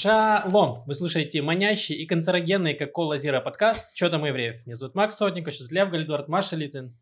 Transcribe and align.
Шалом! 0.00 0.82
Вы 0.86 0.94
слушаете 0.94 1.42
манящий 1.42 1.94
и 1.94 2.06
канцерогенный, 2.06 2.72
как 2.72 2.90
кола 2.90 3.18
Зира 3.18 3.42
подкаст 3.42 3.94
«Чё 3.94 4.08
там 4.08 4.22
у 4.22 4.26
евреев?». 4.26 4.64
Меня 4.64 4.74
зовут 4.74 4.94
Макс 4.94 5.14
Сотников, 5.14 5.52
сейчас 5.52 5.70
Лев 5.70 5.90
Гальдорт, 5.90 6.26
Маша 6.26 6.56
Литвин. 6.56 6.96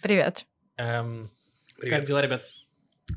Привет. 0.00 0.46
Эм, 0.76 1.28
Привет. 1.80 1.98
Как 1.98 2.06
дела, 2.06 2.22
ребят? 2.22 2.42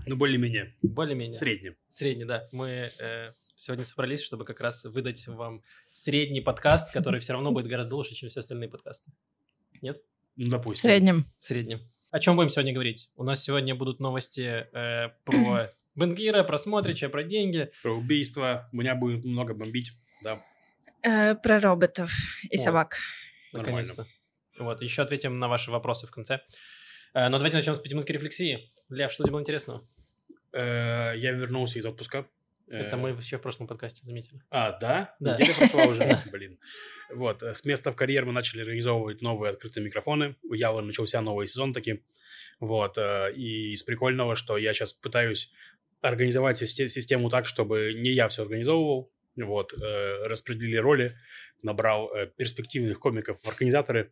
Ну, 0.07 0.15
более-менее. 0.15 0.73
Более-менее. 0.81 1.33
Среднем. 1.33 1.75
Средний, 1.87 2.25
да. 2.25 2.47
Мы 2.51 2.89
э, 2.99 3.29
сегодня 3.55 3.83
собрались, 3.83 4.23
чтобы 4.23 4.43
как 4.43 4.59
раз 4.59 4.85
выдать 4.85 5.27
вам 5.27 5.61
средний 5.91 6.41
подкаст, 6.41 6.91
который 6.91 7.19
все 7.19 7.33
равно 7.33 7.51
будет 7.51 7.67
гораздо 7.67 7.95
лучше, 7.95 8.15
чем 8.15 8.29
все 8.29 8.39
остальные 8.39 8.69
подкасты. 8.69 9.11
Нет? 9.83 10.01
Ну, 10.35 10.47
В 10.47 10.49
допустим. 10.49 10.81
среднем. 10.81 11.31
Среднем. 11.37 11.81
О 12.09 12.19
чем 12.19 12.37
будем 12.37 12.49
сегодня 12.49 12.73
говорить? 12.73 13.11
У 13.15 13.23
нас 13.23 13.43
сегодня 13.43 13.75
будут 13.75 13.99
новости 13.99 14.65
э, 14.73 15.09
про 15.25 15.69
Бенгира, 15.97 16.43
про 16.43 16.57
Смотрича, 16.57 17.09
про 17.09 17.23
деньги. 17.23 17.69
Про 17.83 17.93
убийство. 17.97 18.69
Меня 18.71 18.95
будет 18.95 19.25
много 19.25 19.53
бомбить. 19.53 19.91
Да, 20.23 20.41
Э, 21.03 21.35
про 21.35 21.59
роботов 21.59 22.11
и 22.49 22.57
О. 22.57 22.61
собак. 22.61 22.97
нормально. 23.53 23.77
Наконец-то. 23.77 24.07
Вот, 24.59 24.81
еще 24.81 25.01
ответим 25.03 25.37
на 25.39 25.47
ваши 25.47 25.69
вопросы 25.71 26.07
в 26.07 26.11
конце. 26.11 26.39
Э, 27.13 27.29
но 27.29 27.37
давайте 27.37 27.57
начнем 27.57 27.75
с 27.75 27.79
пятиминутки 27.79 28.11
рефлексии. 28.11 28.71
Лев, 28.89 29.11
что 29.11 29.23
тебе 29.23 29.31
было 29.33 29.41
интересного? 29.41 29.87
Э, 30.53 31.13
Я 31.15 31.31
вернулся 31.31 31.77
из 31.79 31.85
отпуска. 31.85 32.25
Э, 32.69 32.77
Это 32.79 32.97
мы 32.97 33.13
вообще 33.13 33.37
в 33.37 33.41
прошлом 33.41 33.67
подкасте 33.67 34.03
заметили. 34.03 34.41
А, 34.49 34.77
да? 34.79 35.15
Да. 35.19 35.33
Неделя 35.33 35.53
прошла 35.55 35.85
уже? 35.85 36.17
Блин. 36.31 36.59
Вот, 37.13 37.43
э, 37.43 37.53
с 37.53 37.63
места 37.63 37.91
в 37.91 37.95
карьер 37.95 38.25
мы 38.25 38.33
начали 38.33 38.61
организовывать 38.61 39.21
новые 39.21 39.51
открытые 39.51 39.85
микрофоны. 39.85 40.35
У 40.43 40.53
Явы 40.53 40.81
начался 40.81 41.21
новый 41.21 41.47
сезон 41.47 41.73
таки. 41.73 42.03
Вот, 42.59 42.97
э, 42.97 43.31
и 43.35 43.73
из 43.73 43.83
прикольного, 43.83 44.35
что 44.35 44.57
я 44.57 44.73
сейчас 44.73 44.93
пытаюсь 44.93 45.53
организовать 46.07 46.57
систе- 46.57 46.89
систему 46.89 47.29
так, 47.29 47.45
чтобы 47.45 47.93
не 47.95 48.11
я 48.11 48.27
все 48.27 48.43
организовывал. 48.43 49.11
Вот, 49.35 49.73
э, 49.73 50.23
распределили 50.23 50.77
роли, 50.77 51.15
набрал 51.61 52.11
э, 52.13 52.27
перспективных 52.37 52.99
комиков 52.99 53.39
в 53.39 53.47
организаторы. 53.47 54.11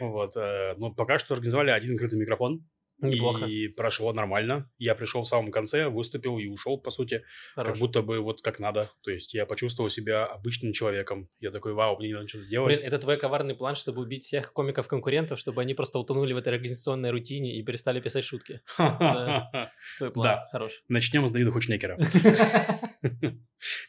Вот, 0.00 0.36
э, 0.36 0.74
но 0.76 0.92
пока 0.92 1.18
что 1.18 1.34
организовали 1.34 1.70
один 1.70 1.94
открытый 1.94 2.20
микрофон. 2.20 2.64
Неплохо. 3.00 3.46
И 3.46 3.68
прошло 3.68 4.12
нормально. 4.12 4.70
Я 4.78 4.94
пришел 4.94 5.22
в 5.22 5.26
самом 5.26 5.50
конце, 5.50 5.88
выступил 5.88 6.38
и 6.38 6.46
ушел, 6.46 6.78
по 6.78 6.90
сути. 6.90 7.24
Хорош. 7.54 7.68
Как 7.68 7.78
будто 7.78 8.02
бы 8.02 8.20
вот 8.20 8.42
как 8.42 8.58
надо. 8.58 8.90
То 9.02 9.10
есть 9.10 9.34
я 9.34 9.46
почувствовал 9.46 9.90
себя 9.90 10.24
обычным 10.24 10.72
человеком. 10.72 11.28
Я 11.40 11.50
такой, 11.50 11.72
вау, 11.72 11.98
мне 11.98 12.08
не 12.08 12.14
надо 12.14 12.28
что-то 12.28 12.46
делать. 12.46 12.76
Блин, 12.76 12.86
это 12.86 12.98
твой 12.98 13.16
коварный 13.16 13.54
план, 13.54 13.74
чтобы 13.74 14.02
убить 14.02 14.24
всех 14.24 14.52
комиков-конкурентов, 14.52 15.38
чтобы 15.38 15.62
они 15.62 15.74
просто 15.74 15.98
утонули 15.98 16.32
в 16.32 16.36
этой 16.36 16.52
организационной 16.52 17.10
рутине 17.10 17.56
и 17.56 17.62
перестали 17.62 18.00
писать 18.00 18.24
шутки. 18.24 18.60
Твой 18.76 20.10
план. 20.12 20.24
Да. 20.24 20.48
Хорош. 20.52 20.72
Начнем 20.88 21.26
с 21.26 21.32
Давида 21.32 21.50
Хучнекера. 21.50 21.98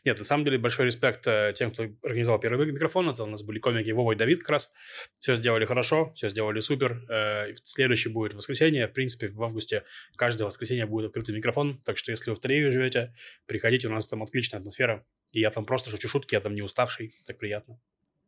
Нет, 0.05 0.17
на 0.17 0.23
самом 0.23 0.43
деле 0.43 0.57
большой 0.57 0.87
респект 0.87 1.25
э, 1.27 1.53
тем, 1.55 1.71
кто 1.71 1.87
организовал 2.03 2.39
первый 2.39 2.71
микрофон. 2.71 3.09
Это 3.09 3.23
у 3.23 3.27
нас 3.27 3.43
были 3.43 3.59
комики 3.59 3.91
Вова 3.91 4.11
и 4.11 4.15
Давид 4.15 4.39
как 4.39 4.49
раз. 4.49 4.71
Все 5.19 5.35
сделали 5.35 5.65
хорошо, 5.65 6.11
все 6.13 6.29
сделали 6.29 6.59
супер. 6.59 7.01
Э, 7.09 7.53
Следующий 7.63 8.09
будет 8.09 8.33
воскресенье. 8.33 8.87
В 8.87 8.93
принципе, 9.01 9.29
в 9.29 9.41
августе 9.43 9.83
каждое 10.15 10.45
воскресенье 10.45 10.85
будет 10.85 11.07
открытый 11.07 11.35
микрофон. 11.35 11.81
Так 11.83 11.97
что, 11.97 12.11
если 12.11 12.29
вы 12.29 12.35
в 12.35 12.39
Тель-Авиве 12.39 12.69
живете, 12.69 13.15
приходите, 13.47 13.87
у 13.87 13.91
нас 13.91 14.07
там 14.07 14.21
отличная 14.21 14.59
атмосфера. 14.59 15.05
И 15.31 15.39
я 15.39 15.49
там 15.49 15.65
просто 15.65 15.89
шучу 15.89 16.07
шутки, 16.07 16.35
я 16.35 16.41
там 16.41 16.53
не 16.53 16.61
уставший. 16.61 17.15
Так 17.25 17.39
приятно. 17.39 17.79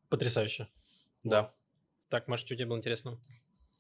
Потрясающе. 0.10 0.68
Да. 1.24 1.54
Так, 2.10 2.28
Маша, 2.28 2.46
что 2.46 2.56
тебе 2.56 2.66
было 2.66 2.78
интересного? 2.78 3.20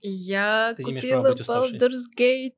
Я 0.01 0.73
Ты 0.77 0.83
купила. 0.83 1.33
Baldur's 1.33 2.05
Gate. 2.15 2.53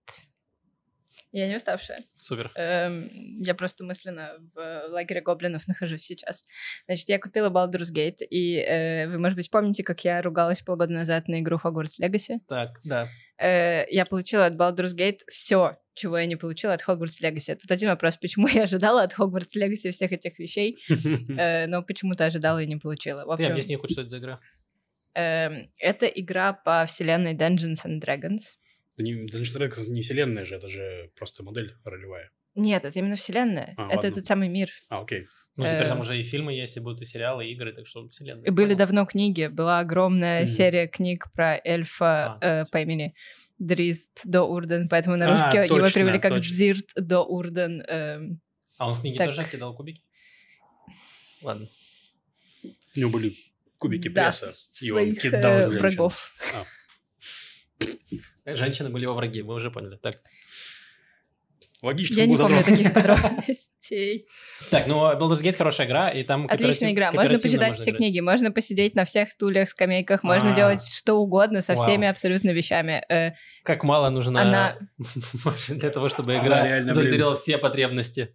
Я 1.32 1.48
не 1.48 1.56
уставшая. 1.56 2.00
Супер. 2.16 2.52
Эм, 2.56 3.42
я 3.42 3.56
просто 3.56 3.84
мысленно 3.84 4.38
в 4.54 4.88
лагере 4.88 5.22
гоблинов 5.22 5.68
нахожусь 5.68 6.04
сейчас. 6.04 6.46
Значит, 6.88 7.10
я 7.10 7.20
купила 7.20 7.50
Baldur's 7.50 7.94
Gate, 7.94 8.26
и 8.30 8.58
э, 8.58 9.08
вы, 9.08 9.20
может 9.20 9.36
быть, 9.36 9.52
помните, 9.52 9.84
как 9.84 10.04
я 10.06 10.22
ругалась 10.22 10.62
полгода 10.62 10.94
назад 10.94 11.28
на 11.28 11.40
игру 11.40 11.60
Hogwarts 11.62 12.00
Legacy? 12.02 12.40
Так, 12.48 12.80
да. 12.84 13.10
Э, 13.38 13.86
я 13.90 14.06
получила 14.06 14.46
от 14.46 14.56
Baldur's 14.56 14.96
Gate 14.96 15.20
все, 15.28 15.78
чего 15.94 16.18
я 16.18 16.26
не 16.26 16.36
получила 16.36 16.74
от 16.74 16.84
Hogwarts 16.88 17.22
Legacy. 17.22 17.56
Тут 17.56 17.70
один 17.70 17.90
вопрос, 17.90 18.18
почему 18.18 18.48
я 18.54 18.64
ожидала 18.64 19.04
от 19.04 19.14
Hogwarts 19.14 19.58
Legacy 19.58 19.92
всех 19.92 20.12
этих 20.12 20.40
вещей, 20.40 20.78
э, 21.38 21.68
но 21.68 21.84
почему-то 21.84 22.26
ожидала 22.26 22.62
и 22.62 22.68
не 22.68 22.78
получила. 22.78 23.24
В 23.26 23.36
Ты 23.36 23.44
общем, 23.44 23.52
объясни 23.52 23.76
хоть, 23.76 23.92
что 23.92 24.02
это 24.02 24.10
за 24.12 24.18
игра. 24.20 24.40
эм, 25.16 25.70
это 25.80 26.06
игра 26.06 26.54
по 26.54 26.86
вселенной 26.86 27.34
Dungeons 27.34 27.86
and 27.86 28.00
Dragons. 28.00 28.58
Да 28.98 29.04
не, 29.04 29.14
Dungeons 29.26 29.56
and 29.56 29.70
Dragons 29.70 29.90
не 29.90 30.02
вселенная 30.02 30.46
же, 30.46 30.56
это 30.56 30.68
же 30.68 31.12
просто 31.18 31.44
модель 31.44 31.76
ролевая. 31.84 32.32
Нет, 32.56 32.86
это 32.86 32.98
именно 32.98 33.18
вселенная. 33.18 33.74
А, 33.76 33.88
это 33.88 33.96
ладно. 33.96 34.08
этот 34.08 34.26
самый 34.26 34.48
мир. 34.48 34.70
А, 34.88 35.02
окей. 35.02 35.28
Ну, 35.58 35.64
теперь 35.66 35.84
Э. 35.84 35.88
там 35.88 36.00
уже 36.02 36.20
и 36.20 36.24
фильмы 36.24 36.54
есть, 36.54 36.76
и 36.76 36.82
будут 36.82 37.02
и 37.02 37.06
сериалы, 37.06 37.46
и 37.48 37.52
игры, 37.54 37.72
так 37.74 37.88
что 37.88 38.08
вселенная. 38.10 38.44
И 38.46 38.50
были 38.50 38.68
Понял. 38.68 38.78
давно 38.80 39.06
книги. 39.06 39.48
Была 39.48 39.80
огромная 39.80 40.42
Мгм. 40.42 40.48
серия 40.48 40.88
книг 40.88 41.32
про 41.34 41.58
эльфа 41.64 42.38
А, 42.42 42.62
э, 42.62 42.66
по 42.72 42.80
имени 42.82 43.14
Дрист 43.58 44.22
до 44.26 44.44
Урден, 44.44 44.90
поэтому 44.90 45.16
на 45.16 45.28
А, 45.28 45.32
русский 45.32 45.58
его 45.60 45.80
точно, 45.80 45.94
перевели 46.02 46.20
как 46.20 46.32
точно. 46.32 46.52
Дзирт 46.54 46.90
до 46.98 47.22
Урден. 47.22 47.82
эм. 47.88 48.42
А 48.78 48.90
он 48.90 48.96
в 48.96 49.02
книге 49.02 49.18
Так. 49.18 49.28
тоже 49.34 49.48
кидал 49.50 49.74
кубики? 49.76 50.02
Ладно. 51.42 51.68
У 52.64 53.00
него 53.00 53.10
были 53.12 53.34
кубики 53.78 54.10
Да, 54.10 54.24
пресса, 54.24 54.54
и 54.82 54.92
он 54.92 55.16
кидал 55.16 55.54
э, 55.54 55.70
врагов. 55.70 56.34
Женщины 58.46 58.90
были 58.90 59.04
его 59.04 59.14
враги, 59.16 59.42
мы 59.42 59.54
уже 59.56 59.72
поняли. 59.72 59.98
Так, 59.98 60.16
Логично, 61.86 62.16
Я 62.16 62.26
не 62.26 62.36
помню 62.36 62.64
таких 62.64 62.94
подробностей. 62.94 64.26
так 64.72 64.88
ну 64.88 64.96
Baldur's 64.96 65.44
Gate 65.44 65.56
хорошая 65.56 65.86
игра, 65.86 66.10
и 66.10 66.24
там 66.24 66.48
Отличная 66.50 66.92
игра. 66.92 67.12
Можно 67.12 67.40
почитать 67.40 67.76
все 67.76 67.92
книги, 67.92 68.20
можно 68.22 68.52
посидеть 68.52 68.96
на 68.96 69.06
всех 69.06 69.30
стульях, 69.30 69.70
скамейках, 69.70 70.24
можно 70.24 70.50
А. 70.50 70.54
делать 70.54 70.84
что 70.84 71.16
угодно 71.16 71.62
со 71.62 71.76
всеми 71.76 72.08
абсолютно 72.08 72.50
вещами. 72.50 73.04
Э, 73.08 73.34
Как 73.64 73.84
мало 73.84 74.10
нужно 74.10 74.76
для 75.70 75.90
того, 75.92 76.10
чтобы 76.10 76.38
игра 76.38 76.64
удовлетворила 76.82 77.36
все 77.36 77.60
потребности. 77.60 78.30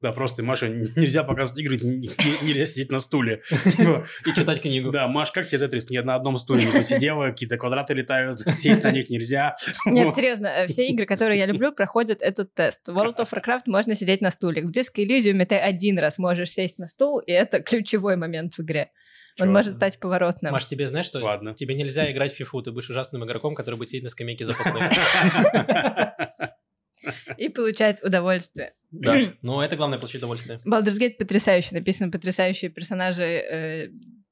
Да, 0.00 0.12
просто, 0.12 0.44
Маша, 0.44 0.68
нельзя 0.96 1.24
показывать 1.24 1.60
игры, 1.60 1.76
нельзя 1.76 2.64
сидеть 2.66 2.90
на 2.90 3.00
стуле. 3.00 3.42
Типа, 3.76 4.06
И 4.24 4.32
читать 4.32 4.62
книгу. 4.62 4.90
Да, 4.90 5.08
Маш, 5.08 5.32
как 5.32 5.48
тебе 5.48 5.58
Тетрис? 5.58 5.90
Ни 5.90 5.98
на 5.98 6.14
одном 6.14 6.38
стуле 6.38 6.66
не 6.66 6.72
посидела, 6.72 7.30
какие-то 7.30 7.56
квадраты 7.56 7.94
летают, 7.94 8.40
сесть 8.56 8.84
на 8.84 8.92
них 8.92 9.10
нельзя. 9.10 9.54
Нет, 9.86 10.14
серьезно, 10.14 10.46
э, 10.46 10.66
все 10.68 10.86
игры, 10.86 11.04
которые 11.06 11.38
я 11.38 11.46
люблю, 11.46 11.72
проходят 11.72 12.22
этот 12.22 12.54
тест. 12.54 12.86
В 12.86 12.96
World 12.96 13.16
of 13.16 13.28
Warcraft 13.32 13.62
можно 13.66 13.94
сидеть 13.94 14.20
на 14.20 14.30
стуле. 14.30 14.62
В 14.62 14.70
Disco 14.70 14.96
Elysium 15.04 15.44
ты 15.44 15.56
один 15.56 15.98
раз 15.98 16.18
можешь 16.18 16.50
сесть 16.50 16.78
на 16.78 16.86
стул, 16.86 17.18
и 17.18 17.32
это 17.32 17.60
ключевой 17.60 18.16
момент 18.16 18.54
в 18.54 18.60
игре. 18.60 18.90
Он 19.40 19.52
может 19.52 19.76
стать 19.76 19.98
поворотным. 20.00 20.52
Маш, 20.52 20.66
тебе 20.66 20.86
знаешь, 20.86 21.06
что 21.06 21.20
Ладно. 21.20 21.54
тебе 21.54 21.74
нельзя 21.74 22.10
играть 22.10 22.32
в 22.32 22.36
фифу, 22.36 22.60
ты 22.62 22.72
будешь 22.72 22.90
ужасным 22.90 23.24
игроком, 23.24 23.54
который 23.54 23.76
будет 23.76 23.88
сидеть 23.88 24.04
на 24.04 24.08
скамейке 24.10 24.44
запасных. 24.44 24.92
И 27.36 27.48
получать 27.48 28.02
удовольствие. 28.02 28.74
Да, 28.90 29.16
но 29.42 29.62
это 29.62 29.76
главное 29.76 29.98
получить 29.98 30.18
удовольствие. 30.18 30.60
Baldur's 30.66 30.98
Gate 31.00 31.16
потрясающе 31.18 31.74
написан, 31.74 32.10
потрясающие 32.10 32.70
персонажи, 32.70 33.22
э, 33.22 33.88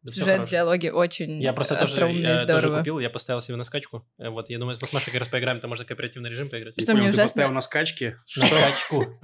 сюжет, 0.06 0.48
диалоги 0.48 0.88
очень 0.88 1.42
Я 1.42 1.52
просто 1.52 1.76
тоже, 1.76 2.12
я 2.12 2.46
тоже 2.46 2.76
купил, 2.76 2.98
я 2.98 3.10
поставил 3.10 3.40
себе 3.40 3.56
на 3.56 3.64
скачку. 3.64 4.06
Э, 4.18 4.28
Вот, 4.28 4.48
я 4.50 4.58
думаю, 4.58 4.74
с 4.74 4.92
Машей 4.92 5.12
как 5.12 5.20
раз 5.20 5.28
поиграем, 5.28 5.60
там 5.60 5.70
можно 5.70 5.84
кооперативный 5.84 6.30
режим 6.30 6.48
поиграть. 6.48 6.74
Что 6.80 6.92
Понял, 6.92 7.02
мне 7.04 7.12
ты 7.12 7.16
ужасно- 7.16 7.24
поставил 7.24 7.52
на 7.52 7.60
скачки? 7.60 8.16
На 8.36 8.46
скачку. 8.46 9.06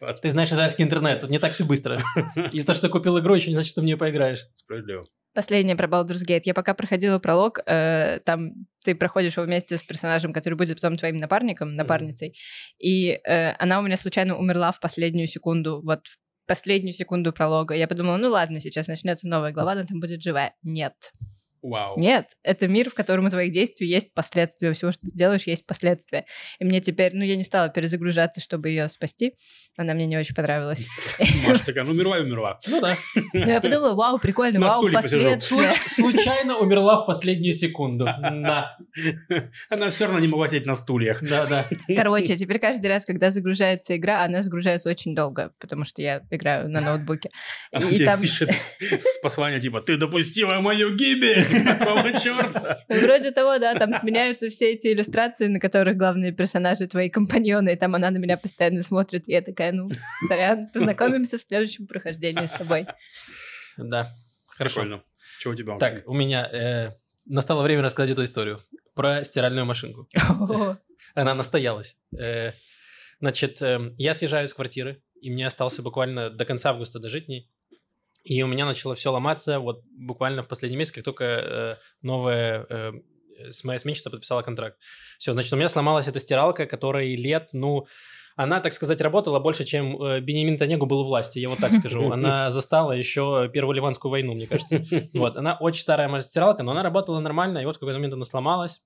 А, 0.00 0.12
Ты 0.14 0.30
знаешь 0.30 0.50
израильский 0.50 0.82
интернет, 0.82 1.20
тут 1.20 1.30
не 1.30 1.38
так 1.38 1.52
все 1.52 1.64
быстро. 1.64 2.02
И 2.52 2.62
то, 2.62 2.74
что 2.74 2.82
ты 2.86 2.88
купил 2.88 3.18
игру, 3.18 3.34
еще 3.34 3.48
не 3.48 3.54
значит, 3.54 3.70
что 3.70 3.80
в 3.80 3.84
нее 3.84 3.96
поиграешь. 3.96 4.46
Справедливо. 4.54 5.04
Последнее 5.36 5.76
про 5.76 5.86
Baldur's 5.86 6.26
Gate. 6.26 6.44
Я 6.44 6.54
пока 6.54 6.72
проходила 6.72 7.18
пролог, 7.18 7.58
э, 7.66 8.20
там 8.24 8.52
ты 8.82 8.94
проходишь 8.94 9.36
его 9.36 9.44
вместе 9.44 9.76
с 9.76 9.82
персонажем, 9.82 10.32
который 10.32 10.54
будет 10.54 10.80
потом 10.80 10.96
твоим 10.96 11.18
напарником, 11.18 11.74
напарницей, 11.74 12.34
и 12.78 13.10
э, 13.10 13.52
она 13.58 13.78
у 13.80 13.82
меня 13.82 13.98
случайно 13.98 14.38
умерла 14.38 14.72
в 14.72 14.80
последнюю 14.80 15.26
секунду, 15.26 15.82
вот 15.84 16.06
в 16.06 16.16
последнюю 16.48 16.94
секунду 16.94 17.34
пролога. 17.34 17.74
Я 17.74 17.86
подумала, 17.86 18.16
ну 18.16 18.30
ладно, 18.30 18.60
сейчас 18.60 18.88
начнется 18.88 19.28
новая 19.28 19.52
глава, 19.52 19.72
она 19.72 19.84
там 19.84 20.00
будет 20.00 20.22
живая. 20.22 20.54
Нет. 20.62 20.94
Вау. 21.62 21.98
Нет, 21.98 22.30
это 22.42 22.68
мир, 22.68 22.90
в 22.90 22.94
котором 22.94 23.26
у 23.26 23.30
твоих 23.30 23.52
действий 23.52 23.88
есть 23.88 24.12
последствия, 24.14 24.70
у 24.70 24.72
всего, 24.72 24.92
что 24.92 25.02
ты 25.02 25.16
делаешь, 25.16 25.46
есть 25.46 25.66
последствия. 25.66 26.26
И 26.58 26.64
мне 26.64 26.80
теперь, 26.80 27.12
ну, 27.14 27.24
я 27.24 27.36
не 27.36 27.44
стала 27.44 27.68
перезагружаться, 27.68 28.40
чтобы 28.40 28.68
ее 28.68 28.88
спасти. 28.88 29.34
Она 29.76 29.94
мне 29.94 30.06
не 30.06 30.16
очень 30.16 30.34
понравилась. 30.34 30.86
Маша 31.46 31.64
такая, 31.64 31.84
ну 31.84 31.92
умерла 31.92 32.18
и 32.18 32.22
умерла. 32.22 32.58
Ну 32.68 32.80
да. 32.80 32.96
Но 33.32 33.50
я 33.50 33.60
подумала, 33.60 33.94
вау, 33.94 34.18
прикольно, 34.18 34.58
На 34.58 34.68
вау, 34.68 34.90
последствия. 34.92 35.74
Случайно 35.86 36.56
умерла 36.56 37.02
в 37.02 37.06
последнюю 37.06 37.52
секунду. 37.52 38.04
Да, 38.04 38.76
Она 39.70 39.90
все 39.90 40.04
равно 40.06 40.20
не 40.20 40.28
могла 40.28 40.46
сидеть 40.46 40.66
на 40.66 40.74
стульях. 40.74 41.22
да, 41.22 41.46
да. 41.46 41.66
Короче, 41.94 42.36
теперь 42.36 42.58
каждый 42.58 42.86
раз, 42.86 43.04
когда 43.04 43.30
загружается 43.30 43.96
игра, 43.96 44.24
она 44.24 44.42
загружается 44.42 44.88
очень 44.88 45.14
долго, 45.14 45.52
потому 45.60 45.84
что 45.84 46.02
я 46.02 46.22
играю 46.30 46.68
на 46.68 46.80
ноутбуке. 46.80 47.30
Она 47.72 47.88
И 47.88 47.96
тебе 47.96 48.06
там... 48.06 48.20
пишет 48.20 48.50
с 48.80 49.18
послания 49.22 49.60
типа, 49.60 49.80
ты 49.80 49.96
допустила 49.96 50.60
мою 50.60 50.94
гибель. 50.94 51.45
Какого 51.78 52.12
черта? 52.18 52.78
Вроде 52.88 53.30
того, 53.30 53.58
да, 53.58 53.74
там 53.74 53.92
сменяются 53.92 54.48
все 54.48 54.72
эти 54.72 54.88
иллюстрации, 54.88 55.46
на 55.46 55.60
которых 55.60 55.96
главные 55.96 56.32
персонажи 56.32 56.86
твои 56.86 57.08
компаньоны, 57.10 57.72
и 57.72 57.76
там 57.76 57.94
она 57.94 58.10
на 58.10 58.18
меня 58.18 58.36
постоянно 58.36 58.82
смотрит, 58.82 59.28
и 59.28 59.32
я 59.32 59.42
такая, 59.42 59.72
ну, 59.72 59.90
сорян, 60.28 60.68
познакомимся 60.72 61.38
в 61.38 61.42
следующем 61.42 61.86
прохождении 61.86 62.46
с 62.46 62.50
тобой. 62.50 62.86
Да, 63.76 64.08
хорошо. 64.46 64.80
Прикольно. 64.80 65.02
Что 65.38 65.50
у 65.50 65.54
тебя? 65.54 65.76
Так, 65.78 66.02
у 66.06 66.14
меня 66.14 66.48
э, 66.50 66.90
настало 67.26 67.62
время 67.62 67.82
рассказать 67.82 68.10
эту 68.10 68.24
историю 68.24 68.60
про 68.94 69.22
стиральную 69.24 69.66
машинку. 69.66 70.08
Она 71.14 71.34
настоялась. 71.34 71.96
Э, 72.18 72.52
Значит, 73.20 73.62
эм, 73.62 73.94
я 73.96 74.14
съезжаю 74.14 74.46
из 74.46 74.54
квартиры, 74.54 75.02
и 75.20 75.30
мне 75.30 75.46
остался 75.46 75.82
буквально 75.82 76.30
до 76.30 76.44
конца 76.44 76.70
августа 76.70 76.98
дожить 76.98 77.28
ней. 77.28 77.50
И 78.26 78.42
у 78.42 78.48
меня 78.48 78.66
начало 78.66 78.94
все 78.96 79.12
ломаться 79.12 79.60
вот 79.60 79.82
буквально 79.96 80.42
в 80.42 80.48
последний 80.48 80.76
месяц, 80.76 80.92
как 80.92 81.04
только 81.04 81.24
э, 81.24 81.76
новая 82.02 82.66
э, 82.68 82.92
с- 83.50 83.62
моя 83.62 83.78
сменщица 83.78 84.10
подписала 84.10 84.42
контракт. 84.42 84.78
Все, 85.18 85.32
значит, 85.32 85.52
у 85.52 85.56
меня 85.56 85.68
сломалась 85.68 86.08
эта 86.08 86.18
стиралка, 86.18 86.66
которой 86.66 87.14
лет, 87.14 87.50
ну, 87.52 87.86
она, 88.34 88.60
так 88.60 88.72
сказать, 88.72 89.00
работала 89.00 89.38
больше, 89.38 89.64
чем 89.64 90.02
э, 90.02 90.20
Бенемин 90.20 90.54
Нетаньягу 90.54 90.86
был 90.86 91.00
у 91.02 91.04
власти, 91.04 91.38
я 91.38 91.48
вот 91.48 91.58
так 91.58 91.72
скажу. 91.72 92.10
Она 92.12 92.50
застала 92.50 92.92
еще 92.92 93.48
Первую 93.52 93.76
Ливанскую 93.76 94.10
войну, 94.10 94.34
мне 94.34 94.46
кажется. 94.48 94.84
Вот, 95.14 95.36
она 95.36 95.56
очень 95.60 95.82
старая 95.82 96.08
моя 96.08 96.22
стиралка, 96.22 96.64
но 96.64 96.72
она 96.72 96.82
работала 96.82 97.20
нормально, 97.20 97.58
и 97.58 97.64
вот 97.64 97.76
в 97.76 97.78
какой-то 97.78 97.98
момент 97.98 98.14
она 98.14 98.24
сломалась. 98.24 98.82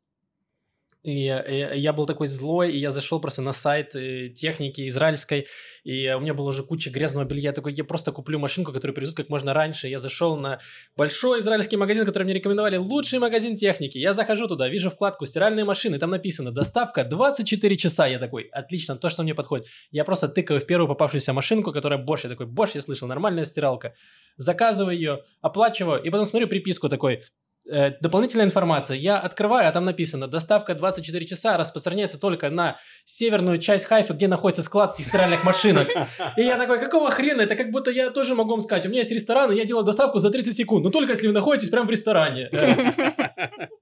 И 1.02 1.28
э, 1.28 1.76
я 1.76 1.92
был 1.94 2.06
такой 2.06 2.28
злой, 2.28 2.72
и 2.72 2.78
я 2.78 2.90
зашел 2.90 3.20
просто 3.20 3.40
на 3.40 3.52
сайт 3.52 3.96
э, 3.96 4.28
техники 4.28 4.86
израильской, 4.88 5.46
и 5.82 6.12
у 6.12 6.20
меня 6.20 6.34
была 6.34 6.50
уже 6.50 6.62
куча 6.62 6.90
грязного 6.90 7.24
белья. 7.24 7.40
Я 7.50 7.52
такой, 7.52 7.72
я 7.72 7.84
просто 7.84 8.12
куплю 8.12 8.38
машинку, 8.38 8.72
которую 8.72 8.94
привезут 8.94 9.16
как 9.16 9.30
можно 9.30 9.54
раньше. 9.54 9.88
Я 9.88 9.98
зашел 9.98 10.36
на 10.36 10.60
большой 10.96 11.40
израильский 11.40 11.78
магазин, 11.78 12.04
который 12.04 12.24
мне 12.24 12.34
рекомендовали, 12.34 12.76
лучший 12.76 13.18
магазин 13.18 13.56
техники. 13.56 13.96
Я 13.96 14.12
захожу 14.12 14.46
туда, 14.46 14.68
вижу 14.68 14.90
вкладку 14.90 15.24
«Стиральные 15.24 15.64
машины», 15.64 15.98
там 15.98 16.10
написано 16.10 16.52
«Доставка 16.52 17.02
24 17.04 17.76
часа». 17.78 18.06
Я 18.06 18.18
такой, 18.18 18.42
отлично, 18.52 18.96
то, 18.96 19.08
что 19.08 19.22
мне 19.22 19.34
подходит. 19.34 19.68
Я 19.90 20.04
просто 20.04 20.28
тыкаю 20.28 20.60
в 20.60 20.66
первую 20.66 20.88
попавшуюся 20.88 21.32
машинку, 21.32 21.72
которая 21.72 22.04
Bosch. 22.04 22.20
Я 22.24 22.28
такой, 22.28 22.46
Bosch, 22.46 22.72
я 22.74 22.82
слышал, 22.82 23.08
нормальная 23.08 23.46
стиралка. 23.46 23.94
Заказываю 24.36 24.94
ее, 24.94 25.20
оплачиваю, 25.40 26.02
и 26.02 26.10
потом 26.10 26.26
смотрю 26.26 26.46
приписку 26.48 26.90
такой, 26.90 27.24
дополнительная 27.64 28.44
информация. 28.46 28.96
Я 28.96 29.18
открываю, 29.18 29.68
а 29.68 29.72
там 29.72 29.84
написано, 29.84 30.26
доставка 30.28 30.74
24 30.74 31.26
часа 31.26 31.56
распространяется 31.56 32.18
только 32.18 32.50
на 32.50 32.78
северную 33.04 33.58
часть 33.58 33.84
Хайфа, 33.84 34.14
где 34.14 34.28
находится 34.28 34.62
склад 34.62 34.94
этих 34.94 35.06
стиральных 35.06 35.44
машинок. 35.44 35.88
И 36.36 36.42
я 36.42 36.56
такой, 36.56 36.80
какого 36.80 37.10
хрена? 37.10 37.42
Это 37.42 37.56
как 37.56 37.70
будто 37.70 37.90
я 37.90 38.10
тоже 38.10 38.34
могу 38.34 38.50
вам 38.50 38.60
сказать. 38.60 38.86
У 38.86 38.88
меня 38.88 39.00
есть 39.00 39.12
ресторан, 39.12 39.52
и 39.52 39.56
я 39.56 39.64
делаю 39.64 39.84
доставку 39.84 40.18
за 40.18 40.30
30 40.30 40.56
секунд. 40.56 40.84
Но 40.84 40.90
только 40.90 41.12
если 41.12 41.26
вы 41.26 41.32
находитесь 41.32 41.70
прямо 41.70 41.86
в 41.86 41.90
ресторане. 41.90 42.50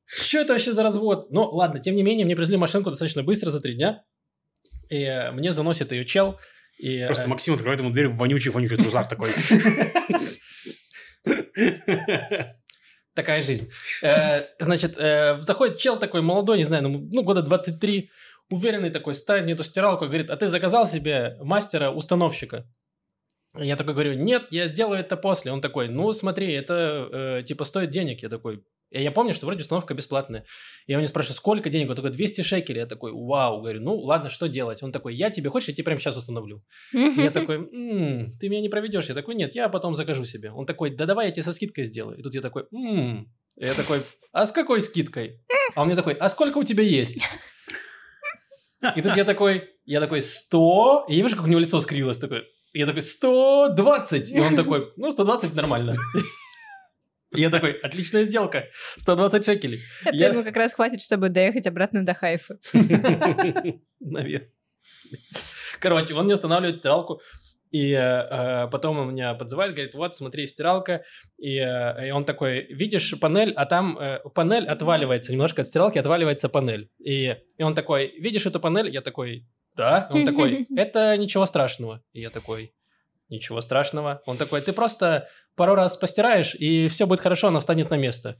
Что 0.06 0.38
это 0.38 0.52
вообще 0.52 0.72
за 0.72 0.82
развод? 0.82 1.26
Ну, 1.30 1.42
ладно, 1.44 1.80
тем 1.80 1.94
не 1.94 2.02
менее, 2.02 2.24
мне 2.24 2.34
привезли 2.34 2.56
машинку 2.56 2.90
достаточно 2.90 3.22
быстро, 3.22 3.50
за 3.50 3.60
три 3.60 3.74
дня. 3.74 4.02
И 4.88 5.02
э, 5.02 5.30
мне 5.32 5.52
заносит 5.52 5.92
ее 5.92 6.04
чел. 6.04 6.38
И, 6.78 6.96
э, 6.96 7.06
Просто 7.06 7.28
Максим 7.28 7.54
открывает 7.54 7.80
ему 7.80 7.90
дверь 7.90 8.08
в 8.08 8.16
вонючих-вонючих 8.16 8.78
трусах 8.78 9.08
такой. 9.08 9.30
Такая 13.18 13.42
жизнь. 13.42 13.68
Э, 14.00 14.44
Значит, 14.60 14.96
э, 14.96 15.40
заходит 15.40 15.76
чел 15.78 15.98
такой 15.98 16.22
молодой, 16.22 16.56
не 16.56 16.62
знаю, 16.62 16.84
ну, 16.84 17.08
ну, 17.12 17.22
года 17.24 17.42
23, 17.42 18.10
уверенный 18.48 18.90
такой, 18.90 19.12
ставит 19.14 19.42
мне 19.42 19.54
эту 19.54 19.64
стиралку, 19.64 20.06
говорит, 20.06 20.30
а 20.30 20.36
ты 20.36 20.46
заказал 20.46 20.86
себе 20.86 21.36
мастера-установщика? 21.40 22.64
Я 23.56 23.74
такой 23.74 23.94
говорю, 23.94 24.14
нет, 24.14 24.46
я 24.50 24.68
сделаю 24.68 25.00
это 25.00 25.16
после. 25.16 25.50
Он 25.50 25.60
такой, 25.60 25.88
ну 25.88 26.12
смотри, 26.12 26.52
это 26.52 27.08
э, 27.10 27.42
типа 27.42 27.64
стоит 27.64 27.90
денег. 27.90 28.22
Я 28.22 28.28
такой, 28.28 28.62
и 28.90 29.02
я 29.02 29.10
помню, 29.10 29.32
что 29.34 29.46
вроде 29.46 29.60
установка 29.60 29.92
бесплатная. 29.94 30.44
Я 30.86 30.96
у 30.96 31.00
него 31.00 31.08
спрашиваю, 31.08 31.36
сколько 31.36 31.68
денег? 31.68 31.90
Он 31.90 31.96
такой, 31.96 32.10
200 32.10 32.40
шекелей. 32.42 32.80
Я 32.80 32.86
такой, 32.86 33.12
вау. 33.12 33.60
Говорю, 33.60 33.82
ну 33.82 33.96
ладно, 33.98 34.30
что 34.30 34.48
делать? 34.48 34.82
Он 34.82 34.92
такой, 34.92 35.14
я 35.14 35.30
тебе 35.30 35.50
хочешь, 35.50 35.68
я 35.68 35.74
тебе 35.74 35.84
прямо 35.84 36.00
сейчас 36.00 36.16
установлю. 36.16 36.62
Я 37.24 37.30
такой, 37.30 37.56
«М, 37.56 38.32
ты 38.40 38.48
меня 38.48 38.60
не 38.62 38.68
проведешь. 38.68 39.06
Я 39.08 39.14
такой, 39.14 39.34
нет, 39.34 39.54
я 39.54 39.68
потом 39.68 39.94
закажу 39.94 40.24
себе. 40.24 40.50
Он 40.52 40.64
такой, 40.66 40.90
да 40.90 41.04
давай 41.06 41.26
я 41.26 41.32
тебе 41.32 41.42
со 41.42 41.52
скидкой 41.52 41.84
сделаю. 41.84 42.18
И 42.18 42.22
тут 42.22 42.34
я 42.34 42.40
такой, 42.40 42.64
Я 43.56 43.74
такой, 43.74 44.02
а 44.32 44.46
с 44.46 44.52
какой 44.52 44.80
скидкой? 44.80 45.40
А 45.74 45.82
он 45.82 45.88
мне 45.88 45.96
такой, 45.96 46.14
а 46.14 46.28
сколько 46.28 46.58
у 46.58 46.64
тебя 46.64 46.84
есть? 46.84 47.20
И 48.96 49.02
тут 49.02 49.16
я 49.16 49.24
такой, 49.24 49.68
я 49.84 50.00
такой, 50.00 50.22
100. 50.22 51.06
И 51.08 51.20
вижу, 51.20 51.36
как 51.36 51.44
у 51.44 51.48
него 51.48 51.60
лицо 51.60 51.80
скривилось. 51.80 52.18
Такой, 52.18 52.44
и 52.72 52.78
я 52.78 52.86
такой, 52.86 53.02
120. 53.02 54.30
И 54.30 54.38
он 54.40 54.54
такой, 54.54 54.88
ну, 54.96 55.10
120 55.10 55.54
нормально. 55.54 55.94
Я 57.32 57.50
такой, 57.50 57.72
отличная 57.72 58.24
сделка, 58.24 58.66
120 58.96 59.44
шекелей. 59.44 59.80
Это 60.04 60.16
Я- 60.16 60.28
ему 60.28 60.42
как 60.42 60.56
раз 60.56 60.72
хватит, 60.74 61.02
чтобы 61.02 61.28
доехать 61.28 61.66
обратно 61.66 62.04
до 62.04 62.14
Хайфа. 62.14 62.58
Наверное. 64.00 64.50
Короче, 65.80 66.14
он 66.14 66.24
мне 66.24 66.34
устанавливает 66.34 66.78
стиралку, 66.78 67.20
и 67.70 67.92
э, 67.92 67.98
э, 67.98 68.68
потом 68.70 68.98
он 68.98 69.12
меня 69.12 69.34
подзывает, 69.34 69.74
говорит, 69.74 69.94
вот, 69.94 70.16
смотри, 70.16 70.46
стиралка, 70.46 71.04
и, 71.36 71.58
э, 71.58 72.08
и 72.08 72.10
он 72.10 72.24
такой, 72.24 72.66
видишь 72.72 73.14
панель, 73.20 73.52
а 73.54 73.66
там 73.66 73.98
э, 73.98 74.20
панель 74.34 74.66
отваливается, 74.66 75.32
немножко 75.32 75.62
от 75.62 75.68
стиралки 75.68 75.98
отваливается 75.98 76.48
панель. 76.48 76.90
И, 76.98 77.36
и 77.58 77.62
он 77.62 77.74
такой, 77.74 78.14
видишь 78.18 78.46
эту 78.46 78.58
панель? 78.58 78.88
Я 78.90 79.02
такой, 79.02 79.46
да. 79.76 80.08
Он 80.10 80.24
такой, 80.24 80.66
это 80.76 81.16
ничего 81.18 81.44
страшного. 81.44 82.02
И 82.12 82.20
я 82.20 82.30
такой, 82.30 82.72
ничего 83.28 83.60
страшного. 83.60 84.22
Он 84.26 84.36
такой, 84.36 84.60
ты 84.60 84.72
просто 84.72 85.28
пару 85.56 85.74
раз 85.74 85.96
постираешь, 85.96 86.54
и 86.54 86.88
все 86.88 87.06
будет 87.06 87.20
хорошо, 87.20 87.48
она 87.48 87.60
встанет 87.60 87.90
на 87.90 87.96
место. 87.96 88.36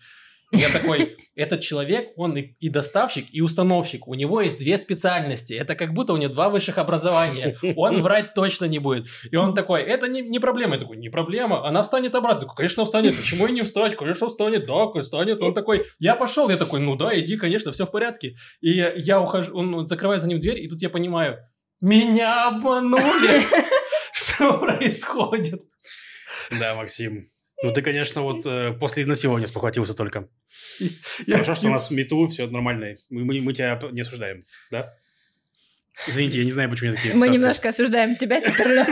Я 0.51 0.71
такой, 0.71 1.17
этот 1.35 1.61
человек, 1.61 2.13
он 2.17 2.37
и, 2.37 2.69
доставщик, 2.71 3.27
и 3.33 3.43
установщик. 3.43 4.09
У 4.09 4.15
него 4.15 4.41
есть 4.41 4.59
две 4.59 4.79
специальности. 4.79 5.53
Это 5.53 5.75
как 5.75 5.93
будто 5.93 6.15
у 6.15 6.17
него 6.17 6.33
два 6.33 6.49
высших 6.49 6.79
образования. 6.79 7.59
Он 7.77 8.03
врать 8.03 8.33
точно 8.35 8.65
не 8.65 8.79
будет. 8.79 9.09
И 9.31 9.37
он 9.37 9.55
такой, 9.55 9.83
это 9.83 10.09
не, 10.09 10.23
не 10.23 10.39
проблема. 10.39 10.75
Я 10.75 10.81
такой, 10.81 10.97
не 10.97 11.11
проблема. 11.11 11.67
Она 11.67 11.83
встанет 11.83 12.15
обратно. 12.15 12.43
Такой, 12.43 12.57
конечно, 12.57 12.85
встанет. 12.87 13.15
Почему 13.17 13.47
и 13.47 13.53
не 13.53 13.63
встать? 13.63 13.97
Конечно, 13.97 14.29
встанет. 14.29 14.67
Да, 14.67 14.89
встанет. 15.03 15.41
Он 15.43 15.53
такой, 15.53 15.85
я 15.99 16.15
пошел. 16.15 16.49
Я 16.49 16.57
такой, 16.57 16.81
ну 16.81 16.97
да, 16.97 17.19
иди, 17.19 17.37
конечно, 17.37 17.71
все 17.73 17.85
в 17.85 17.91
порядке. 17.91 18.37
И 18.63 18.71
я 18.71 19.21
ухожу, 19.21 19.55
он 19.55 19.87
закрывает 19.87 20.23
за 20.23 20.29
ним 20.29 20.41
дверь, 20.41 20.61
и 20.61 20.69
тут 20.69 20.81
я 20.81 20.89
понимаю, 20.89 21.39
меня 21.81 22.49
обманули. 22.49 23.47
Что 24.39 24.59
происходит? 24.59 25.63
Да, 26.61 26.75
Максим. 26.77 27.29
Ну, 27.61 27.73
ты, 27.73 27.83
конечно, 27.83 28.23
вот 28.23 28.47
э, 28.47 28.73
после 28.79 29.03
изнасилования 29.03 29.49
спохватился 29.49 29.93
только. 29.95 30.29
Я- 31.27 31.39
Хорошо, 31.39 31.57
что 31.57 31.67
у 31.67 31.71
нас 31.71 31.91
мету, 31.91 32.29
все 32.29 32.47
нормально. 32.47 32.95
Мы, 33.11 33.25
мы- 33.25 33.41
мы 33.41 33.53
тебя 33.53 33.81
не 33.91 34.03
осуждаем, 34.03 34.45
да? 34.71 34.95
Извините, 36.07 36.39
я 36.39 36.45
не 36.45 36.53
знаю, 36.53 36.71
почему 36.71 36.91
я 36.91 36.95
такие 36.97 37.13
Мы 37.17 37.27
немножко 37.29 37.71
осуждаем 37.71 38.15
тебя 38.15 38.41
теперь. 38.41 38.69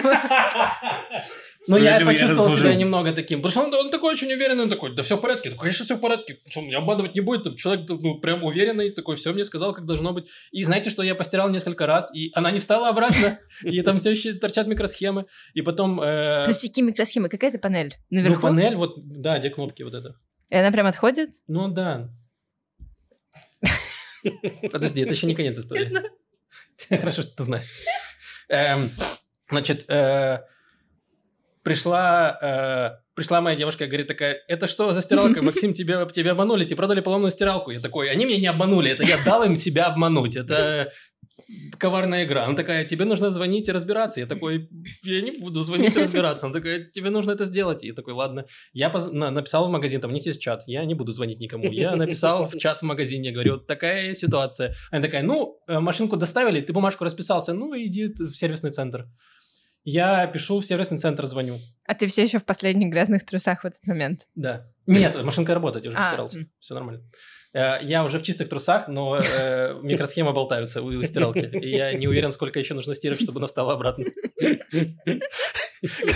но- 1.68 1.78
Ну, 1.78 1.84
я 1.84 2.00
почувствовал 2.04 2.50
себя 2.56 2.74
немного 2.74 3.12
таким. 3.12 3.42
Потому 3.42 3.68
что 3.68 3.78
он, 3.78 3.86
он 3.86 3.90
такой 3.90 4.12
очень 4.12 4.32
уверенный, 4.32 4.64
он 4.64 4.68
такой, 4.70 4.94
да 4.94 5.02
все 5.02 5.16
в 5.16 5.20
порядке. 5.20 5.48
Я 5.48 5.50
такой, 5.52 5.64
конечно, 5.64 5.84
все 5.84 5.96
в 5.96 6.00
порядке. 6.00 6.38
Что, 6.48 6.60
меня 6.62 6.78
обманывать 6.78 7.14
не 7.14 7.20
будет. 7.20 7.44
Там 7.44 7.56
Человек 7.56 7.88
ну, 7.88 8.18
прям 8.20 8.44
уверенный, 8.44 8.90
такой, 8.90 9.16
все 9.16 9.32
мне 9.32 9.44
сказал, 9.44 9.74
как 9.74 9.84
должно 9.84 10.12
быть. 10.12 10.28
И 10.52 10.62
знаете, 10.64 10.90
что 10.90 11.02
я 11.02 11.14
постирал 11.14 11.48
несколько 11.50 11.86
раз, 11.86 12.14
и 12.14 12.30
она 12.34 12.50
не 12.50 12.60
встала 12.60 12.88
обратно, 12.88 13.38
и 13.62 13.80
там 13.82 13.98
все 13.98 14.10
еще 14.10 14.34
торчат 14.34 14.66
микросхемы. 14.66 15.26
И 15.54 15.62
потом... 15.62 16.00
э, 16.00 16.40
Подожди, 16.42 16.68
какие 16.68 16.84
микросхемы? 16.84 17.28
Какая 17.28 17.50
это 17.50 17.58
панель? 17.58 17.94
Ну, 18.10 18.22
Наверху? 18.22 18.42
панель, 18.42 18.74
вот, 18.76 18.98
да, 19.02 19.38
где 19.38 19.50
кнопки 19.50 19.82
вот 19.82 19.94
это. 19.94 20.16
И 20.50 20.56
она 20.56 20.70
прям 20.70 20.86
отходит? 20.86 21.30
Ну, 21.48 21.68
да. 21.68 22.10
Подожди, 24.72 25.02
это 25.02 25.12
еще 25.12 25.26
не 25.26 25.34
конец 25.34 25.58
истории. 25.58 25.90
Хорошо, 26.88 27.22
что 27.22 27.36
ты 27.36 27.44
знаешь. 27.44 27.64
Эм, 28.48 28.90
Значит, 29.48 29.84
э, 29.88 30.40
пришла, 31.66 32.38
э, 32.40 33.02
пришла 33.16 33.40
моя 33.40 33.56
девушка 33.56 33.84
и 33.84 33.86
говорит 33.88 34.06
такая, 34.06 34.38
это 34.46 34.68
что 34.68 34.92
за 34.92 35.02
стиралка? 35.02 35.42
Максим, 35.42 35.72
тебя, 35.72 36.04
тебя 36.06 36.30
обманули, 36.30 36.64
тебе 36.64 36.76
продали 36.76 37.00
поломанную 37.00 37.32
стиралку. 37.32 37.72
Я 37.72 37.80
такой, 37.80 38.08
они 38.08 38.24
меня 38.24 38.38
не 38.38 38.46
обманули, 38.46 38.92
это 38.92 39.02
я 39.02 39.18
дал 39.24 39.42
им 39.42 39.56
себя 39.56 39.86
обмануть. 39.86 40.36
Это 40.36 40.92
коварная 41.78 42.24
игра. 42.24 42.44
Она 42.44 42.54
такая, 42.54 42.84
тебе 42.84 43.04
нужно 43.04 43.30
звонить 43.30 43.68
и 43.68 43.72
разбираться. 43.72 44.20
Я 44.20 44.26
такой, 44.26 44.68
я 45.04 45.20
не 45.22 45.32
буду 45.32 45.62
звонить 45.62 45.96
и 45.96 46.00
разбираться. 46.00 46.46
Она 46.46 46.52
такая, 46.52 46.84
тебе 46.84 47.10
нужно 47.10 47.32
это 47.32 47.46
сделать. 47.46 47.82
И 47.82 47.88
я 47.88 47.94
такой, 47.94 48.14
ладно. 48.14 48.44
Я 48.72 48.88
поз- 48.90 49.10
на- 49.12 49.30
написал 49.32 49.66
в 49.66 49.70
магазин, 49.70 50.00
там 50.00 50.10
у 50.12 50.14
них 50.14 50.26
есть 50.26 50.40
чат. 50.40 50.62
Я 50.68 50.84
не 50.84 50.94
буду 50.94 51.10
звонить 51.10 51.40
никому. 51.40 51.72
Я 51.72 51.96
написал 51.96 52.46
в 52.46 52.56
чат 52.58 52.80
в 52.80 52.84
магазине, 52.84 53.32
говорю, 53.32 53.54
вот 53.54 53.66
такая 53.66 54.14
ситуация. 54.14 54.74
Она 54.92 55.02
такая, 55.02 55.22
ну, 55.24 55.58
э, 55.68 55.80
машинку 55.80 56.16
доставили, 56.16 56.60
ты 56.60 56.72
бумажку 56.72 57.04
расписался, 57.04 57.54
ну, 57.54 57.74
иди 57.76 58.06
в 58.06 58.34
сервисный 58.36 58.70
центр. 58.70 59.06
Я 59.88 60.26
пишу 60.26 60.58
в 60.58 60.64
сервисный 60.64 60.98
центр, 60.98 61.26
звоню. 61.26 61.58
А 61.86 61.94
ты 61.94 62.08
все 62.08 62.24
еще 62.24 62.38
в 62.40 62.44
последних 62.44 62.90
грязных 62.90 63.24
трусах 63.24 63.62
в 63.62 63.66
этот 63.66 63.86
момент. 63.86 64.26
Да. 64.34 64.66
Нет, 64.86 65.22
машинка 65.22 65.54
работает, 65.54 65.84
я 65.84 65.90
уже 65.90 65.98
А, 65.98 66.26
м. 66.34 66.50
Все 66.58 66.74
нормально. 66.74 67.02
Э, 67.52 67.78
Я 67.82 68.02
уже 68.04 68.18
в 68.18 68.22
чистых 68.22 68.48
трусах, 68.48 68.88
но 68.88 69.16
э, 69.16 69.78
микросхемы 69.82 70.32
болтаются 70.32 70.82
у, 70.82 71.04
стиралки. 71.04 71.48
И 71.52 71.70
я 71.70 71.92
не 71.94 72.08
уверен, 72.08 72.32
сколько 72.32 72.58
еще 72.58 72.74
нужно 72.74 72.96
стирать, 72.96 73.22
чтобы 73.22 73.38
она 73.38 73.46
встала 73.46 73.74
обратно. 73.74 74.06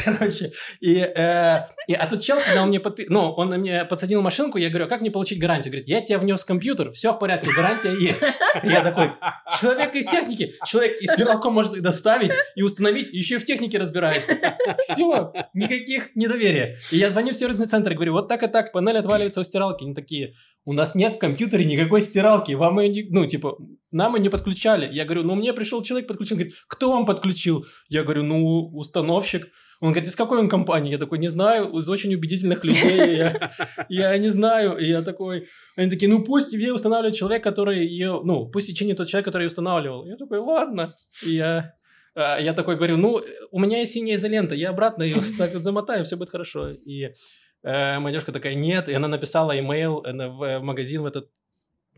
Короче, 0.04 0.52
и, 0.80 0.96
э, 0.96 1.66
и- 1.86 1.94
а 1.94 2.06
тут 2.08 2.22
чел, 2.22 2.38
когда 2.44 2.62
он 2.62 2.68
мне 2.68 2.80
подпи... 2.80 3.06
ну, 3.08 3.30
он 3.32 3.50
мне 3.60 3.84
подсадил 3.84 4.22
машинку, 4.22 4.58
я 4.58 4.68
говорю, 4.68 4.86
«А 4.86 4.88
как 4.88 5.00
мне 5.00 5.10
получить 5.10 5.38
гарантию? 5.38 5.72
Говорит, 5.72 5.88
я 5.88 6.00
тебя 6.00 6.18
внес 6.18 6.42
в 6.42 6.46
компьютер, 6.46 6.90
все 6.92 7.12
в 7.12 7.18
порядке, 7.18 7.50
гарантия 7.54 7.92
есть. 8.00 8.22
Я 8.64 8.82
такой, 8.82 9.12
человек 9.60 9.94
из 9.94 10.06
техники, 10.06 10.54
человек 10.66 11.00
и 11.00 11.06
стиралку 11.06 11.50
может 11.50 11.76
и 11.76 11.80
доставить, 11.80 12.32
и 12.56 12.62
установить, 12.62 13.10
еще 13.12 13.36
и 13.36 13.38
в 13.38 13.44
технике 13.44 13.78
разбирается. 13.78 14.36
Все, 14.78 15.32
никаких 15.54 16.14
недоверия. 16.16 16.76
И 16.90 16.96
я 16.96 17.10
звоню 17.10 17.32
в 17.32 17.36
сервисный 17.36 17.66
центр 17.66 17.92
говорю, 17.94 18.12
вот 18.12 18.28
так 18.28 18.42
и 18.42 18.46
так, 18.48 18.72
панель 18.72 18.96
отваливается 18.98 19.40
у 19.40 19.44
стиралки. 19.44 19.84
Они 19.84 19.94
такие, 19.94 20.34
у 20.64 20.72
нас 20.72 20.94
нет 20.94 21.14
в 21.14 21.18
компьютере 21.18 21.64
никакой 21.64 22.02
стиралки, 22.02 22.52
вам 22.52 22.80
ее. 22.80 23.06
Ну, 23.10 23.26
типа, 23.26 23.56
нам 23.90 24.14
ее 24.14 24.22
не 24.22 24.28
подключали. 24.28 24.88
Я 24.92 25.04
говорю, 25.04 25.22
ну, 25.24 25.34
мне 25.34 25.52
пришел 25.52 25.82
человек, 25.82 26.08
подключил. 26.08 26.36
Говорит, 26.36 26.54
кто 26.68 26.92
вам 26.92 27.06
подключил? 27.06 27.66
Я 27.88 28.02
говорю, 28.02 28.22
ну, 28.22 28.68
установщик. 28.72 29.48
Он 29.80 29.92
говорит, 29.92 30.10
из 30.10 30.16
какой 30.16 30.38
он 30.38 30.48
компании? 30.48 30.92
Я 30.92 30.98
такой, 30.98 31.18
не 31.18 31.28
знаю, 31.28 31.76
из 31.78 31.88
очень 31.88 32.14
убедительных 32.14 32.64
людей. 32.64 33.16
Я, 33.16 33.50
я 33.88 34.18
не 34.18 34.28
знаю. 34.28 34.76
И 34.76 34.84
я 34.84 35.02
такой... 35.02 35.46
Они 35.76 35.90
такие, 35.90 36.08
ну, 36.10 36.22
пусть 36.22 36.50
тебе 36.50 36.72
устанавливает 36.72 37.16
человек, 37.16 37.42
который 37.42 37.86
ее... 37.86 38.20
Ну, 38.22 38.46
пусть 38.50 38.68
и 38.68 38.74
чинит 38.74 38.98
тот 38.98 39.08
человек, 39.08 39.24
который 39.24 39.44
ее 39.44 39.48
устанавливал. 39.48 40.04
Я 40.06 40.16
такой, 40.16 40.38
ладно. 40.38 40.92
И 41.26 41.30
я... 41.36 41.72
а, 42.14 42.38
Я 42.38 42.52
такой 42.52 42.76
говорю, 42.76 42.96
ну, 42.98 43.20
у 43.50 43.58
меня 43.58 43.78
есть 43.78 43.92
синяя 43.92 44.16
изолента, 44.16 44.54
я 44.54 44.70
обратно 44.70 45.02
ее 45.02 45.20
так 45.38 45.54
вот 45.54 45.62
замотаю, 45.62 46.04
все 46.04 46.16
будет 46.16 46.30
хорошо. 46.30 46.68
И 46.68 47.08
э, 47.62 48.10
девушка 48.10 48.32
такая, 48.32 48.54
нет, 48.54 48.88
и 48.88 48.92
она 48.94 49.08
написала 49.08 49.58
имейл 49.58 50.04
э, 50.04 50.12
в 50.28 50.60
магазин 50.60 51.02
в 51.02 51.06
этот, 51.06 51.30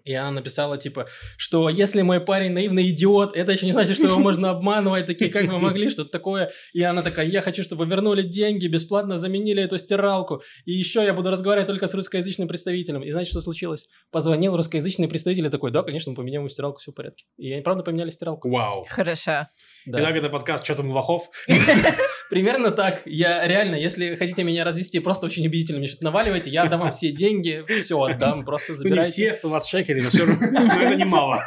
и 0.04 0.14
она 0.14 0.30
написала, 0.30 0.78
типа, 0.78 1.06
что 1.36 1.68
если 1.68 2.02
мой 2.02 2.20
парень 2.20 2.52
наивный 2.52 2.88
идиот, 2.90 3.36
это 3.36 3.52
еще 3.52 3.66
не 3.66 3.72
значит, 3.72 3.96
что 3.96 4.06
его 4.06 4.18
можно 4.18 4.50
обманывать, 4.50 5.06
такие, 5.06 5.30
как 5.30 5.44
вы 5.44 5.58
могли, 5.58 5.88
что-то 5.88 6.10
такое. 6.10 6.50
И 6.72 6.82
она 6.82 7.02
такая, 7.02 7.26
я 7.26 7.40
хочу, 7.40 7.62
чтобы 7.62 7.84
вы 7.84 7.90
вернули 7.90 8.22
деньги, 8.22 8.66
бесплатно 8.66 9.16
заменили 9.16 9.62
эту 9.62 9.78
стиралку, 9.78 10.42
и 10.64 10.72
еще 10.72 11.04
я 11.04 11.14
буду 11.14 11.30
разговаривать 11.30 11.66
только 11.66 11.86
с 11.86 11.94
русскоязычным 11.94 12.48
представителем. 12.48 13.02
И 13.02 13.10
знаете, 13.10 13.30
что 13.30 13.40
случилось? 13.40 13.88
Позвонил 14.10 14.56
русскоязычный 14.56 15.08
представитель 15.08 15.46
и 15.46 15.50
такой, 15.50 15.70
да, 15.70 15.82
конечно, 15.82 16.10
мы 16.10 16.16
поменяем 16.16 16.48
стиралку, 16.50 16.80
все 16.80 16.92
в 16.92 16.94
порядке. 16.94 17.24
И 17.36 17.52
они, 17.52 17.62
правда, 17.62 17.82
поменяли 17.82 18.10
стиралку. 18.10 18.50
Вау. 18.50 18.86
Хорошо. 18.88 19.48
Да. 19.86 20.00
Итак, 20.00 20.16
это 20.16 20.28
подкаст 20.28 20.64
«Что 20.64 20.76
там 20.76 20.90
у 20.90 20.92
лохов?» 20.92 21.30
Примерно 22.32 22.70
так. 22.70 23.02
Я 23.04 23.46
реально, 23.46 23.74
если 23.76 24.16
хотите 24.16 24.42
меня 24.42 24.64
развести, 24.64 25.00
просто 25.00 25.26
очень 25.26 25.46
убедительно 25.46 25.78
мне 25.78 25.86
что-то 25.86 26.04
наваливайте, 26.04 26.48
я 26.48 26.62
отдам 26.62 26.80
вам 26.80 26.90
все 26.90 27.12
деньги, 27.12 27.62
все 27.82 28.00
отдам, 28.02 28.44
просто 28.46 28.72
Ну, 28.72 28.78
не 28.78 28.78
забирайте. 28.78 29.10
все, 29.12 29.34
120 29.34 29.68
шекелей, 29.68 30.02
но 30.02 30.08
все 30.08 30.24
равно 30.24 30.46
но 30.50 30.82
это 30.82 30.94
немало. 30.96 31.46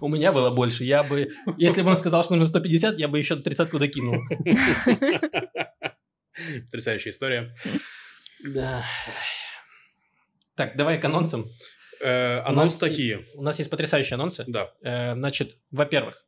У 0.00 0.08
меня 0.08 0.30
было 0.30 0.50
больше. 0.50 0.84
Я 0.84 1.02
бы, 1.02 1.28
если 1.56 1.82
бы 1.82 1.88
он 1.90 1.96
сказал, 1.96 2.22
что 2.22 2.34
нужно 2.36 2.46
150, 2.48 2.98
я 3.00 3.08
бы 3.08 3.18
еще 3.18 3.34
тридцатку 3.34 3.78
докинул. 3.80 4.20
Потрясающая 6.66 7.10
история. 7.10 7.52
Да. 8.44 8.84
Так, 10.54 10.76
давай 10.76 11.00
к 11.00 11.04
анонсам. 11.04 11.46
Э, 12.00 12.42
У 12.44 12.48
Анонсы 12.50 12.78
такие. 12.78 13.18
есть- 13.18 13.34
У 13.36 13.42
нас 13.42 13.58
есть 13.58 13.70
потрясающие 13.70 14.14
анонсы. 14.14 14.44
Да. 14.46 14.70
Э, 14.82 15.14
Значит, 15.14 15.56
во-первых, 15.72 16.24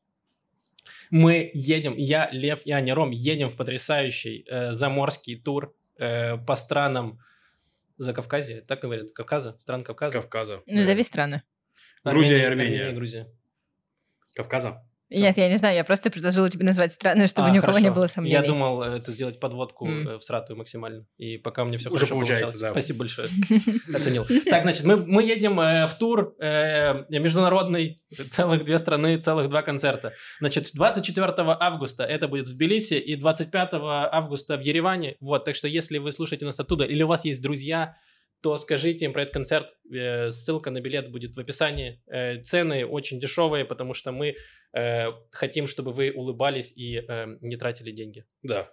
мы 1.11 1.51
едем, 1.55 1.95
я, 1.97 2.29
Лев 2.33 2.61
и 2.65 2.71
Аня 2.71 2.95
Ром, 2.95 3.11
едем 3.11 3.49
в 3.49 3.57
потрясающий 3.57 4.47
э, 4.49 4.73
заморский 4.73 5.41
тур 5.41 5.75
э, 5.99 6.39
по 6.39 6.57
странам 6.57 7.21
Закавказья, 7.99 8.63
так 8.63 8.81
говорят, 8.81 9.11
Кавказа, 9.11 9.59
стран 9.59 9.85
Кавказа. 9.85 10.21
Кавказа. 10.21 10.63
Назови 10.67 11.03
страны. 11.03 11.43
Грузия 12.03 12.39
и 12.39 12.43
Армения, 12.43 12.77
Армения. 12.77 12.93
Грузия. 12.93 13.27
Кавказа. 14.35 14.83
Нет, 15.11 15.37
я 15.39 15.49
не 15.49 15.57
знаю, 15.57 15.75
я 15.75 15.85
просто 15.85 16.09
предложила 16.09 16.49
тебе 16.49 16.65
назвать 16.65 16.93
страны, 16.93 17.27
чтобы 17.27 17.49
А, 17.49 17.51
ни 17.51 17.59
у 17.59 17.63
кого 17.63 17.81
не 17.81 17.91
было 17.91 18.07
сомнений. 18.07 18.35
Я 18.35 18.43
думал 18.43 18.83
э, 18.83 18.99
это 18.99 19.11
сделать 19.11 19.41
подводку 19.41 19.89
э, 19.89 20.19
в 20.19 20.23
сратую 20.23 20.57
максимально. 20.57 21.05
И 21.17 21.37
пока 21.37 21.63
у 21.63 21.67
меня 21.67 21.79
все 21.79 21.91
Уже 21.91 22.07
хорошо 22.07 22.15
получается, 22.15 22.47
получалось. 22.47 22.61
да. 22.61 22.71
Спасибо 22.71 22.99
большое. 23.01 23.29
Оценил. 23.95 24.25
Так, 24.49 24.63
значит, 24.63 24.85
мы, 24.85 24.97
мы 24.97 25.25
едем 25.25 25.59
э, 25.59 25.89
в 25.89 25.95
тур 25.99 26.37
э, 26.41 27.05
международный, 27.09 27.97
целых 28.31 28.65
две 28.65 28.79
страны, 28.79 29.19
целых 29.19 29.49
два 29.49 29.63
концерта. 29.63 30.13
Значит, 30.39 30.71
24 30.75 31.33
августа 31.37 32.05
это 32.05 32.29
будет 32.29 32.47
в 32.47 32.55
Тбилиси 32.57 32.95
и 32.95 33.17
25 33.17 33.71
августа 33.73 34.57
в 34.57 34.61
Ереване. 34.61 35.17
Вот, 35.21 35.45
так 35.45 35.57
что 35.57 35.67
если 35.67 35.99
вы 35.99 36.13
слушаете 36.13 36.45
нас 36.45 36.61
оттуда 36.61 36.85
или 36.85 37.03
у 37.03 37.09
вас 37.09 37.25
есть 37.25 37.43
друзья, 37.43 37.97
то 38.43 38.57
скажите 38.57 39.05
им 39.05 39.13
про 39.13 39.23
этот 39.23 39.35
концерт. 39.35 39.77
Э, 39.93 40.31
Ссылка 40.31 40.71
на 40.71 40.81
билет 40.81 41.11
будет 41.11 41.37
в 41.37 41.41
описании. 41.41 42.03
Э, 42.07 42.41
Цены 42.41 42.87
очень 42.87 43.21
дешевые, 43.21 43.65
потому 43.65 43.95
что 43.95 44.13
мы 44.13 44.37
э, 44.73 45.07
хотим, 45.31 45.67
чтобы 45.67 45.93
вы 45.93 46.11
улыбались 46.11 46.73
и 46.77 47.03
не 47.41 47.57
тратили 47.57 47.91
деньги. 47.91 48.25
Да. 48.43 48.73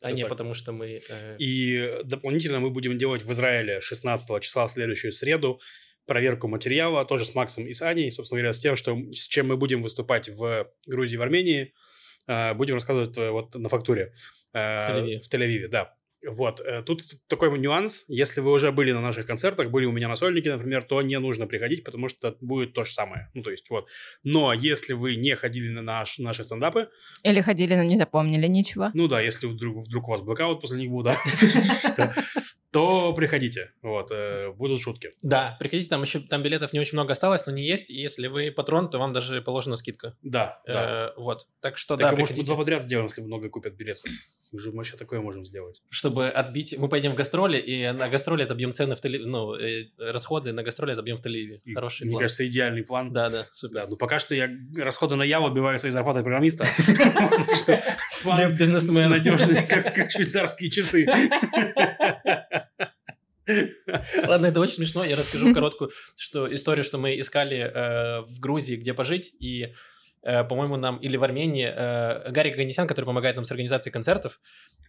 А 0.00 0.10
не 0.10 0.22
так. 0.22 0.30
потому, 0.30 0.54
что 0.54 0.72
мы... 0.72 1.00
И 1.38 2.00
дополнительно 2.04 2.58
мы 2.58 2.70
будем 2.70 2.98
делать 2.98 3.22
в 3.22 3.30
Израиле 3.32 3.80
16 3.80 4.42
числа 4.42 4.66
в 4.66 4.72
следующую 4.72 5.12
среду 5.12 5.60
проверку 6.06 6.48
материала, 6.48 7.04
тоже 7.04 7.24
с 7.24 7.34
Максом 7.34 7.68
и 7.68 7.72
с 7.72 7.82
Аней, 7.82 8.10
собственно 8.10 8.40
говоря, 8.40 8.52
с 8.52 8.58
тем, 8.58 8.74
что, 8.74 8.96
с 9.12 9.28
чем 9.28 9.46
мы 9.46 9.56
будем 9.56 9.80
выступать 9.80 10.28
в 10.28 10.68
Грузии 10.86 11.14
и 11.14 11.18
в 11.18 11.22
Армении. 11.22 11.72
Будем 12.26 12.74
рассказывать 12.74 13.16
вот 13.16 13.54
на 13.54 13.68
фактуре. 13.68 14.12
В 14.52 14.56
Тель-Авиве. 14.56 15.20
В 15.20 15.32
Тель-Авиве, 15.32 15.68
да. 15.68 15.96
Вот. 16.26 16.60
э, 16.60 16.82
Тут 16.82 17.02
такой 17.28 17.58
нюанс. 17.58 18.04
Если 18.08 18.40
вы 18.40 18.52
уже 18.52 18.70
были 18.72 18.92
на 18.92 19.00
наших 19.00 19.26
концертах, 19.26 19.70
были 19.70 19.86
у 19.86 19.92
меня 19.92 20.08
на 20.08 20.14
сольнике, 20.14 20.52
например, 20.52 20.84
то 20.84 21.02
не 21.02 21.18
нужно 21.18 21.46
приходить, 21.46 21.84
потому 21.84 22.08
что 22.08 22.36
будет 22.40 22.72
то 22.74 22.84
же 22.84 22.92
самое. 22.92 23.30
Ну, 23.34 23.42
то 23.42 23.50
есть, 23.50 23.68
вот. 23.70 23.88
Но 24.22 24.52
если 24.52 24.92
вы 24.92 25.16
не 25.16 25.34
ходили 25.36 25.68
на 25.70 25.82
наш, 25.82 26.18
наши 26.18 26.44
стендапы, 26.44 26.88
Или 27.24 27.40
ходили, 27.40 27.74
но 27.74 27.82
не 27.82 27.96
запомнили 27.96 28.46
ничего. 28.46 28.90
ну 28.94 29.08
да, 29.08 29.20
если 29.20 29.46
вдруг, 29.46 29.84
вдруг 29.84 30.08
у 30.08 30.10
вас 30.12 30.20
блокаут 30.20 30.60
после 30.60 30.78
них 30.78 30.90
будет, 30.90 31.16
да, 31.96 32.12
то 32.72 33.12
приходите. 33.12 33.72
Вот, 33.82 34.10
э, 34.10 34.50
будут 34.52 34.80
шутки. 34.80 35.10
Да, 35.22 35.56
приходите, 35.60 35.90
там 35.90 36.00
еще 36.02 36.20
там 36.20 36.42
билетов 36.42 36.72
не 36.72 36.80
очень 36.80 36.94
много 36.94 37.12
осталось, 37.12 37.44
но 37.46 37.52
не 37.52 37.62
есть. 37.62 37.90
И 37.90 37.94
если 37.94 38.28
вы 38.28 38.50
патрон, 38.50 38.88
то 38.88 38.98
вам 38.98 39.12
даже 39.12 39.42
положена 39.42 39.76
скидка. 39.76 40.16
Да, 40.22 40.62
да. 40.66 41.12
Э, 41.16 41.20
вот. 41.20 41.46
Так 41.60 41.76
что 41.76 41.96
Так, 41.96 42.10
да, 42.10 42.16
а 42.16 42.18
может, 42.18 42.36
мы 42.36 42.44
два 42.44 42.56
подряд 42.56 42.82
сделаем, 42.82 43.08
если 43.08 43.20
много 43.20 43.50
купят 43.50 43.74
билетов. 43.74 44.10
Мы 44.52 44.58
же 44.58 44.72
мы 44.72 44.82
еще 44.82 44.96
такое 44.96 45.20
можем 45.20 45.44
сделать. 45.44 45.82
чтобы 45.90 46.28
отбить... 46.28 46.76
Мы 46.78 46.88
поедем 46.88 47.12
в 47.12 47.14
гастроли, 47.14 47.58
и 47.58 47.90
на 47.90 48.08
гастроли 48.08 48.42
отобьем 48.42 48.72
цены 48.72 48.96
в 48.96 49.00
Тель... 49.00 49.26
Ну, 49.26 49.54
э, 49.54 49.86
расходы 49.98 50.52
на 50.52 50.62
гастроли 50.62 50.92
отобьем 50.92 51.16
в 51.18 51.20
Тель-Авиве. 51.24 51.60
Хороший 51.74 52.04
Мне 52.04 52.12
план. 52.12 52.20
кажется, 52.20 52.46
идеальный 52.46 52.82
план. 52.82 53.12
Да, 53.12 53.28
да, 53.28 53.46
супер. 53.50 53.74
Да, 53.74 53.86
ну 53.86 53.96
пока 53.96 54.18
что 54.18 54.34
я 54.34 54.50
расходы 54.76 55.16
на 55.16 55.22
Яву 55.22 55.46
отбиваю 55.46 55.78
своей 55.78 55.92
зарплатой 55.92 56.22
программиста. 56.22 56.66
План 58.22 58.54
бизнесмен. 58.54 59.10
надежный, 59.10 59.66
как 59.66 60.10
швейцарские 60.10 60.70
часы. 60.70 61.06
Ладно, 64.26 64.46
это 64.46 64.60
очень 64.60 64.74
смешно. 64.74 65.04
Я 65.04 65.16
расскажу 65.16 65.54
короткую 65.54 65.90
что 66.16 66.52
историю, 66.52 66.84
что 66.84 66.98
мы 66.98 67.18
искали 67.18 67.58
э, 67.58 68.20
в 68.22 68.38
Грузии, 68.40 68.76
где 68.76 68.94
пожить, 68.94 69.34
и, 69.40 69.74
э, 70.22 70.44
по-моему, 70.44 70.76
нам 70.76 70.98
или 70.98 71.16
в 71.16 71.24
Армении 71.24 71.68
э, 71.68 72.30
Гарик 72.30 72.56
Ганесян, 72.56 72.86
который 72.86 73.06
помогает 73.06 73.36
нам 73.36 73.44
с 73.44 73.50
организацией 73.50 73.92
концертов, 73.92 74.40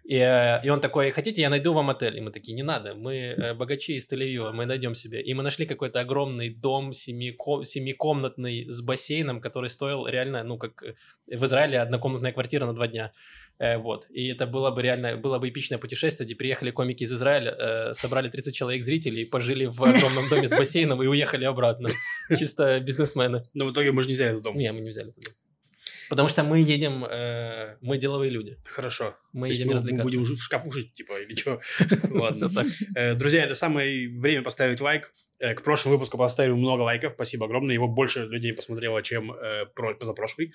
и, 0.03 0.17
э, 0.17 0.60
и 0.63 0.69
он 0.69 0.81
такой, 0.81 1.12
хотите, 1.12 1.41
я 1.41 1.50
найду 1.50 1.74
вам 1.74 1.89
отель? 1.89 2.17
И 2.17 2.22
мы 2.22 2.31
такие, 2.31 2.53
не 2.53 2.63
надо, 2.63 2.93
мы 2.93 3.15
э, 3.15 3.53
богачи 3.53 3.95
из 3.95 4.12
Тель-Авива, 4.12 4.51
мы 4.51 4.65
найдем 4.65 4.95
себе. 4.95 5.22
И 5.22 5.33
мы 5.33 5.43
нашли 5.43 5.65
какой-то 5.65 6.01
огромный 6.01 6.50
дом 6.50 6.91
семико- 6.91 7.63
семикомнатный 7.63 8.69
с 8.69 8.81
бассейном, 8.81 9.39
который 9.39 9.69
стоил 9.69 10.05
реально, 10.05 10.43
ну, 10.43 10.57
как 10.57 10.83
э, 10.83 10.95
в 11.27 11.45
Израиле 11.45 11.79
однокомнатная 11.79 12.33
квартира 12.33 12.65
на 12.65 12.75
два 12.75 12.88
дня. 12.88 13.13
Э, 13.60 13.77
вот. 13.77 14.07
И 14.10 14.27
это 14.27 14.45
было 14.48 14.72
бы 14.72 14.81
реально, 14.81 15.17
было 15.17 15.39
бы 15.39 15.50
эпичное 15.50 15.77
путешествие, 15.77 16.25
где 16.25 16.36
приехали 16.36 16.72
комики 16.72 17.03
из 17.03 17.13
Израиля, 17.13 17.51
э, 17.57 17.93
собрали 17.93 18.29
30 18.29 18.55
человек 18.55 18.83
зрителей, 18.83 19.25
пожили 19.25 19.65
в 19.65 19.83
огромном 19.83 20.29
доме 20.29 20.48
с 20.48 20.51
бассейном 20.51 21.01
и 21.03 21.07
уехали 21.07 21.45
обратно. 21.45 21.89
Чисто 22.38 22.79
бизнесмены. 22.79 23.41
Но 23.53 23.65
в 23.65 23.72
итоге 23.72 23.91
мы 23.91 24.01
же 24.01 24.07
не 24.07 24.15
взяли 24.15 24.31
этот 24.31 24.43
дом. 24.43 24.57
Не, 24.57 24.72
мы 24.72 24.81
не 24.81 24.89
взяли 24.89 25.12
туда. 25.12 25.29
Потому 26.10 26.27
что 26.29 26.43
мы 26.43 26.60
едем, 26.60 27.05
э, 27.05 27.77
мы 27.81 27.98
деловые 27.98 28.29
люди. 28.29 28.57
Хорошо. 28.65 29.15
Мы 29.31 29.48
То 29.48 29.53
едем 29.53 29.67
мы 29.67 29.74
развлекаться. 29.74 30.03
будем 30.03 30.24
в 30.24 30.38
шкафу 30.38 30.72
жить, 30.72 30.93
типа, 30.93 31.13
или 31.22 31.36
что? 31.36 31.60
Ладно. 32.10 32.50
Э, 32.95 33.15
Друзья, 33.15 33.45
это 33.45 33.53
самое 33.53 34.10
время 34.19 34.43
поставить 34.43 34.79
лайк. 34.81 35.12
Э, 35.43 35.53
к 35.55 35.62
прошлому 35.62 35.97
выпуску 35.97 36.17
поставили 36.17 36.53
много 36.53 36.83
лайков, 36.83 37.13
спасибо 37.15 37.45
огромное. 37.45 37.73
Его 37.73 37.88
больше 37.89 38.25
людей 38.25 38.53
посмотрело, 38.53 39.01
чем 39.01 39.33
э, 39.33 39.65
про, 39.75 39.93
позапрошлый, 39.93 40.53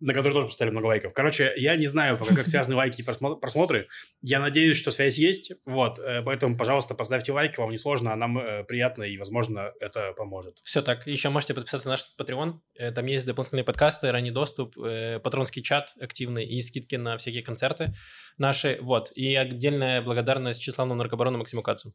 на 0.00 0.12
который 0.12 0.32
тоже 0.32 0.48
поставили 0.48 0.72
много 0.72 0.86
лайков. 0.86 1.12
Короче, 1.12 1.52
я 1.56 1.76
не 1.76 1.86
знаю 1.86 2.18
пока, 2.18 2.34
как 2.34 2.48
связаны 2.48 2.74
лайки 2.74 3.00
и 3.00 3.04
просмотры. 3.04 3.86
Я 4.22 4.40
надеюсь, 4.40 4.76
что 4.76 4.90
связь 4.90 5.18
есть. 5.18 5.52
Вот, 5.64 6.00
э, 6.00 6.22
поэтому, 6.22 6.56
пожалуйста, 6.56 6.96
поставьте 6.96 7.30
лайк, 7.30 7.56
вам 7.58 7.70
не 7.70 7.76
сложно, 7.76 8.12
а 8.12 8.16
нам 8.16 8.36
э, 8.38 8.64
приятно, 8.64 9.04
и, 9.04 9.16
возможно, 9.16 9.72
это 9.78 10.12
поможет. 10.14 10.58
Все 10.64 10.82
так. 10.82 11.06
Еще 11.06 11.28
можете 11.28 11.54
подписаться 11.54 11.86
на 11.86 11.92
наш 11.92 12.04
Patreon. 12.18 12.54
Э, 12.74 12.90
там 12.90 13.06
есть 13.06 13.26
дополнительные 13.26 13.64
подкасты, 13.64 14.10
ранний 14.10 14.32
доступ, 14.32 14.76
э, 14.78 15.20
патронский 15.20 15.62
чат 15.62 15.92
активный 16.00 16.44
и 16.44 16.60
скидки 16.60 16.96
на 16.96 17.18
всякие 17.18 17.44
концерты 17.44 17.94
наши. 18.36 18.78
Вот. 18.80 19.12
И 19.14 19.36
отдельная 19.36 20.02
благодарность 20.02 20.60
тщеславному 20.60 20.98
наркобарону 20.98 21.38
Максиму 21.38 21.62
Кацу. 21.62 21.94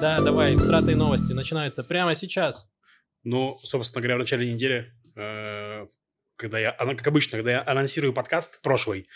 Да, 0.00 0.20
давай, 0.20 0.58
сратые 0.58 0.94
новости 0.94 1.32
начинаются 1.32 1.82
прямо 1.82 2.14
сейчас. 2.14 2.70
Ну, 3.24 3.58
собственно 3.62 4.02
говоря, 4.02 4.16
в 4.16 4.18
начале 4.20 4.52
недели, 4.52 4.92
э, 5.16 5.86
когда 6.36 6.58
я, 6.58 6.72
как 6.72 7.06
обычно, 7.06 7.38
когда 7.38 7.50
я 7.50 7.64
анонсирую 7.66 8.12
подкаст 8.12 8.60
прошлый, 8.60 9.08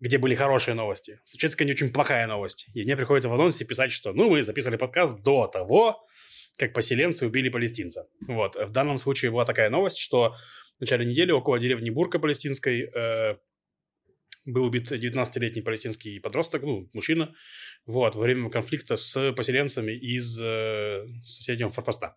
где 0.00 0.16
были 0.16 0.34
хорошие 0.34 0.74
новости, 0.74 1.20
случается 1.22 1.62
не 1.64 1.72
очень 1.72 1.92
плохая 1.92 2.26
новость. 2.26 2.66
И 2.72 2.82
мне 2.82 2.96
приходится 2.96 3.28
в 3.28 3.34
анонсе 3.34 3.66
писать, 3.66 3.92
что, 3.92 4.14
ну, 4.14 4.30
мы 4.30 4.42
записывали 4.42 4.78
подкаст 4.78 5.22
до 5.22 5.48
того, 5.48 6.02
как 6.56 6.72
поселенцы 6.72 7.26
убили 7.26 7.50
палестинца. 7.50 8.08
Вот. 8.26 8.56
В 8.56 8.72
данном 8.72 8.96
случае 8.96 9.30
была 9.30 9.44
такая 9.44 9.68
новость, 9.68 9.98
что 9.98 10.34
в 10.78 10.80
начале 10.80 11.04
недели 11.04 11.30
около 11.30 11.58
деревни 11.58 11.90
Бурка 11.90 12.18
палестинской 12.18 12.90
э, 12.90 13.36
был 14.46 14.64
убит 14.64 14.90
19-летний 14.90 15.62
палестинский 15.62 16.20
подросток, 16.20 16.62
ну, 16.62 16.88
мужчина, 16.92 17.34
вот, 17.84 18.16
во 18.16 18.22
время 18.22 18.48
конфликта 18.48 18.96
с 18.96 19.32
поселенцами 19.32 19.92
из 19.92 20.40
э, 20.40 21.06
соседнего 21.24 21.70
форпоста. 21.70 22.16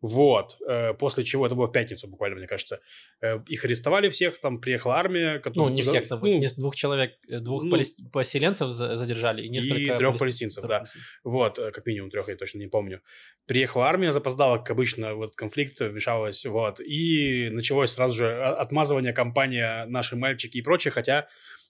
Вот. 0.00 0.56
Э, 0.68 0.92
после 0.94 1.24
чего, 1.24 1.46
это 1.46 1.54
было 1.54 1.66
в 1.66 1.72
пятницу 1.72 2.08
буквально, 2.08 2.36
мне 2.36 2.46
кажется, 2.46 2.80
э, 3.20 3.38
их 3.48 3.64
арестовали 3.64 4.08
всех, 4.08 4.38
там 4.38 4.60
приехала 4.60 4.96
армия. 4.96 5.38
Которая, 5.38 5.70
ну, 5.70 5.74
не 5.74 5.82
всех, 5.82 6.08
там, 6.08 6.20
ну, 6.22 6.40
двух 6.56 6.76
человек, 6.76 7.12
э, 7.28 7.40
двух 7.40 7.64
ну, 7.64 7.78
поселенцев 8.12 8.70
задержали 8.70 9.42
и 9.42 9.48
несколько... 9.48 9.94
И 9.94 9.98
трех 9.98 10.18
палестинцев, 10.18 10.64
да. 10.64 10.78
Палестинцев. 10.78 11.20
Вот, 11.24 11.56
как 11.56 11.86
минимум 11.86 12.10
трех, 12.10 12.28
я 12.28 12.36
точно 12.36 12.58
не 12.58 12.68
помню. 12.68 13.00
Приехала 13.46 13.86
армия, 13.86 14.12
запоздала, 14.12 14.58
как 14.58 14.70
обычно, 14.72 15.14
вот 15.14 15.34
конфликт 15.36 15.80
вмешалась, 15.80 16.44
вот, 16.44 16.80
и 16.80 17.48
началось 17.50 17.92
сразу 17.92 18.14
же 18.14 18.42
отмазывание 18.42 19.12
компания 19.12 19.86
«Наши 19.86 20.16
мальчики» 20.16 20.58
и 20.58 20.62
прочее, 20.62 20.92
хотя 20.92 21.26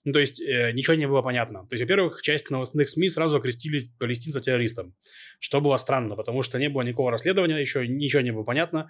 ну, 0.06 0.12
то 0.12 0.20
есть 0.20 0.40
э, 0.40 0.70
ничего 0.70 0.94
не 0.94 1.08
было 1.08 1.20
понятно. 1.20 1.66
То 1.66 1.74
есть, 1.74 1.82
во-первых, 1.82 2.22
часть 2.22 2.48
новостных 2.48 2.88
СМИ 2.88 3.08
сразу 3.08 3.38
окрестили 3.38 3.90
палестинца 3.98 4.40
террористом, 4.40 4.94
что 5.40 5.60
было 5.60 5.76
странно, 5.76 6.14
потому 6.14 6.42
что 6.42 6.60
не 6.60 6.68
было 6.68 6.82
никакого 6.82 7.10
расследования, 7.10 7.60
еще 7.60 7.88
ничего 7.88 8.22
не 8.22 8.30
было 8.30 8.44
понятно 8.44 8.88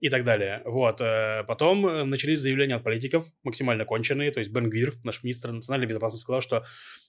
и 0.00 0.08
так 0.08 0.24
далее. 0.24 0.62
Вот. 0.64 1.02
Э, 1.02 1.44
потом 1.46 1.86
э, 1.86 2.04
начались 2.04 2.38
заявления 2.38 2.76
от 2.76 2.82
политиков, 2.82 3.26
максимально 3.42 3.84
конченые, 3.84 4.30
то 4.30 4.38
есть 4.38 4.50
Бенгвир, 4.52 4.94
наш 5.04 5.22
министр 5.22 5.52
национальной 5.52 5.86
безопасности, 5.86 6.22
сказал, 6.22 6.40
что 6.40 6.64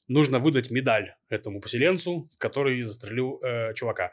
нужно 0.09 0.39
выдать 0.39 0.69
медаль 0.69 1.13
этому 1.29 1.61
поселенцу, 1.61 2.29
который 2.37 2.81
застрелил 2.81 3.39
э, 3.41 3.73
чувака. 3.73 4.11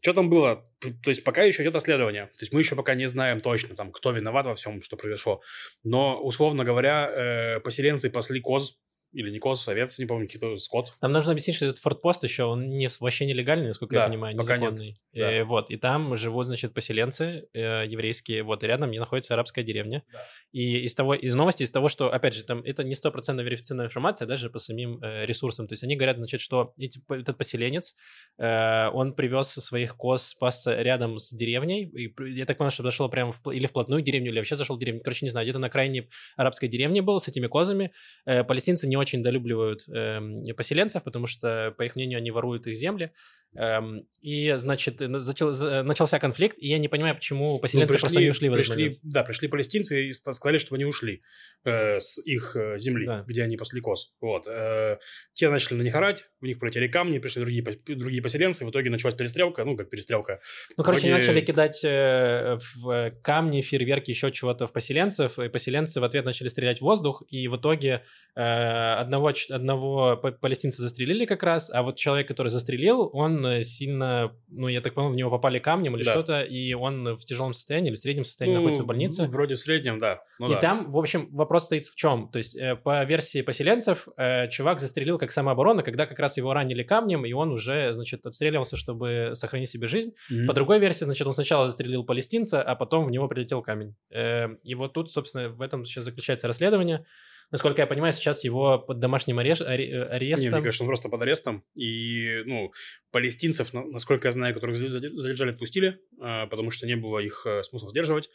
Что 0.00 0.14
там 0.14 0.30
было? 0.30 0.64
То 0.80 1.10
есть 1.10 1.24
пока 1.24 1.42
еще 1.42 1.62
идет 1.62 1.74
расследование. 1.74 2.26
То 2.26 2.40
есть 2.40 2.52
мы 2.52 2.60
еще 2.60 2.74
пока 2.74 2.94
не 2.94 3.06
знаем 3.06 3.40
точно, 3.40 3.76
там, 3.76 3.92
кто 3.92 4.12
виноват 4.12 4.46
во 4.46 4.54
всем, 4.54 4.82
что 4.82 4.96
произошло. 4.96 5.42
Но, 5.84 6.20
условно 6.20 6.64
говоря, 6.64 7.10
э, 7.10 7.60
поселенцы 7.60 8.08
пасли 8.08 8.40
коз 8.40 8.78
или 9.12 9.30
не 9.30 9.38
коз, 9.38 9.66
овец, 9.68 9.98
не 9.98 10.06
помню, 10.06 10.26
какие-то 10.26 10.56
скот. 10.56 10.92
Там 11.00 11.12
нужно 11.12 11.32
объяснить, 11.32 11.56
что 11.56 11.66
этот 11.66 11.78
фортпост 11.78 12.22
еще, 12.22 12.44
он 12.44 12.68
не, 12.68 12.88
вообще 13.00 13.26
нелегальный, 13.26 13.68
насколько 13.68 13.94
да, 13.94 14.02
я 14.02 14.08
понимаю, 14.08 14.36
незаконный. 14.36 15.00
Да. 15.12 15.32
Э, 15.32 15.44
вот, 15.44 15.70
и 15.70 15.76
там 15.76 16.16
живут, 16.16 16.46
значит, 16.46 16.74
поселенцы 16.74 17.48
э, 17.52 17.84
еврейские, 17.86 18.42
вот, 18.42 18.62
и 18.62 18.66
рядом 18.66 18.90
не 18.90 18.98
находится 18.98 19.34
арабская 19.34 19.64
деревня. 19.64 20.04
Да. 20.12 20.24
И 20.52 20.80
из 20.80 20.94
того, 20.94 21.14
из 21.14 21.34
новости, 21.34 21.64
из 21.64 21.70
того, 21.70 21.88
что, 21.88 22.12
опять 22.12 22.34
же, 22.34 22.44
там 22.44 22.60
это 22.62 22.84
не 22.84 22.94
стопроцентно 22.94 23.42
верифицированная 23.42 23.86
информация, 23.86 24.26
даже 24.26 24.50
по 24.50 24.58
самим 24.58 25.02
э, 25.02 25.26
ресурсам. 25.26 25.66
То 25.66 25.72
есть 25.72 25.82
они 25.82 25.96
говорят, 25.96 26.16
значит, 26.16 26.40
что 26.40 26.72
эти, 26.78 27.00
этот 27.08 27.36
поселенец, 27.36 27.94
э, 28.38 28.88
он 28.92 29.14
привез 29.14 29.48
своих 29.48 29.96
коз 29.96 30.22
спасся 30.28 30.80
рядом 30.80 31.18
с 31.18 31.30
деревней, 31.30 31.84
и 31.84 32.14
я 32.32 32.46
так 32.46 32.58
понял, 32.58 32.70
что 32.70 32.82
зашел 32.82 33.08
прямо 33.08 33.32
в, 33.32 33.50
или 33.50 33.66
вплотную 33.66 34.02
деревню, 34.02 34.30
или 34.30 34.38
вообще 34.38 34.56
зашел 34.56 34.76
в 34.76 34.78
деревню, 34.78 35.00
короче, 35.02 35.26
не 35.26 35.30
знаю, 35.30 35.46
где-то 35.46 35.58
на 35.58 35.68
крайней 35.68 36.08
арабской 36.36 36.68
деревне 36.68 37.02
был 37.02 37.20
с 37.20 37.28
этими 37.28 37.46
козами. 37.46 37.92
Э, 38.26 38.44
палестинцы 38.44 38.86
не 38.86 38.99
очень 39.00 39.22
долюбливают 39.22 39.88
э, 39.88 40.20
поселенцев, 40.56 41.02
потому 41.02 41.26
что, 41.26 41.74
по 41.76 41.82
их 41.82 41.96
мнению, 41.96 42.18
они 42.18 42.30
воруют 42.30 42.66
их 42.66 42.76
земли. 42.76 43.12
Эм, 43.56 44.06
и, 44.20 44.54
значит, 44.58 45.00
начал, 45.00 45.82
начался 45.82 46.20
конфликт, 46.20 46.56
и 46.58 46.68
я 46.68 46.78
не 46.78 46.86
понимаю, 46.86 47.16
почему 47.16 47.54
ну, 47.54 47.58
поселенцы 47.58 47.86
ну, 47.86 47.92
пришли, 47.92 48.00
просто 48.00 48.20
не 48.20 48.30
ушли 48.30 48.48
в 48.48 48.52
пришли, 48.52 48.72
этот 48.74 48.76
момент. 48.76 48.98
Да, 49.02 49.24
пришли 49.24 49.48
палестинцы 49.48 50.06
и 50.06 50.12
сказали, 50.12 50.58
чтобы 50.58 50.76
они 50.76 50.84
ушли 50.84 51.22
э, 51.64 51.98
с 51.98 52.18
их 52.24 52.54
э, 52.54 52.78
земли, 52.78 53.06
да. 53.06 53.24
где 53.26 53.42
они 53.42 53.56
пасли 53.56 53.80
коз. 53.80 54.14
Вот. 54.20 54.46
Э, 54.46 54.98
те 55.32 55.48
начали 55.48 55.78
на 55.78 55.82
них 55.82 55.94
орать, 55.96 56.26
в 56.40 56.44
них 56.44 56.60
полетели 56.60 56.86
камни, 56.86 57.18
пришли 57.18 57.42
другие, 57.42 57.64
другие 57.64 58.22
поселенцы, 58.22 58.64
в 58.64 58.70
итоге 58.70 58.88
началась 58.88 59.16
перестрелка, 59.16 59.64
ну, 59.64 59.76
как 59.76 59.90
перестрелка. 59.90 60.40
Ну, 60.76 60.84
короче, 60.84 61.08
итоге... 61.08 61.14
начали 61.14 61.40
кидать 61.40 61.80
э, 61.82 62.58
в 62.76 63.10
камни, 63.22 63.62
фейерверки, 63.62 64.10
еще 64.10 64.30
чего-то 64.30 64.68
в 64.68 64.72
поселенцев, 64.72 65.40
и 65.40 65.48
поселенцы 65.48 66.00
в 66.00 66.04
ответ 66.04 66.24
начали 66.24 66.46
стрелять 66.46 66.78
в 66.78 66.82
воздух, 66.82 67.24
и 67.28 67.48
в 67.48 67.56
итоге 67.56 68.04
э, 68.36 68.42
одного, 68.42 69.32
одного 69.48 70.16
палестинца 70.16 70.82
застрелили 70.82 71.26
как 71.26 71.42
раз, 71.42 71.68
а 71.68 71.82
вот 71.82 71.96
человек, 71.96 72.28
который 72.28 72.48
застрелил, 72.48 73.10
он 73.12 73.39
сильно, 73.62 74.32
ну, 74.48 74.68
я 74.68 74.80
так 74.80 74.94
понял, 74.94 75.10
в 75.10 75.16
него 75.16 75.30
попали 75.30 75.58
камнем 75.58 75.96
или 75.96 76.04
да. 76.04 76.12
что-то, 76.12 76.42
и 76.42 76.72
он 76.74 77.16
в 77.16 77.24
тяжелом 77.24 77.52
состоянии 77.52 77.88
или 77.88 77.96
в 77.96 77.98
среднем 77.98 78.24
состоянии 78.24 78.54
ну, 78.54 78.60
находится 78.60 78.82
в 78.82 78.86
больнице. 78.86 79.26
Вроде 79.26 79.54
в 79.54 79.58
среднем, 79.58 79.98
да. 79.98 80.20
Ну, 80.38 80.48
и 80.48 80.54
да. 80.54 80.60
там, 80.60 80.90
в 80.90 80.98
общем, 80.98 81.28
вопрос 81.32 81.66
стоит 81.66 81.86
в 81.86 81.96
чем? 81.96 82.30
То 82.30 82.38
есть, 82.38 82.56
э, 82.56 82.76
по 82.76 83.04
версии 83.04 83.42
поселенцев, 83.42 84.08
э, 84.16 84.48
чувак 84.48 84.80
застрелил 84.80 85.18
как 85.18 85.30
самооборона, 85.30 85.82
когда 85.82 86.06
как 86.06 86.18
раз 86.18 86.36
его 86.36 86.52
ранили 86.52 86.82
камнем, 86.82 87.24
и 87.24 87.32
он 87.32 87.52
уже, 87.52 87.92
значит, 87.92 88.26
отстреливался, 88.26 88.76
чтобы 88.76 89.30
сохранить 89.34 89.68
себе 89.68 89.86
жизнь. 89.86 90.12
Mm-hmm. 90.30 90.46
По 90.46 90.54
другой 90.54 90.78
версии, 90.78 91.04
значит, 91.04 91.26
он 91.26 91.32
сначала 91.32 91.66
застрелил 91.66 92.04
палестинца, 92.04 92.62
а 92.62 92.74
потом 92.74 93.06
в 93.06 93.10
него 93.10 93.28
прилетел 93.28 93.62
камень. 93.62 93.94
Э, 94.10 94.48
и 94.62 94.74
вот 94.74 94.92
тут, 94.92 95.10
собственно, 95.10 95.48
в 95.48 95.60
этом 95.60 95.84
сейчас 95.84 96.04
заключается 96.04 96.46
расследование. 96.46 97.04
Насколько 97.50 97.82
я 97.82 97.86
понимаю, 97.86 98.12
сейчас 98.12 98.44
его 98.44 98.78
под 98.78 99.00
домашним 99.00 99.38
арест, 99.38 99.62
арестом... 99.62 100.44
Не, 100.44 100.50
мне 100.50 100.62
кажется, 100.62 100.84
он 100.84 100.88
просто 100.88 101.08
под 101.08 101.22
арестом. 101.22 101.64
И, 101.74 102.42
ну, 102.46 102.72
палестинцев, 103.10 103.72
насколько 103.72 104.28
я 104.28 104.32
знаю, 104.32 104.54
которых 104.54 104.76
задержали, 104.76 105.50
отпустили, 105.50 106.00
а, 106.20 106.46
потому 106.46 106.70
что 106.70 106.86
не 106.86 106.94
было 106.94 107.18
их 107.18 107.44
э, 107.46 107.62
смысла 107.64 107.88
сдерживать. 107.88 108.30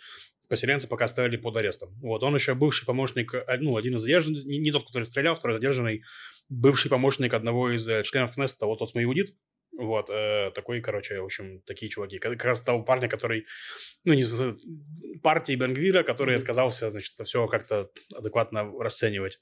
Поселенцы 0.49 0.87
пока 0.87 1.05
оставили 1.05 1.37
под 1.37 1.55
арестом. 1.57 1.95
Вот, 2.01 2.23
он 2.23 2.35
еще 2.35 2.55
бывший 2.55 2.85
помощник, 2.85 3.33
э, 3.33 3.57
ну, 3.59 3.77
один 3.77 3.95
из 3.95 4.01
задержанных, 4.01 4.43
не, 4.43 4.71
тот, 4.71 4.85
который 4.85 5.05
стрелял, 5.05 5.35
второй 5.35 5.55
задержанный, 5.55 6.03
бывший 6.49 6.89
помощник 6.89 7.33
одного 7.33 7.71
из 7.73 7.87
э, 7.87 8.03
членов 8.03 8.33
Кнессета, 8.33 8.65
вот 8.65 8.79
тот 8.79 8.89
Смаиудит, 8.89 9.33
вот, 9.77 10.09
э, 10.09 10.51
такой, 10.51 10.81
короче, 10.81 11.19
в 11.19 11.25
общем, 11.25 11.61
такие 11.61 11.89
чуваки. 11.89 12.17
Как 12.17 12.43
раз 12.43 12.61
того 12.61 12.83
парня, 12.83 13.09
который, 13.09 13.45
ну, 14.03 14.13
не 14.13 14.23
партии 15.21 15.55
Бенгвира, 15.55 16.03
который 16.03 16.35
mm-hmm. 16.35 16.39
отказался, 16.39 16.89
значит, 16.89 17.13
это 17.15 17.23
все 17.23 17.47
как-то 17.47 17.89
адекватно 18.15 18.71
расценивать. 18.79 19.39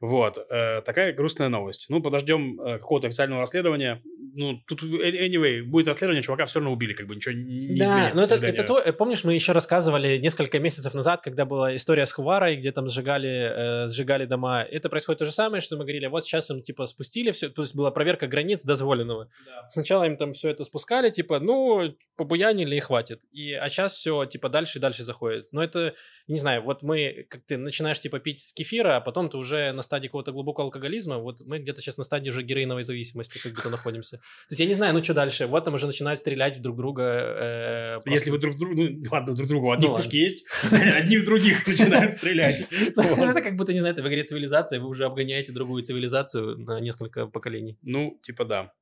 Вот, 0.00 0.38
э, 0.38 0.82
такая 0.82 1.12
грустная 1.12 1.48
новость. 1.48 1.86
Ну, 1.88 2.02
подождем 2.02 2.60
э, 2.60 2.78
какого-то 2.78 3.08
официального 3.08 3.40
расследования. 3.40 4.02
Ну, 4.34 4.60
тут, 4.66 4.82
э, 4.82 5.26
anyway, 5.26 5.62
будет 5.62 5.88
расследование, 5.88 6.22
чувака 6.22 6.46
все 6.46 6.58
равно 6.58 6.72
убили, 6.72 6.92
как 6.92 7.06
бы 7.06 7.14
ничего 7.16 7.34
не 7.34 7.78
да, 7.78 7.84
изменится. 7.84 8.20
но 8.20 8.26
это, 8.26 8.46
это 8.46 8.64
то, 8.64 8.78
э, 8.78 8.92
помнишь, 8.92 9.24
мы 9.24 9.34
еще 9.34 9.52
рассказывали 9.52 10.18
несколько 10.18 10.58
месяцев 10.58 10.94
назад, 10.94 11.20
когда 11.22 11.44
была 11.44 11.74
история 11.76 12.06
с 12.06 12.12
Хуварой, 12.12 12.56
где 12.56 12.72
там 12.72 12.88
сжигали, 12.88 13.84
э, 13.86 13.88
сжигали 13.88 14.26
дома. 14.26 14.62
Это 14.62 14.88
происходит 14.88 15.20
то 15.20 15.26
же 15.26 15.32
самое, 15.32 15.60
что 15.60 15.76
мы 15.76 15.84
говорили, 15.84 16.06
вот 16.06 16.24
сейчас 16.24 16.50
им, 16.50 16.62
типа, 16.62 16.86
спустили 16.86 17.30
все, 17.32 17.48
то 17.48 17.62
есть 17.62 17.74
была 17.74 17.90
проверка 17.90 18.26
границ 18.26 18.64
дозволенного. 18.64 19.28
Да. 19.46 19.70
Сначала 19.70 20.04
им 20.04 20.16
там 20.16 20.32
все 20.32 20.50
это 20.50 20.64
спускали, 20.64 21.10
типа, 21.10 21.40
ну, 21.40 21.94
побуянили 22.16 22.76
и 22.76 22.80
хватит. 22.80 23.20
И, 23.32 23.52
а 23.52 23.68
сейчас 23.68 23.94
все, 23.94 24.24
типа, 24.24 24.48
дальше 24.48 24.78
и 24.78 24.80
дальше 24.80 25.02
заходит. 25.02 25.48
Но 25.52 25.62
это, 25.62 25.94
не 26.28 26.38
знаю, 26.38 26.62
вот 26.62 26.82
мы, 26.82 27.26
как 27.28 27.42
ты 27.42 27.56
начинаешь, 27.56 28.00
типа, 28.00 28.18
пить 28.18 28.40
с 28.40 28.52
кефира, 28.52 28.96
а 28.96 29.00
потом 29.00 29.28
ты 29.28 29.36
уже 29.36 29.61
на 29.70 29.82
стадии 29.82 30.08
какого-то 30.08 30.32
глубокого 30.32 30.64
алкоголизма, 30.64 31.18
вот 31.18 31.42
мы 31.46 31.58
где-то 31.58 31.80
сейчас 31.80 31.96
на 31.96 32.04
стадии 32.04 32.30
уже 32.30 32.42
героиновой 32.42 32.82
зависимости 32.82 33.38
как 33.38 33.52
будто 33.52 33.70
находимся. 33.70 34.16
То 34.16 34.52
есть 34.52 34.60
я 34.60 34.66
не 34.66 34.74
знаю, 34.74 34.94
ну 34.94 35.02
что 35.02 35.14
дальше? 35.14 35.46
Вот 35.46 35.64
там 35.64 35.74
уже 35.74 35.86
начинают 35.86 36.18
стрелять 36.18 36.60
друг 36.60 36.76
друга. 36.76 37.02
Э, 37.04 37.92
просто... 37.94 38.10
Если 38.10 38.30
вы 38.30 38.38
друг 38.38 38.56
другу, 38.56 38.74
ну 38.74 39.02
ладно, 39.10 39.34
друг 39.34 39.48
другу, 39.48 39.70
одни 39.70 39.86
ну, 39.86 39.94
пушки 39.94 40.16
есть, 40.16 40.46
одни 40.72 41.18
в 41.18 41.24
других 41.24 41.66
начинают 41.66 42.12
стрелять. 42.12 42.66
Ну, 42.96 43.30
это 43.30 43.40
как 43.40 43.56
будто, 43.56 43.72
не 43.72 43.80
знаю, 43.80 43.94
это 43.94 44.02
в 44.02 44.08
игре 44.08 44.24
цивилизация, 44.24 44.80
вы 44.80 44.88
уже 44.88 45.04
обгоняете 45.04 45.52
другую 45.52 45.82
цивилизацию 45.82 46.58
на 46.58 46.80
несколько 46.80 47.26
поколений. 47.26 47.78
Ну, 47.82 48.18
типа 48.22 48.44
да. 48.44 48.72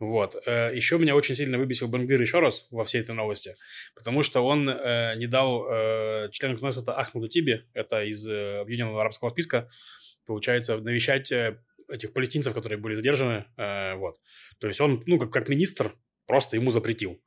Вот. 0.00 0.34
Э, 0.46 0.74
еще 0.74 0.98
меня 0.98 1.14
очень 1.14 1.34
сильно 1.34 1.58
выбесил 1.58 1.86
Бенгвир 1.86 2.20
еще 2.20 2.40
раз 2.40 2.66
во 2.70 2.84
всей 2.84 3.02
этой 3.02 3.14
новости, 3.14 3.54
потому 3.94 4.22
что 4.22 4.40
он 4.40 4.68
э, 4.68 5.14
не 5.16 5.26
дал 5.26 5.66
э, 5.70 6.30
члену 6.32 6.56
Кнессета 6.56 6.94
Ахмаду 6.94 7.28
Тиби, 7.28 7.66
это 7.74 8.02
из 8.02 8.26
э, 8.26 8.60
Объединенного 8.60 9.02
Арабского 9.02 9.28
списка, 9.28 9.68
получается, 10.30 10.78
навещать 10.78 11.32
э, 11.32 11.58
этих 11.88 12.12
палестинцев, 12.12 12.54
которые 12.54 12.78
были 12.78 12.94
задержаны, 12.94 13.46
э, 13.56 13.94
вот. 13.96 14.16
То 14.60 14.68
есть 14.68 14.80
он, 14.80 15.02
ну, 15.06 15.18
как, 15.18 15.32
как 15.32 15.48
министр, 15.48 15.94
просто 16.26 16.56
ему 16.56 16.70
запретил. 16.70 17.20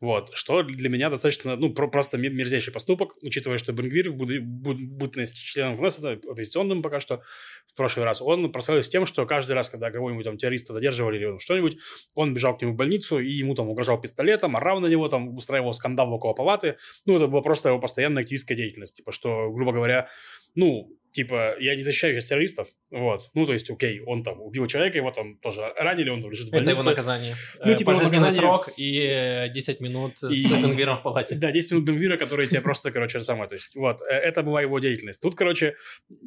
Вот, 0.00 0.30
что 0.34 0.62
для 0.62 0.88
меня 0.88 1.10
достаточно, 1.10 1.56
ну, 1.56 1.74
про- 1.74 1.88
просто 1.88 2.16
мерзейший 2.16 2.72
поступок, 2.72 3.14
учитывая, 3.22 3.58
что 3.58 3.72
Бенгвир 3.72 4.10
бытность 4.12 5.36
членом 5.36 5.76
Кнессета, 5.76 6.12
оппозиционным 6.12 6.80
пока 6.82 7.00
что, 7.00 7.22
в 7.66 7.76
прошлый 7.76 8.06
раз, 8.06 8.22
он 8.22 8.50
прославился 8.52 8.90
тем, 8.90 9.04
что 9.04 9.26
каждый 9.26 9.52
раз, 9.52 9.68
когда 9.68 9.90
кого-нибудь 9.90 10.24
там 10.24 10.38
террориста 10.38 10.72
задерживали 10.72 11.18
или 11.18 11.38
что-нибудь, 11.38 11.76
он 12.14 12.32
бежал 12.32 12.56
к 12.56 12.62
нему 12.62 12.72
в 12.72 12.76
больницу, 12.76 13.18
и 13.18 13.30
ему 13.30 13.54
там 13.54 13.68
угрожал 13.68 14.00
пистолетом, 14.00 14.56
орал 14.56 14.80
на 14.80 14.86
него, 14.86 15.08
там, 15.08 15.36
устраивал 15.36 15.74
скандал 15.74 16.10
около 16.10 16.32
палаты. 16.32 16.76
Ну, 17.04 17.16
это 17.16 17.26
была 17.26 17.42
просто 17.42 17.68
его 17.68 17.78
постоянная 17.78 18.22
активистская 18.22 18.56
деятельность, 18.56 18.96
типа, 18.96 19.12
что, 19.12 19.50
грубо 19.52 19.72
говоря, 19.72 20.08
ну, 20.54 20.90
типа, 21.16 21.56
я 21.58 21.74
не 21.74 21.80
защищаю 21.82 22.12
сейчас 22.12 22.26
террористов, 22.26 22.68
вот, 22.90 23.30
ну, 23.32 23.46
то 23.46 23.54
есть, 23.54 23.70
окей, 23.70 24.00
он 24.04 24.22
там 24.22 24.42
убил 24.42 24.66
человека, 24.66 24.98
его 24.98 25.10
там 25.10 25.38
тоже 25.38 25.72
ранили, 25.78 26.10
он 26.10 26.20
там 26.20 26.30
лежит 26.30 26.48
в 26.48 26.50
больнице. 26.50 26.72
Это 26.72 26.80
его 26.80 26.90
наказание. 26.90 27.34
Ну, 27.64 27.74
типа, 27.74 27.92
Пожизненный 27.92 28.18
наказание... 28.24 28.40
срок 28.40 28.68
и 28.76 29.50
10 29.54 29.80
минут 29.80 30.12
И- 30.30 30.42
с 30.44 30.52
Бенгвиром 30.52 30.98
в 30.98 31.02
палате. 31.02 31.36
Да, 31.36 31.50
10 31.50 31.70
минут 31.70 31.84
Бенгвира, 31.84 32.18
которые 32.18 32.46
тебе 32.48 32.60
просто, 32.60 32.90
короче, 32.90 33.20
самое, 33.20 33.48
то 33.48 33.54
есть, 33.54 33.74
вот, 33.74 34.02
э, 34.02 34.12
это 34.12 34.42
была 34.42 34.60
его 34.60 34.78
деятельность. 34.78 35.22
Тут, 35.22 35.34
короче, 35.36 35.76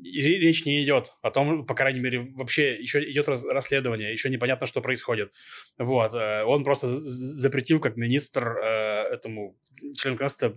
речь 0.04 0.66
не 0.66 0.84
идет 0.84 1.14
о 1.22 1.30
том, 1.30 1.68
по 1.68 1.76
крайней 1.76 2.00
мере, 2.00 2.28
вообще 2.36 2.74
еще 2.74 3.08
идет 3.12 3.28
расследование, 3.28 4.12
еще 4.12 4.30
непонятно, 4.32 4.66
что 4.66 4.82
происходит. 4.82 5.32
Вот, 5.78 6.16
э, 6.16 6.44
он 6.46 6.64
просто 6.64 6.88
запретил, 6.98 7.80
как 7.80 7.96
министр, 7.96 8.58
э, 8.58 9.14
этому 9.14 9.56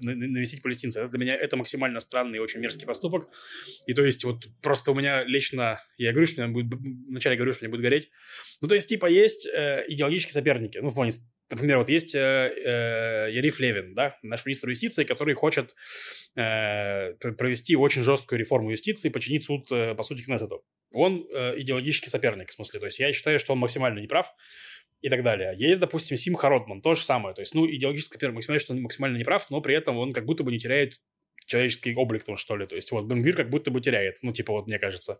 на- 0.00 0.14
на- 0.14 0.26
навестить 0.28 0.62
палестинца. 0.62 1.00
Это 1.00 1.10
для 1.10 1.18
меня 1.18 1.34
это 1.36 1.56
максимально 1.56 2.00
странный 2.00 2.36
и 2.38 2.40
очень 2.40 2.60
мерзкий 2.60 2.86
поступок. 2.86 3.28
И 3.86 3.94
то 3.94 4.04
есть 4.04 4.24
вот 4.24 4.44
просто 4.62 4.92
у 4.92 4.94
меня 4.94 5.24
лично, 5.24 5.80
я 5.96 6.12
говорю, 6.12 6.26
что 6.26 6.46
будет, 6.48 6.72
вначале 7.08 7.36
говорю, 7.36 7.52
что 7.52 7.64
мне 7.64 7.70
будет 7.70 7.82
гореть. 7.82 8.10
Ну, 8.60 8.68
то 8.68 8.74
есть, 8.74 8.88
типа, 8.88 9.06
есть 9.06 9.46
э, 9.46 9.84
идеологические 9.88 10.32
соперники. 10.32 10.78
Ну, 10.78 10.88
в 10.88 10.94
плане, 10.94 11.12
например, 11.50 11.78
вот 11.78 11.88
есть 11.88 12.14
э, 12.14 12.18
э, 12.18 13.32
Яриф 13.32 13.58
Левин, 13.60 13.94
да, 13.94 14.16
наш 14.22 14.46
министр 14.46 14.70
юстиции, 14.70 15.04
который 15.04 15.34
хочет 15.34 15.74
э, 16.36 17.14
пр- 17.20 17.34
провести 17.36 17.76
очень 17.76 18.02
жесткую 18.02 18.38
реформу 18.38 18.70
юстиции, 18.70 19.08
починить 19.08 19.44
суд, 19.44 19.70
э, 19.72 19.94
по 19.94 20.02
сути, 20.02 20.22
Кнессету. 20.22 20.64
Он 20.92 21.26
э, 21.34 21.58
идеологический 21.60 22.10
соперник, 22.10 22.50
в 22.50 22.52
смысле. 22.52 22.80
То 22.80 22.86
есть, 22.86 22.98
я 23.00 23.12
считаю, 23.12 23.38
что 23.38 23.52
он 23.52 23.58
максимально 23.58 23.98
неправ 24.00 24.32
и 25.02 25.08
так 25.08 25.22
далее. 25.22 25.54
Есть, 25.58 25.80
допустим, 25.80 26.16
Сим 26.16 26.34
Харотман, 26.34 26.80
то 26.80 26.94
же 26.94 27.02
самое. 27.02 27.34
То 27.34 27.42
есть, 27.42 27.54
ну, 27.54 27.68
идеологический 27.68 28.14
соперник 28.14 28.36
максимально, 28.36 28.60
что 28.60 28.72
он 28.72 28.80
максимально 28.82 29.18
неправ, 29.18 29.50
но 29.50 29.60
при 29.60 29.74
этом 29.74 29.98
он 29.98 30.12
как 30.12 30.24
будто 30.24 30.44
бы 30.44 30.52
не 30.52 30.58
теряет 30.58 30.98
человеческий 31.46 31.94
облик 31.94 32.24
там, 32.24 32.36
что 32.36 32.56
ли. 32.56 32.66
То 32.66 32.76
есть, 32.76 32.90
вот, 32.92 33.04
Бенгвир 33.06 33.36
как 33.36 33.50
будто 33.50 33.70
бы 33.70 33.80
теряет. 33.80 34.16
Ну, 34.22 34.32
типа, 34.32 34.52
вот, 34.52 34.66
мне 34.66 34.78
кажется. 34.78 35.18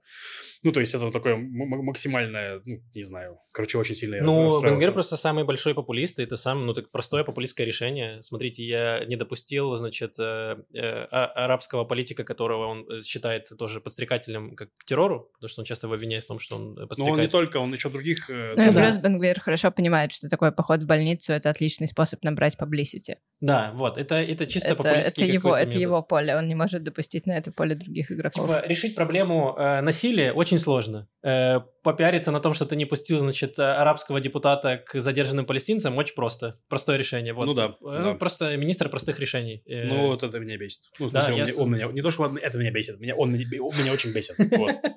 Ну, 0.63 0.73
то 0.73 0.81
есть, 0.81 0.95
это 0.95 1.11
такое 1.11 1.37
максимальное, 1.37 2.61
ну, 2.65 2.81
не 2.95 3.03
знаю. 3.03 3.39
Короче, 3.53 3.79
очень 3.79 3.95
сильно 3.95 4.21
Ну. 4.23 4.63
Бенгвир 4.63 4.93
просто 4.93 5.17
самый 5.17 5.45
большой 5.45 5.75
популист, 5.75 6.19
и 6.19 6.23
это 6.23 6.37
самое, 6.37 6.67
ну, 6.67 6.75
так 6.75 6.91
простое 6.91 7.25
популистское 7.25 7.67
решение. 7.67 8.23
Смотрите, 8.23 8.65
я 8.65 9.05
не 9.07 9.17
допустил, 9.17 9.75
значит, 9.75 10.15
э, 10.19 10.57
э, 10.75 11.07
а- 11.11 11.45
арабского 11.45 11.85
политика, 11.85 12.25
которого 12.25 12.67
он 12.67 12.87
э, 12.91 13.01
считает 13.03 13.51
тоже 13.59 13.81
подстрекателем 13.81 14.55
как 14.57 14.69
к 14.77 14.85
террору, 14.85 15.31
потому 15.35 15.49
что 15.49 15.61
он 15.61 15.65
часто 15.65 15.87
его 15.87 15.95
обвиняет 15.95 16.25
в 16.25 16.29
том, 16.29 16.39
что 16.39 16.57
он 16.57 16.63
э, 16.63 16.65
Но 16.67 16.71
он 16.75 16.79
не 16.81 16.87
подстрекает. 16.87 17.31
только, 17.31 17.57
он 17.59 17.73
еще 17.73 17.89
других... 17.91 18.31
э, 18.31 18.55
Ну 18.57 18.63
и 18.63 18.67
тоже- 18.67 18.81
плюс 18.81 18.99
Бенгвир 18.99 19.41
хорошо 19.41 19.71
понимает, 19.71 20.13
что 20.13 20.29
такое 20.29 20.53
поход 20.53 20.81
в 20.83 20.87
больницу— 20.87 21.33
это 21.35 21.51
отличный 21.51 21.87
способ 21.87 22.23
набрать 22.23 22.57
publicity. 22.57 23.17
Да, 23.41 23.73
вот, 23.75 23.99
это, 23.99 24.17
это 24.17 24.47
чисто 24.47 24.69
Это, 24.69 24.77
популистский 24.77 25.25
это 25.25 25.33
его, 25.33 25.57
это 25.57 25.79
его 25.79 26.03
поле, 26.13 26.37
он 26.37 26.47
не 26.49 26.55
может 26.55 26.83
допустить 26.83 27.27
на 27.27 27.33
это 27.39 27.51
поле 27.53 27.75
других 27.75 28.11
игроков. 28.13 28.47
Типа, 28.47 28.63
решить 28.67 28.95
проблему 28.95 29.55
э, 29.59 29.81
насилия 29.81 30.33
очень 30.33 30.59
сложно. 30.59 31.07
Э, 31.25 31.61
попиариться 31.83 32.31
на 32.33 32.41
том, 32.41 32.55
что 32.55 32.65
ты 32.67 32.77
не 32.77 32.85
пустил, 32.87 33.19
значит, 33.19 33.59
э, 33.59 33.63
арабского 33.63 34.21
депутата 34.21 34.77
к 34.77 35.01
задержанным 35.01 35.47
палестинцам, 35.47 35.97
очень 35.99 36.15
просто. 36.15 36.59
Простое 36.69 36.99
решение. 36.99 37.33
Вот. 37.33 37.47
Ну 37.47 37.55
да, 37.55 37.67
Э, 37.81 38.03
да. 38.05 38.15
Просто 38.15 38.57
министр 38.57 38.89
простых 38.91 39.21
решений. 39.21 39.63
Э, 39.67 39.85
Ну, 39.89 40.07
вот 40.09 40.23
это 40.23 40.39
меня 40.41 40.57
бесит. 40.59 40.83
Ну, 40.99 41.07
в 41.07 41.13
Да, 41.13 41.23
смысле, 41.23 41.33
он, 41.35 41.39
я 41.39 41.45
меня, 41.47 41.63
он 41.63 41.71
меня- 41.73 41.87
Не 41.93 42.03
то, 42.03 42.11
что 42.11 42.23
он- 42.25 42.37
это 42.37 42.59
меня 42.59 42.71
бесит, 42.71 43.01
меня, 43.01 43.15
он, 43.17 43.33
меня, 43.33 43.47
он 43.63 43.73
меня 43.81 43.93
очень 43.93 44.13
бесит. 44.13 44.37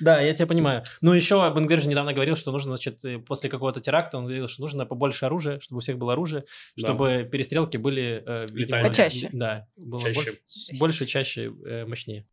Да, 0.00 0.20
я 0.20 0.32
тебя 0.34 0.46
понимаю. 0.46 0.82
Ну, 1.02 1.12
еще 1.12 1.34
Бенгвир 1.54 1.80
же 1.80 1.88
недавно 1.88 2.12
говорил, 2.12 2.36
что 2.36 2.52
нужно, 2.52 2.76
значит, 2.76 3.04
э, 3.04 3.18
после 3.18 3.48
какого-то 3.50 3.80
теракта, 3.80 4.18
он 4.18 4.24
говорил, 4.24 4.48
что 4.48 4.62
нужно 4.62 4.86
побольше 4.86 5.26
оружия, 5.26 5.60
чтобы 5.60 5.78
у 5.78 5.80
всех 5.80 5.98
было 5.98 6.12
оружие, 6.12 6.44
чтобы 6.76 7.28
перестрелки 7.30 7.76
были... 7.78 8.22
э, 8.26 8.46
Летальные. 8.52 8.88
Почаще. 8.90 9.28
Да, 9.32 9.66
было 9.76 10.02
Чаще. 10.02 10.32
Больше, 10.58 10.78
больше, 10.78 11.06
чаще, 11.06 11.52
э, 11.66 11.86
мощнее. 11.86 12.26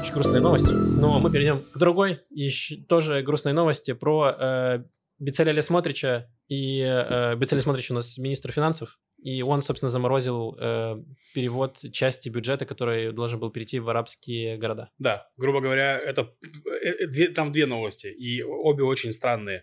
Очень 0.00 0.14
грустные 0.14 0.40
новости. 0.40 0.72
Но 0.72 1.20
мы 1.20 1.30
перейдем 1.30 1.60
к 1.60 1.78
другой, 1.78 2.20
еще 2.30 2.76
тоже 2.76 3.22
грустной 3.22 3.52
новости 3.52 3.92
про 3.92 4.34
э, 4.38 4.84
Бецалеля 5.18 5.62
Смотрича. 5.62 6.30
И 6.48 6.80
э, 6.80 7.36
Бецалель 7.36 7.62
Смотрич 7.62 7.90
у 7.90 7.94
нас 7.94 8.18
министр 8.18 8.50
финансов. 8.52 8.98
И 9.22 9.42
он, 9.42 9.60
собственно, 9.60 9.90
заморозил 9.90 10.56
э, 10.58 10.96
перевод 11.34 11.78
части 11.92 12.30
бюджета, 12.30 12.64
который 12.64 13.12
должен 13.12 13.38
был 13.38 13.50
перейти 13.50 13.78
в 13.78 13.88
арабские 13.90 14.56
города. 14.56 14.90
Да, 14.98 15.28
грубо 15.36 15.60
говоря, 15.60 15.98
это 15.98 16.34
э, 16.42 16.88
э, 16.88 17.06
две- 17.06 17.28
там 17.28 17.52
две 17.52 17.66
новости, 17.66 18.06
и 18.06 18.42
обе 18.42 18.82
очень 18.84 19.12
странные. 19.12 19.62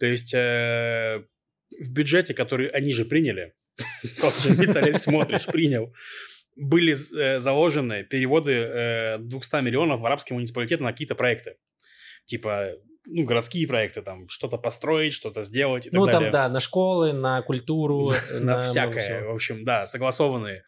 То 0.00 0.06
есть 0.06 0.32
э, 0.32 1.22
в 1.78 1.92
бюджете, 1.92 2.32
который 2.32 2.68
они 2.68 2.94
же 2.94 3.04
приняли, 3.04 3.52
тот 4.20 4.34
же 4.36 4.54
Бицалель 4.54 4.98
Смотришь 4.98 5.46
принял, 5.46 5.92
были 6.56 6.94
э, 6.94 7.40
заложены 7.40 8.04
переводы 8.04 8.52
э, 8.52 9.18
200 9.18 9.62
миллионов 9.62 10.00
в 10.00 10.06
арабские 10.06 10.34
муниципалитеты 10.34 10.82
на 10.82 10.92
какие-то 10.92 11.14
проекты. 11.14 11.56
Типа, 12.26 12.70
ну, 13.06 13.24
городские 13.24 13.66
проекты, 13.66 14.02
там, 14.02 14.28
что-то 14.28 14.56
построить, 14.56 15.12
что-то 15.12 15.42
сделать 15.42 15.86
и 15.86 15.90
так 15.90 15.98
ну, 15.98 16.06
далее. 16.06 16.30
там, 16.30 16.30
да, 16.30 16.48
на 16.48 16.60
школы, 16.60 17.12
на 17.12 17.42
культуру, 17.42 18.12
на 18.40 18.62
всякое, 18.62 19.24
в 19.24 19.34
общем, 19.34 19.64
да, 19.64 19.86
согласованные. 19.86 20.64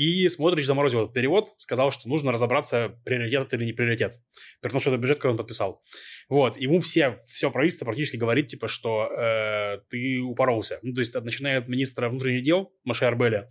И 0.00 0.26
Смотрич 0.30 0.64
заморозил 0.64 1.02
этот 1.02 1.12
перевод, 1.12 1.48
сказал, 1.58 1.90
что 1.90 2.08
нужно 2.08 2.32
разобраться, 2.32 2.98
приоритет 3.04 3.44
это 3.44 3.56
или 3.56 3.66
не 3.66 3.74
приоритет. 3.74 4.18
При 4.62 4.70
том, 4.70 4.80
что 4.80 4.88
это 4.88 4.98
бюджет, 4.98 5.18
который 5.18 5.32
он 5.32 5.36
подписал. 5.36 5.82
Вот, 6.30 6.56
ему 6.56 6.80
все, 6.80 7.18
все 7.26 7.50
правительство 7.50 7.84
практически 7.84 8.16
говорит, 8.16 8.46
типа, 8.46 8.66
что 8.66 9.10
э, 9.14 9.80
ты 9.90 10.20
упоролся. 10.20 10.78
Ну, 10.80 10.94
то 10.94 11.02
есть, 11.02 11.14
начиная 11.14 11.58
от 11.58 11.68
министра 11.68 12.08
внутренних 12.08 12.42
дел 12.42 12.72
Маше 12.82 13.04
Арбеля 13.04 13.50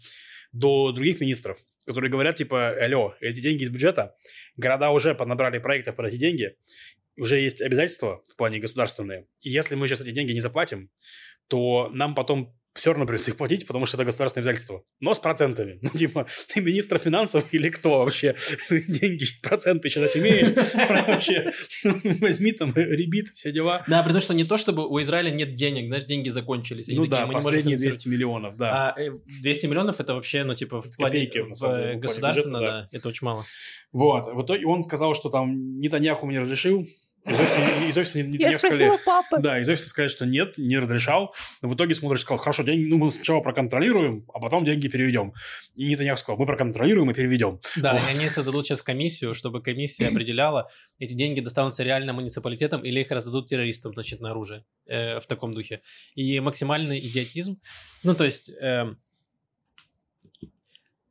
до 0.52 0.92
других 0.92 1.20
министров, 1.20 1.60
которые 1.86 2.10
говорят, 2.10 2.38
типа, 2.38 2.70
алло, 2.70 3.14
эти 3.22 3.42
деньги 3.42 3.62
из 3.62 3.70
бюджета, 3.70 4.16
города 4.58 4.90
уже 4.90 5.14
поднабрали 5.14 5.60
проектов 5.60 5.98
под 5.98 6.08
эти 6.08 6.16
деньги, 6.16 6.56
уже 7.16 7.40
есть 7.40 7.62
обязательства 7.62 8.24
в 8.28 8.36
плане 8.36 8.58
государственные. 8.58 9.28
И 9.42 9.52
если 9.52 9.76
мы 9.76 9.88
сейчас 9.88 10.02
эти 10.02 10.10
деньги 10.10 10.32
не 10.32 10.42
заплатим, 10.42 10.90
то 11.48 11.90
нам 11.94 12.16
потом 12.16 12.59
все 12.80 12.92
равно 12.92 13.06
придется 13.06 13.32
их 13.32 13.38
платить, 13.38 13.68
потому 13.68 13.86
что 13.86 13.98
это 13.98 14.06
государственное 14.06 14.44
обязательство. 14.44 14.84
Но 15.02 15.14
с 15.14 15.20
процентами. 15.20 15.80
Ну, 15.82 15.90
типа, 15.90 16.28
ты 16.54 16.62
министр 16.62 16.98
финансов 16.98 17.46
или 17.52 17.70
кто 17.70 18.00
вообще? 18.00 18.36
Ты 18.70 18.82
деньги, 18.88 19.26
проценты 19.44 19.90
считать 19.90 20.16
умеешь? 20.16 20.56
Вообще, 21.08 21.52
возьми 22.22 22.54
там 22.54 22.74
ребит, 22.74 23.32
все 23.34 23.52
дела. 23.52 23.84
Да, 23.88 24.02
потому 24.02 24.22
что 24.22 24.34
не 24.34 24.46
то, 24.46 24.58
чтобы 24.58 24.88
у 24.88 25.02
Израиля 25.02 25.30
нет 25.30 25.56
денег, 25.56 25.88
знаешь, 25.88 26.06
деньги 26.06 26.30
закончились. 26.30 26.88
Ну 26.88 27.06
да, 27.06 27.22
«Мы 27.22 27.28
не 27.28 27.34
можем 27.34 27.34
последние 27.34 27.78
финансировать». 27.78 28.04
200 28.04 28.08
миллионов, 28.08 28.56
да. 28.56 28.94
А 28.96 29.00
э, 29.02 29.12
200 29.42 29.66
миллионов 29.66 30.00
это 30.00 30.14
вообще, 30.14 30.44
ну, 30.46 30.56
типа, 30.56 30.82
в 30.82 30.98
копейки, 30.98 31.40
э, 31.40 31.96
государственно, 31.96 32.60
да, 32.60 32.90
это 32.94 33.10
очень 33.10 33.26
мало. 33.26 33.44
Вот. 33.92 34.28
В 34.28 34.44
итоге 34.44 34.66
он 34.66 34.84
сказал, 34.84 35.16
что 35.16 35.30
там 35.30 35.80
Нетаньяху 35.80 36.26
мне 36.26 36.40
разрешил. 36.40 36.88
Из 37.26 37.34
офиса- 37.40 37.86
из 37.90 37.98
офиса 37.98 38.20
Я 38.20 38.26
Нетаньяху 38.26 38.60
сказали, 38.60 38.78
спросила 38.90 38.98
папы. 39.06 39.38
Да, 39.42 39.60
из 39.60 39.68
офиса 39.70 39.90
сказали, 39.90 40.08
что 40.10 40.26
нет, 40.26 40.58
не 40.58 40.78
разрешал. 40.78 41.36
Но 41.62 41.70
в 41.70 41.76
итоге 41.76 41.94
смотришь, 41.96 42.22
сказал, 42.22 42.38
хорошо, 42.38 42.64
деньги, 42.64 42.86
ну, 42.86 42.98
мы 42.98 43.12
сначала 43.12 43.42
проконтролируем, 43.42 44.26
а 44.34 44.40
потом 44.40 44.64
деньги 44.66 44.88
переведем. 44.88 45.34
И 45.76 45.86
Нетаньяху 45.86 46.20
сказал, 46.20 46.38
мы 46.40 46.46
проконтролируем 46.46 47.12
и 47.12 47.14
переведем. 47.14 47.60
Да, 47.76 47.94
Вот. 47.94 48.02
и 48.04 48.06
они 48.18 48.30
создадут 48.30 48.66
сейчас 48.66 48.82
комиссию, 48.82 49.34
чтобы 49.36 49.62
комиссия 49.62 50.08
определяла, 50.08 50.70
эти 50.98 51.14
деньги 51.14 51.40
достанутся 51.42 51.84
реально 51.84 52.14
муниципалитетам 52.14 52.82
или 52.84 53.02
их 53.02 53.12
раздадут 53.12 53.48
террористам, 53.48 53.94
значит, 53.94 54.22
на 54.22 54.32
оружие 54.32 54.64
э, 54.88 55.20
в 55.20 55.28
таком 55.28 55.54
духе. 55.54 55.82
И 56.16 56.40
максимальный 56.40 57.00
идиотизм. 57.00 57.58
Ну, 58.04 58.16
то 58.16 58.24
есть, 58.24 58.50
эм, 58.62 58.98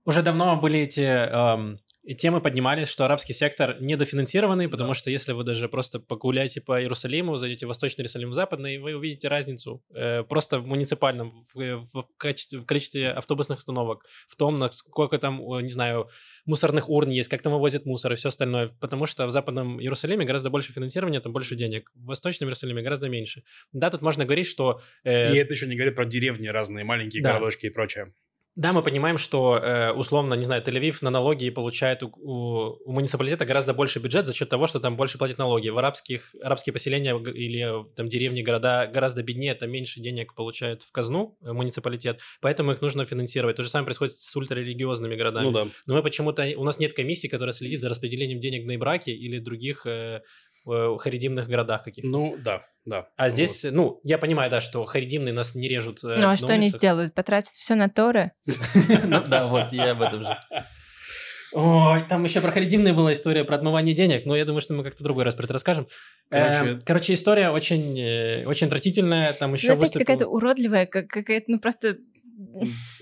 уже 0.05 0.23
давно 0.23 0.57
были 0.57 0.81
эти 0.81 1.01
эм, 1.03 1.81
и 2.09 2.15
темы 2.15 2.41
поднимались, 2.41 2.89
что 2.89 3.05
арабский 3.05 3.35
сектор 3.35 3.77
недофинансированный, 3.81 4.67
потому 4.71 4.95
что 4.95 5.11
если 5.11 5.33
вы 5.33 5.45
даже 5.45 5.69
просто 5.69 6.01
погуляете 6.01 6.63
по 6.63 6.81
Иерусалиму, 6.81 7.37
зайдете 7.37 7.67
в 7.67 7.69
Восточный 7.69 8.01
Иерусалим, 8.01 8.31
в 8.31 8.35
Западный, 8.35 8.79
вы 8.79 8.95
увидите 8.97 9.29
разницу 9.29 9.85
э, 9.95 10.23
просто 10.23 10.59
в 10.59 10.67
муниципальном, 10.67 11.45
в, 11.53 11.85
в 11.93 12.07
качестве, 12.17 12.61
в 12.61 12.65
количестве 12.65 13.11
автобусных 13.11 13.59
остановок, 13.59 14.07
в 14.27 14.37
том, 14.37 14.57
насколько 14.57 15.19
там, 15.19 15.39
э, 15.53 15.61
не 15.61 15.69
знаю, 15.69 16.09
мусорных 16.47 16.89
урн 16.89 17.11
есть, 17.11 17.29
как 17.29 17.43
там 17.43 17.53
вывозят 17.53 17.85
мусор 17.85 18.15
и 18.15 18.17
все 18.17 18.29
остальное. 18.31 18.69
Потому 18.81 19.05
что 19.05 19.27
в 19.27 19.31
Западном 19.31 19.79
Иерусалиме 19.79 20.25
гораздо 20.25 20.49
больше 20.49 20.73
финансирования, 20.73 21.21
там 21.21 21.35
больше 21.35 21.57
денег. 21.57 21.91
В 21.95 22.07
Восточном 22.07 22.49
Иерусалиме 22.49 22.81
гораздо 22.81 23.11
меньше. 23.11 23.43
Да, 23.73 23.91
тут 23.91 24.01
можно 24.01 24.25
говорить, 24.25 24.47
что... 24.47 24.81
э, 25.05 25.35
И 25.35 25.37
это 25.37 25.53
еще 25.53 25.67
не 25.67 25.77
говорит 25.77 25.95
про 25.95 26.07
деревни 26.07 26.49
разные, 26.49 26.87
маленькие 26.87 27.23
Да. 27.23 27.35
городочки 27.35 27.67
и 27.67 27.71
прочее. 27.71 28.15
Да, 28.59 28.73
мы 28.73 28.83
понимаем, 28.83 29.19
что, 29.19 29.57
э, 29.57 29.93
условно, 29.93 30.35
не 30.35 30.43
знаю, 30.43 30.61
Тель-Авив 30.65 30.97
на 31.03 31.11
налоги 31.11 31.49
получает 31.49 32.03
у, 32.03 32.09
у, 32.17 32.77
у 32.85 32.93
муниципалитета 32.93 33.47
гораздо 33.47 33.73
больше 33.73 34.01
бюджет 34.01 34.27
за 34.27 34.35
счет 34.35 34.49
того, 34.49 34.67
что 34.67 34.81
там 34.81 34.97
больше 34.97 35.17
платят 35.17 35.39
налоги. 35.39 35.69
В 35.69 35.79
арабских, 35.79 36.35
арабские 36.43 36.73
поселения 36.73 37.17
или 37.17 37.85
там 37.95 38.09
деревни, 38.09 38.43
города 38.43 38.89
гораздо 38.93 39.23
беднее, 39.23 39.55
там 39.55 39.71
меньше 39.71 40.01
денег 40.01 40.35
получают 40.35 40.83
в 40.83 40.91
казну 40.91 41.39
э, 41.41 41.53
муниципалитет, 41.53 42.19
поэтому 42.41 42.73
их 42.73 42.81
нужно 42.81 43.05
финансировать. 43.05 43.55
То 43.55 43.63
же 43.63 43.69
самое 43.69 43.85
происходит 43.85 44.17
с 44.17 44.35
ультрарелигиозными 44.35 45.15
городами. 45.15 45.45
Ну 45.45 45.53
да. 45.53 45.69
Но 45.87 45.95
мы 45.95 46.03
почему-то, 46.03 46.43
у 46.57 46.65
нас 46.65 46.81
нет 46.81 46.95
комиссии, 46.95 47.29
которая 47.29 47.53
следит 47.53 47.81
за 47.81 47.89
распределением 47.89 48.41
денег 48.41 48.67
на 48.67 48.75
Ибраке 48.75 49.13
или 49.13 49.39
других 49.39 49.87
э, 49.87 50.23
э, 50.71 50.99
харидимных 50.99 51.49
городах 51.49 51.85
каких-то. 51.85 52.09
Ну 52.09 52.37
да, 52.39 52.65
да. 52.87 53.09
А 53.17 53.29
здесь, 53.29 53.65
ну, 53.71 54.01
я 54.05 54.19
понимаю, 54.19 54.51
да, 54.51 54.61
что 54.61 54.85
харидимные 54.85 55.33
нас 55.33 55.55
не 55.55 55.69
режут. 55.69 56.03
э, 56.05 56.09
Ну 56.09 56.15
а 56.27 56.31
на 56.31 56.37
что 56.37 56.53
они 56.55 56.69
сделают? 56.71 57.15
Потратят 57.15 57.53
все 57.55 57.75
на 57.75 57.89
Торы? 57.89 58.33
Ну 59.05 59.23
да, 59.27 59.47
вот, 59.47 59.73
я 59.73 59.93
об 59.93 60.03
этом 60.03 60.23
же. 60.25 60.37
Ой, 61.55 62.05
там 62.11 62.25
еще 62.25 62.43
про 62.43 62.51
харидимные 62.51 62.93
была 62.93 63.13
история 63.15 63.43
про 63.43 63.57
отмывание 63.57 63.95
денег, 63.95 64.27
но 64.27 64.37
я 64.37 64.45
думаю, 64.45 64.61
что 64.61 64.75
мы 64.75 64.85
как-то 64.85 65.03
другой 65.03 65.25
раз 65.25 65.35
про 65.35 65.45
это 65.45 65.55
расскажем. 65.55 65.87
Короче- 66.31 66.59
Короче, 66.59 66.81
короче 66.85 67.15
история 67.15 67.49
очень, 67.51 67.99
э, 67.99 68.45
очень 68.47 68.67
отвратительная, 68.67 69.33
там 69.33 69.55
еще 69.55 69.69
Ну, 69.69 69.73
опять 69.75 69.81
выступил... 69.85 70.05
какая-то 70.05 70.27
уродливая, 70.27 70.85
как- 70.85 71.09
какая-то, 71.09 71.47
ну 71.51 71.59
просто... 71.59 71.97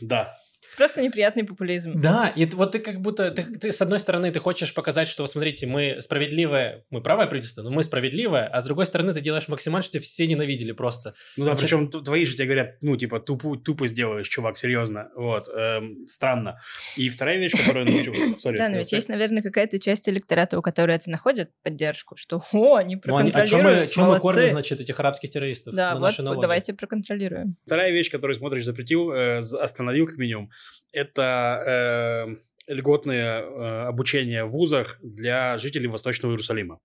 Да. 0.01 0.33
Просто 0.77 1.03
неприятный 1.03 1.45
популизм. 1.45 2.01
Да, 2.01 2.33
и 2.35 2.45
вот 2.47 2.73
ты 2.73 2.79
как 2.79 3.01
будто, 3.01 3.31
ты, 3.31 3.43
ты, 3.43 3.73
с 3.73 3.81
одной 3.81 3.99
стороны, 3.99 4.31
ты 4.31 4.39
хочешь 4.39 4.75
показать, 4.75 5.09
что, 5.09 5.27
смотрите, 5.27 5.67
мы 5.67 5.99
справедливое, 6.01 6.85
мы 6.91 7.01
правое 7.03 7.27
правительство, 7.27 7.63
но 7.63 7.71
мы 7.71 7.83
справедливое, 7.83 8.47
а 8.47 8.61
с 8.61 8.65
другой 8.65 8.87
стороны, 8.87 9.15
ты 9.15 9.21
делаешь 9.21 9.49
максимально, 9.49 9.83
что 9.83 10.01
все 10.01 10.27
ненавидели 10.27 10.73
просто. 10.73 11.15
Ну 11.37 11.47
да, 11.47 11.55
причем 11.55 11.89
твои 11.91 12.25
же 12.25 12.35
тебе 12.35 12.47
говорят, 12.47 12.77
ну, 12.83 12.97
типа, 12.97 13.21
тупо, 13.21 13.57
тупо 13.57 13.87
сделаешь, 13.87 14.29
чувак, 14.29 14.57
серьезно. 14.57 15.11
Вот, 15.15 15.49
эм, 15.49 16.07
странно. 16.07 16.61
И 16.97 17.09
вторая 17.09 17.39
вещь, 17.39 17.53
которую... 17.53 17.87
ну, 17.87 18.37
Да, 18.57 18.69
но 18.69 18.79
ведь 18.79 18.93
есть, 18.93 19.09
наверное, 19.09 19.43
какая-то 19.43 19.79
часть 19.79 20.09
электората, 20.09 20.59
у 20.59 20.63
которой 20.63 20.97
это 20.97 21.11
находит 21.11 21.51
поддержку, 21.63 22.17
что 22.17 22.43
«О, 22.53 22.77
они 22.77 23.01
Ну, 23.05 23.17
они- 23.17 23.31
а 23.31 23.47
чем 23.47 23.59
мы, 23.59 23.63
проконтролируют, 23.65 23.93
чем 23.93 24.05
мы 24.05 24.21
кормим, 24.21 24.41
молодцы». 24.41 24.51
значит, 24.51 24.81
этих 24.81 25.01
арабских 25.01 25.31
террористов 25.31 25.75
Да, 25.75 25.91
на 25.91 25.95
вот, 25.97 26.03
наши 26.03 26.23
вот 26.23 26.25
налоги? 26.27 26.43
давайте 26.43 26.75
проконтролируем. 26.75 27.57
Вторая 27.65 27.91
вещь, 27.91 28.11
которую 28.11 28.37
смотришь, 28.37 28.65
запретил, 28.65 29.13
э, 29.13 29.39
остановил 29.39 30.07
как 30.07 30.17
минимум, 30.17 30.51
это 30.93 32.37
э, 32.69 32.73
льготное 32.73 33.43
э, 33.43 33.87
обучение 33.89 34.45
в 34.45 34.51
вузах 34.51 34.99
для 35.03 35.59
жителей 35.59 35.89
Восточного 35.89 36.33
Иерусалима. 36.33 36.81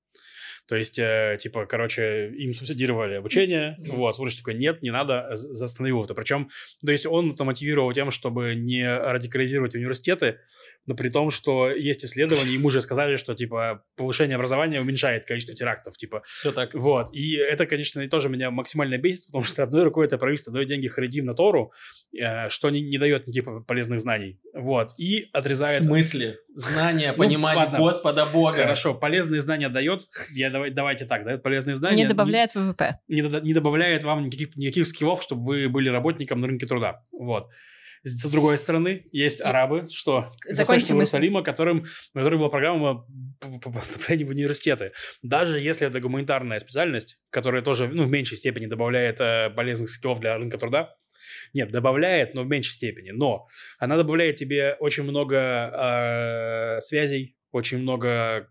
То 0.68 0.76
есть, 0.78 1.00
э, 1.00 1.38
типа, 1.40 1.66
короче, 1.66 2.30
им 2.30 2.54
субсидировали 2.54 3.16
обучение, 3.16 3.76
Мгм. 3.80 3.98
вот, 3.98 4.16
смотришь, 4.16 4.36
такой, 4.38 4.54
нет, 4.54 4.82
не 4.82 4.92
надо, 4.92 5.28
а 5.28 5.36
застановил 5.36 6.02
это. 6.04 6.14
Причем, 6.14 6.50
то 6.86 6.92
есть, 6.92 7.06
он 7.06 7.32
это 7.32 7.44
мотивировал 7.44 7.92
тем, 7.92 8.12
чтобы 8.12 8.56
не 8.56 8.86
радикализировать 8.88 9.76
университеты, 9.76 10.40
но 10.86 10.96
при 10.96 11.10
том, 11.10 11.30
что 11.32 11.70
есть 11.70 12.04
исследования, 12.04 12.54
ему 12.54 12.70
же 12.70 12.82
сказали, 12.82 13.16
что, 13.16 13.36
типа, 13.36 13.84
повышение 13.96 14.36
образования 14.36 14.82
уменьшает 14.82 15.26
количество 15.26 15.56
терактов, 15.56 15.96
типа, 15.98 16.24
Все 16.26 16.52
так. 16.52 16.74
вот. 16.74 17.08
И 17.14 17.36
это, 17.36 17.66
конечно, 17.66 18.06
тоже 18.08 18.30
меня 18.30 18.50
максимально 18.52 18.98
бесит, 18.98 19.28
потому 19.28 19.44
что 19.44 19.64
одной 19.64 19.84
рукой 19.84 20.06
это 20.08 20.18
правительство 20.18 20.54
дает 20.54 20.68
деньги 20.68 20.88
Харидим 20.88 21.26
на 21.26 21.34
Тору, 21.34 21.72
э, 22.20 22.50
что 22.50 22.70
не, 22.70 22.82
не 22.82 22.98
дает 22.98 23.28
никаких 23.28 23.46
по- 23.46 23.60
полезных 23.62 24.00
знаний. 24.00 24.40
Вот. 24.54 24.90
И 24.98 25.30
В 25.32 25.36
отрезает... 25.38 25.84
смысле? 25.84 26.38
Знания, 26.56 27.12
Ну, 27.12 27.18
понимать 27.18 27.56
ладно. 27.58 27.78
Господа 27.78 28.26
Бога. 28.26 28.58
Хорошо, 28.58 28.94
полезные 28.94 29.40
знания 29.40 29.70
дает, 29.70 30.02
я, 30.34 30.50
давай, 30.50 30.72
давайте 30.72 31.06
так, 31.06 31.24
дает 31.24 31.44
полезные 31.44 31.76
знания. 31.76 32.04
Не 32.04 32.08
добавляет 32.10 32.56
ВВП. 32.56 33.00
Не, 33.08 33.22
дода- 33.22 33.42
не 33.42 33.54
добавляет 33.54 34.04
вам 34.04 34.26
никаких, 34.26 34.56
никаких 34.56 34.86
скиллов, 34.88 35.22
чтобы 35.24 35.44
вы 35.44 35.70
были 35.70 35.90
работником 35.90 36.40
на 36.40 36.48
рынке 36.48 36.66
труда. 36.66 37.06
Вот. 37.12 37.48
С 38.04 38.30
другой 38.32 38.58
стороны, 38.58 39.06
есть 39.12 39.42
арабы, 39.42 39.88
что 39.92 40.28
Закончим. 40.48 40.96
Иерусалима, 40.96 41.44
которым, 41.44 41.86
у 42.14 42.18
которых 42.18 42.40
была 42.40 42.50
программа 42.50 43.06
по 43.40 43.60
по 43.60 43.72
поступлению 43.72 44.28
в 44.28 44.32
университеты. 44.32 44.94
Даже 45.22 45.60
если 45.60 45.88
это 45.88 46.00
гуманитарная 46.00 46.60
специальность, 46.60 47.20
которая 47.30 47.62
тоже 47.62 47.88
ну, 47.94 48.04
в 48.04 48.10
меньшей 48.10 48.38
степени 48.38 48.66
добавляет 48.66 49.22
э, 49.22 49.52
полезных 49.56 49.90
скиллов 49.90 50.20
для 50.20 50.36
рынка 50.38 50.58
труда, 50.58 50.96
нет, 51.54 51.72
добавляет, 51.72 52.34
но 52.34 52.44
в 52.44 52.48
меньшей 52.48 52.72
степени. 52.72 53.12
Но 53.12 53.48
она 53.78 53.98
добавляет 53.98 54.36
тебе 54.36 54.76
очень 54.80 55.04
много 55.04 55.38
э, 55.38 56.80
связей, 56.82 57.36
очень 57.52 57.80
много 57.80 58.50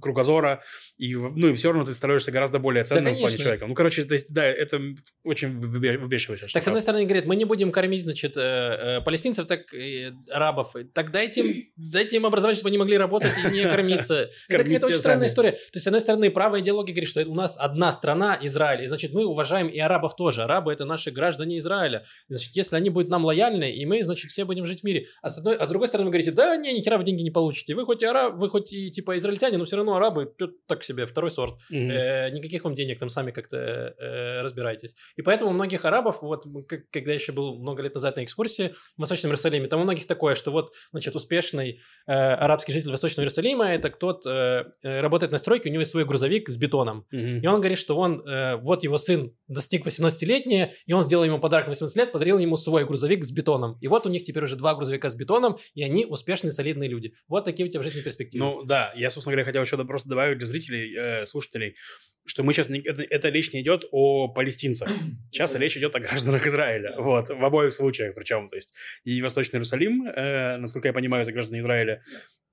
кругозора, 0.00 0.62
и, 0.96 1.14
ну, 1.14 1.48
и 1.48 1.52
все 1.52 1.68
равно 1.68 1.84
ты 1.84 1.92
становишься 1.92 2.30
гораздо 2.30 2.58
более 2.58 2.84
ценным 2.84 3.14
в 3.14 3.18
плане 3.18 3.38
человека. 3.38 3.66
Ну, 3.66 3.74
короче, 3.74 4.04
то 4.04 4.14
есть, 4.14 4.32
да, 4.32 4.44
это 4.44 4.80
очень 5.24 5.58
выбе- 5.58 5.98
выбешивающая 5.98 6.48
Так, 6.48 6.62
с 6.62 6.66
одной 6.66 6.80
стороны, 6.80 7.04
говорит, 7.04 7.26
мы 7.26 7.36
не 7.36 7.44
будем 7.44 7.72
кормить, 7.72 8.02
значит, 8.02 8.36
э, 8.36 8.40
э, 8.40 9.00
палестинцев, 9.02 9.46
так 9.46 9.72
и 9.74 10.12
арабов. 10.30 10.74
Так 10.94 11.10
дайте 11.10 11.40
им, 11.40 11.64
дайте 11.76 12.16
им 12.16 12.26
образование, 12.26 12.56
чтобы 12.56 12.68
они 12.68 12.78
могли 12.78 12.96
работать 12.96 13.32
и 13.44 13.48
не 13.50 13.68
кормиться. 13.68 14.30
Это 14.48 14.64
какая-то 14.64 14.86
очень 14.86 14.98
странная 14.98 15.28
история. 15.28 15.52
То 15.52 15.74
есть, 15.74 15.84
с 15.84 15.86
одной 15.86 16.00
стороны, 16.00 16.30
правая 16.30 16.60
идеология 16.60 16.94
говорит, 16.94 17.08
что 17.08 17.22
у 17.26 17.34
нас 17.34 17.56
одна 17.58 17.92
страна, 17.92 18.38
Израиль, 18.42 18.82
и, 18.82 18.86
значит, 18.86 19.12
мы 19.12 19.26
уважаем 19.26 19.68
и 19.68 19.78
арабов 19.78 20.16
тоже. 20.16 20.42
Арабы— 20.42 20.72
это 20.74 20.84
наши 20.84 21.10
граждане 21.10 21.58
Израиля. 21.58 22.04
Значит, 22.28 22.54
если 22.54 22.76
они 22.76 22.90
будут 22.90 23.10
нам 23.10 23.24
лояльны, 23.24 23.70
и 23.72 23.84
мы, 23.86 24.02
значит, 24.02 24.30
все 24.30 24.44
будем 24.44 24.66
жить 24.66 24.80
в 24.80 24.84
мире. 24.84 25.06
А 25.22 25.30
с, 25.30 25.38
одной, 25.38 25.56
а 25.56 25.66
с 25.66 25.68
другой 25.68 25.88
стороны, 25.88 26.06
вы 26.06 26.12
говорите, 26.12 26.30
да, 26.30 26.56
не, 26.56 26.72
ни 26.72 26.80
хера 26.80 26.98
вы 26.98 27.04
деньги 27.04 27.22
не 27.22 27.30
получите. 27.30 27.74
Вы 27.74 27.84
хоть 27.84 28.02
и 28.02 28.06
араб, 28.06 28.34
вы 28.36 28.48
хоть 28.48 28.72
и, 28.72 28.90
типа, 28.90 29.16
израильтяне, 29.16 29.58
но 29.58 29.64
все 29.64 29.76
равно 29.76 29.81
арабы, 29.90 30.32
чё-то 30.38 30.54
так 30.66 30.82
себе, 30.84 31.06
второй 31.06 31.30
сорт. 31.30 31.54
Мгм. 31.70 31.90
Э, 31.90 32.30
никаких 32.30 32.64
вам 32.64 32.74
денег, 32.74 32.98
там 32.98 33.08
сами 33.08 33.30
как-то 33.30 33.56
э, 33.56 34.42
разбирайтесь. 34.42 34.94
И 35.16 35.22
поэтому 35.22 35.50
у 35.50 35.54
многих 35.54 35.84
арабов, 35.84 36.22
вот 36.22 36.44
как- 36.68 36.88
когда 36.90 37.12
еще 37.12 37.32
был 37.32 37.58
много 37.58 37.82
лет 37.82 37.94
назад 37.94 38.16
на 38.16 38.24
экскурсии 38.24 38.74
в 38.96 39.00
Восточном 39.00 39.30
Иерусалиме, 39.30 39.66
там 39.66 39.80
у 39.80 39.84
многих 39.84 40.06
такое, 40.06 40.34
что 40.34 40.50
вот, 40.52 40.72
значит, 40.92 41.14
успешный 41.16 41.80
э, 42.06 42.12
арабский 42.12 42.72
житель 42.72 42.90
Восточного 42.90 43.24
Иерусалима, 43.24 43.66
это 43.66 43.90
кто-то 43.90 44.30
э, 44.82 44.88
э, 44.88 45.00
работает 45.00 45.32
на 45.32 45.38
стройке, 45.38 45.68
у 45.68 45.72
него 45.72 45.80
есть 45.80 45.90
свой 45.92 46.04
грузовик 46.04 46.48
с 46.48 46.56
бетоном. 46.56 47.06
Мгм. 47.10 47.40
И 47.40 47.46
он 47.46 47.60
говорит, 47.60 47.78
что 47.78 47.96
он, 47.96 48.26
э, 48.26 48.56
вот 48.56 48.82
его 48.82 48.98
сын 48.98 49.34
достиг 49.48 49.86
18-летия, 49.86 50.72
и 50.86 50.92
он 50.92 51.02
сделал 51.02 51.24
ему 51.24 51.38
подарок 51.38 51.66
на 51.66 51.70
18 51.70 51.96
лет, 51.96 52.12
подарил 52.12 52.38
ему 52.38 52.56
свой 52.56 52.84
грузовик 52.84 53.24
с 53.24 53.30
бетоном. 53.30 53.78
И 53.80 53.88
вот 53.88 54.06
у 54.06 54.08
них 54.08 54.24
теперь 54.24 54.44
уже 54.44 54.56
два 54.56 54.74
грузовика 54.74 55.08
с 55.08 55.14
бетоном, 55.14 55.58
и 55.74 55.82
они 55.82 56.04
успешные, 56.06 56.52
солидные 56.52 56.88
люди. 56.88 57.14
Вот 57.28 57.44
такие 57.44 57.68
у 57.68 57.70
тебя 57.70 57.80
в 57.80 57.84
жизни 57.84 58.00
перспективы. 58.00 58.44
Ну 58.44 58.62
да, 58.64 58.92
я, 58.96 59.10
собственно 59.10 59.32
говоря, 59.32 59.44
хотел 59.44 59.62
еще 59.62 59.71
да- 59.76 59.84
просто 59.84 60.08
добавить 60.08 60.38
для 60.38 60.46
зрителей, 60.46 60.94
э, 60.96 61.26
слушателей, 61.26 61.76
что 62.24 62.42
мы 62.42 62.52
сейчас, 62.52 62.68
не, 62.68 62.80
это, 62.80 63.02
это 63.02 63.28
речь 63.28 63.52
не 63.52 63.62
идет 63.62 63.84
о 63.90 64.28
палестинцах. 64.28 64.88
Сейчас 65.32 65.54
речь 65.54 65.76
идет 65.76 65.96
о 65.96 66.00
гражданах 66.00 66.46
Израиля. 66.46 66.94
Вот, 66.98 67.30
в 67.30 67.44
обоих 67.44 67.72
случаях 67.72 68.14
причем. 68.14 68.48
То 68.48 68.56
есть 68.56 68.74
и 69.04 69.20
Восточный 69.22 69.56
Иерусалим, 69.56 70.06
э, 70.06 70.56
насколько 70.58 70.88
я 70.88 70.92
понимаю, 70.92 71.22
это 71.22 71.32
граждане 71.32 71.60
Израиля, 71.60 72.02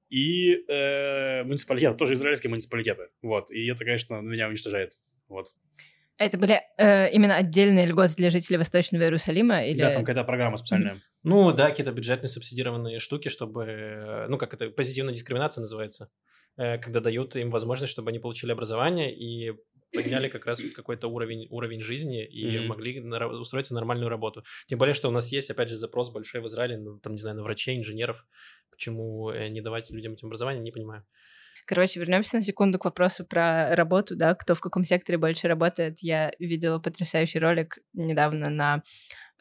и 0.09 0.65
э, 0.67 1.43
муниципалитет, 1.43 1.97
тоже 1.97 2.13
израильские 2.13 2.49
муниципалитеты. 2.49 3.09
Вот, 3.21 3.51
и 3.51 3.67
это, 3.67 3.85
конечно, 3.85 4.15
меня 4.21 4.47
уничтожает. 4.47 4.93
Вот. 5.27 5.49
Это 6.17 6.37
были 6.37 6.61
э, 6.77 7.11
именно 7.11 7.35
отдельные 7.35 7.85
льготы 7.85 8.15
для 8.15 8.29
жителей 8.29 8.57
Восточного 8.57 9.03
Иерусалима? 9.03 9.65
Или... 9.65 9.79
Да, 9.79 9.93
там 9.93 10.03
какая-то 10.03 10.25
программа 10.25 10.57
специальная. 10.57 10.97
Ну, 11.23 11.53
да, 11.53 11.69
какие-то 11.69 11.93
бюджетные 11.93 12.29
субсидированные 12.29 12.99
штуки, 12.99 13.29
чтобы, 13.29 13.63
э, 13.63 14.27
ну, 14.27 14.37
как 14.37 14.53
это, 14.53 14.69
позитивная 14.69 15.13
дискриминация 15.13 15.61
называется, 15.61 16.09
когда 16.59 16.99
дают 16.99 17.35
им 17.35 17.49
возможность, 17.49 17.93
чтобы 17.93 18.09
они 18.09 18.19
получили 18.19 18.51
образование 18.51 19.15
и 19.15 19.53
подняли 19.93 20.27
как 20.27 20.45
раз 20.45 20.61
какой-то 20.75 21.07
уровень, 21.07 21.47
уровень 21.49 21.81
жизни 21.81 22.25
и 22.25 22.59
Мгм. 22.59 22.67
могли 22.67 22.99
на 22.99 23.27
устроиться 23.27 23.73
на 23.73 23.79
нормальную 23.79 24.09
работу. 24.09 24.43
Тем 24.67 24.79
более, 24.79 24.93
что 24.93 25.09
у 25.09 25.11
нас 25.11 25.31
есть, 25.31 25.49
опять 25.49 25.69
же, 25.69 25.77
запрос 25.77 26.11
большой 26.11 26.41
в 26.41 26.47
Израиле, 26.47 26.77
ну, 26.77 26.99
там, 26.99 27.13
не 27.13 27.19
знаю, 27.19 27.37
на 27.37 27.43
врачей, 27.43 27.77
инженеров. 27.77 28.25
Почему 28.71 29.29
э, 29.29 29.47
не 29.49 29.61
давать 29.61 29.89
людям 29.89 30.13
этим 30.13 30.27
образование, 30.27 30.61
не 30.61 30.71
понимаю. 30.71 31.05
Короче, 31.65 31.99
вернемся 31.99 32.37
на 32.37 32.41
секунду 32.41 32.79
к 32.79 32.85
вопросу 32.85 33.25
про 33.25 33.75
работу, 33.75 34.15
да, 34.15 34.33
кто 34.33 34.55
в 34.55 34.59
каком 34.59 34.83
секторе 34.83 35.17
больше 35.17 35.47
работает. 35.47 35.99
Я 35.99 36.31
видела 36.39 36.79
потрясающий 36.79 37.39
ролик 37.39 37.79
недавно 37.93 38.49
на 38.49 38.83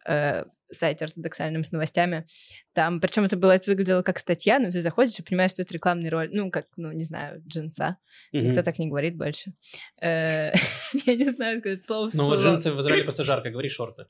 э, 0.07 0.45
сайте 0.71 1.05
ортодоксальным 1.05 1.65
с 1.65 1.73
новостями. 1.73 2.27
Там, 2.73 3.01
причем 3.01 3.25
это 3.25 3.37
было, 3.37 3.53
это 3.53 3.71
выглядело 3.71 4.03
как 4.03 4.19
статья, 4.19 4.59
но 4.59 4.71
ты 4.71 4.81
заходишь 4.81 5.19
и 5.19 5.23
понимаешь, 5.23 5.53
что 5.53 5.63
это 5.63 5.73
рекламный 5.75 6.11
ролик, 6.11 6.31
ну, 6.35 6.51
как, 6.51 6.67
ну, 6.77 6.93
не 6.93 7.05
знаю, 7.05 7.43
джинса. 7.47 7.97
Мгм. 8.33 8.49
Никто 8.49 8.63
так 8.63 8.79
не 8.79 8.89
говорит 8.89 9.17
больше. 9.17 9.53
Э, 10.01 10.53
Я 11.07 11.15
не 11.15 11.31
знаю, 11.31 11.63
как 11.63 11.73
это 11.73 11.83
слово 11.83 12.11
Ну, 12.13 12.27
вот 12.27 12.41
джинсы 12.41 12.73
в 12.73 12.81
Израиле 12.81 13.03
просто 13.05 13.25
жарко, 13.25 13.51
говори 13.51 13.69
шорты. 13.69 14.07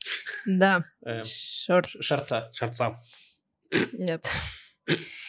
Да, 0.47 0.85
Э, 1.05 1.23
шорт. 1.25 1.89
Шарца. 2.01 2.51
Шарца. 2.53 2.97
Нет. 3.93 4.29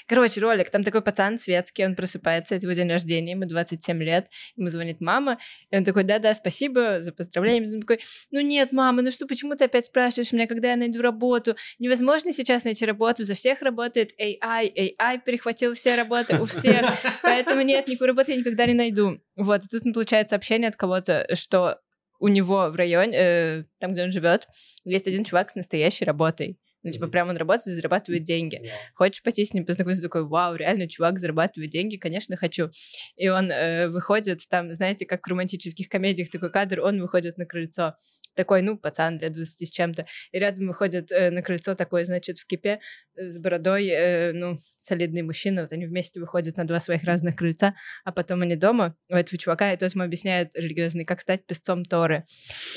Короче, 0.08 0.42
ролик, 0.42 0.72
там 0.72 0.84
такой 0.84 1.02
пацан 1.02 1.38
светский, 1.38 1.86
он 1.86 1.96
просыпается, 1.96 2.56
это 2.56 2.66
его 2.66 2.74
день 2.74 2.90
рождения, 2.90 3.34
ему 3.34 3.46
27 3.46 4.02
лет, 4.02 4.28
ему 4.56 4.68
звонит 4.68 5.02
мама, 5.02 5.38
и 5.70 5.78
он 5.78 5.84
такой, 5.84 6.04
да-да, 6.04 6.34
спасибо 6.34 7.00
за 7.00 7.14
поздравление. 7.14 7.76
Он 7.76 7.82
такой, 7.82 8.00
ну 8.32 8.42
нет, 8.42 8.72
мама, 8.72 9.04
ну 9.04 9.12
что, 9.12 9.28
почему 9.28 9.56
ты 9.56 9.66
опять 9.66 9.86
спрашиваешь 9.86 10.32
меня, 10.32 10.48
когда 10.48 10.72
я 10.72 10.78
найду 10.78 11.02
работу? 11.02 11.56
Невозможно 11.78 12.32
сейчас 12.32 12.64
найти 12.64 12.86
работу, 12.86 13.24
за 13.24 13.36
всех 13.36 13.62
работает 13.62 14.12
AI, 14.20 14.96
AI 15.00 15.20
перехватил 15.24 15.76
все 15.76 15.96
работы 15.96 16.40
у 16.40 16.46
всех, 16.46 16.86
поэтому 17.22 17.62
нет, 17.62 17.88
никакой 17.88 18.08
работы 18.08 18.32
я 18.32 18.40
никогда 18.40 18.66
не 18.66 18.74
найду. 18.74 19.22
Вот, 19.36 19.64
и 19.64 19.68
тут 19.68 19.86
он 19.86 19.94
получает 19.94 20.28
сообщение 20.28 20.70
от 20.70 20.76
кого-то, 20.76 21.28
что 21.36 21.82
у 22.20 22.28
него 22.28 22.70
в 22.70 22.76
районе, 22.76 23.18
э, 23.18 23.64
там, 23.80 23.94
где 23.94 24.04
он 24.04 24.12
живет, 24.12 24.48
есть 24.84 25.08
один 25.08 25.24
чувак 25.24 25.52
с 25.52 25.56
настоящей 25.56 26.06
работой. 26.06 26.58
Ну, 26.84 26.92
типа, 26.92 27.08
прям 27.08 27.30
он 27.30 27.38
работает, 27.38 27.76
зарабатывает 27.76 28.24
деньги. 28.24 28.72
Хочешь 28.94 29.22
пойти 29.22 29.44
с 29.44 29.54
ним 29.54 29.66
познакомиться? 29.66 30.02
Такой, 30.02 30.26
вау, 30.26 30.56
реально, 30.56 30.88
чувак 30.88 31.20
зарабатывает 31.20 31.72
деньги, 31.72 31.98
конечно, 31.98 32.38
хочу. 32.38 32.70
И 33.18 33.28
он 33.28 33.52
э, 33.52 33.90
выходит, 33.90 34.42
там, 34.50 34.74
знаете, 34.74 35.06
как 35.06 35.26
в 35.26 35.30
романтических 35.30 35.90
комедиях 35.90 36.30
такой 36.30 36.52
кадр, 36.52 36.80
он 36.80 37.02
выходит 37.02 37.38
на 37.38 37.46
крыльцо. 37.46 37.96
Такой, 38.36 38.62
ну, 38.62 38.78
пацан 38.78 39.18
лет 39.20 39.34
20 39.34 39.68
с 39.68 39.72
чем-то. 39.72 40.06
И 40.32 40.40
рядом 40.40 40.68
выходит 40.68 41.12
э, 41.12 41.32
на 41.32 41.42
крыльцо 41.42 41.76
такой, 41.76 42.06
значит, 42.06 42.38
в 42.40 42.48
кипе 42.48 42.80
э, 43.16 43.28
с 43.28 43.38
бородой, 43.38 43.88
э, 43.88 44.32
ну, 44.32 44.58
солидный 44.80 45.24
мужчина. 45.24 45.64
Вот 45.64 45.74
они 45.74 45.86
вместе 45.86 46.22
выходят 46.22 46.56
на 46.56 46.66
два 46.66 46.80
своих 46.80 47.04
разных 47.04 47.36
крыльца, 47.36 47.76
а 48.06 48.14
потом 48.14 48.42
они 48.42 48.56
дома 48.56 48.96
у 49.10 49.16
этого 49.16 49.38
чувака, 49.38 49.74
и 49.74 49.78
тот 49.78 49.94
ему 49.94 50.06
объясняет 50.06 50.56
религиозный, 50.56 51.04
как 51.04 51.20
стать 51.20 51.46
песцом 51.46 51.84
Торы. 51.84 52.24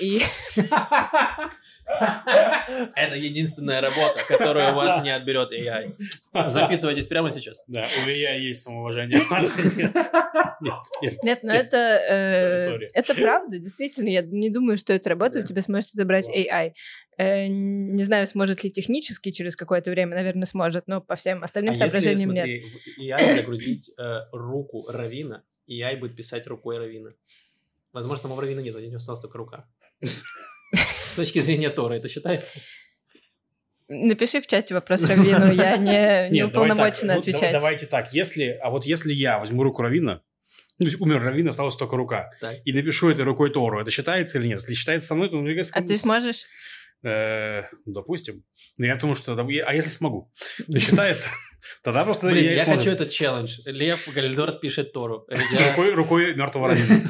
И 0.01 0.23
Это 2.97 3.17
единственная 3.17 3.81
работа, 3.81 4.21
которую 4.27 4.73
у 4.73 4.75
вас 4.75 5.03
не 5.03 5.11
отберет 5.11 5.53
AI. 5.53 5.95
Записывайтесь 6.49 7.07
прямо 7.07 7.31
сейчас. 7.31 7.65
Да, 7.67 7.85
у 8.03 8.07
меня 8.07 8.35
есть 8.35 8.63
самоуважение. 8.63 9.19
Нет, 9.19 9.31
нет, 10.61 10.81
нет. 11.03 11.23
Нет, 11.23 11.43
но 11.43 11.53
это, 11.53 11.77
э, 11.77 12.89
это 12.95 13.15
правда, 13.15 13.59
действительно. 13.59 14.09
Я 14.09 14.23
не 14.23 14.51
думаю, 14.51 14.77
что 14.77 14.93
это 14.93 15.11
работает, 15.11 15.45
у 15.45 15.49
тебя 15.49 15.63
сможет 15.63 15.95
отобрать. 15.95 16.29
AI. 16.29 16.73
Э, 17.19 17.47
не 17.47 18.05
знаю, 18.05 18.27
сможет 18.27 18.65
ли 18.65 18.71
технически 18.71 19.31
через 19.31 19.55
какое-то 19.55 19.91
время, 19.91 20.15
наверное, 20.17 20.47
сможет, 20.47 20.87
но 20.87 21.01
по 21.01 21.15
всем 21.15 21.43
остальным 21.43 21.75
А 21.75 21.77
соображениям 21.77 22.33
нет. 22.33 22.65
AI 22.99 23.35
загрузить 23.37 23.91
э, 23.99 24.21
руку 24.33 24.87
Равина, 24.89 25.43
AI 25.69 25.97
будет 25.97 26.17
писать 26.17 26.47
рукой 26.47 26.79
Равина. 26.79 27.13
Возможно, 27.93 28.23
самого 28.23 28.43
Равина 28.43 28.63
нет, 28.63 28.75
у 28.75 28.81
него 28.81 28.97
осталась 28.97 29.21
только 29.21 29.39
рука. 29.39 29.69
С 31.13 31.17
точки 31.17 31.41
зрения 31.41 31.71
Тора 31.71 31.95
это 31.95 32.09
считается? 32.09 32.59
Напиши 33.89 34.41
в 34.41 34.47
чате 34.47 34.73
вопрос 34.73 35.03
Равину, 35.05 35.53
я 35.53 35.77
не, 35.77 36.31
не 36.31 36.41
Нет, 36.41 36.53
давай 36.53 36.69
так, 36.69 36.77
уполномочена 36.79 37.15
ну, 37.15 37.21
отвечать. 37.21 37.53
да- 37.53 37.59
Давайте 37.59 37.87
так, 37.87 38.15
если, 38.15 38.59
а 38.63 38.71
вот 38.71 38.87
если 38.87 39.13
я 39.13 39.39
возьму 39.39 39.63
руку 39.63 39.83
Равина, 39.83 40.23
ну, 40.79 40.87
то 40.87 40.91
есть 40.91 41.01
умер 41.01 41.23
Равин, 41.23 41.49
осталась 41.49 41.77
только 41.77 41.97
рука, 41.97 42.31
Так. 42.41 42.57
и 42.65 42.73
напишу 42.73 43.11
этой 43.11 43.27
рукой 43.27 43.51
Тору, 43.51 43.81
это 43.81 43.91
считается 43.91 44.39
или 44.39 44.49
нет? 44.49 44.61
Если 44.61 44.73
считается 44.75 45.09
со 45.09 45.15
мной, 45.15 45.29
то... 45.29 45.37
мне 45.37 45.55
кажется, 45.55 45.79
А 45.79 45.83
ты 45.83 45.95
сможешь? 45.97 46.47
Э, 47.05 47.65
ну, 47.85 47.93
допустим. 47.93 48.45
Но 48.79 48.87
я 48.87 48.97
думаю, 48.97 49.15
что... 49.15 49.35
А 49.35 49.75
если 49.75 49.91
смогу? 49.91 50.33
То 50.73 50.81
считается? 50.81 51.29
Тогда 51.83 52.05
просто... 52.05 52.29
Блин, 52.29 52.45
я 52.45 52.53
я 52.55 52.65
хочу 52.65 52.91
этот 52.91 53.11
челлендж. 53.11 53.59
Лев 53.67 54.09
Гальдорт 54.15 54.61
пишет 54.61 54.93
Тору. 54.93 55.27
Я, 55.31 55.69
Рукой, 55.71 55.91
рукой 55.93 56.35
мертвого 56.35 56.69
Равина. 56.69 57.03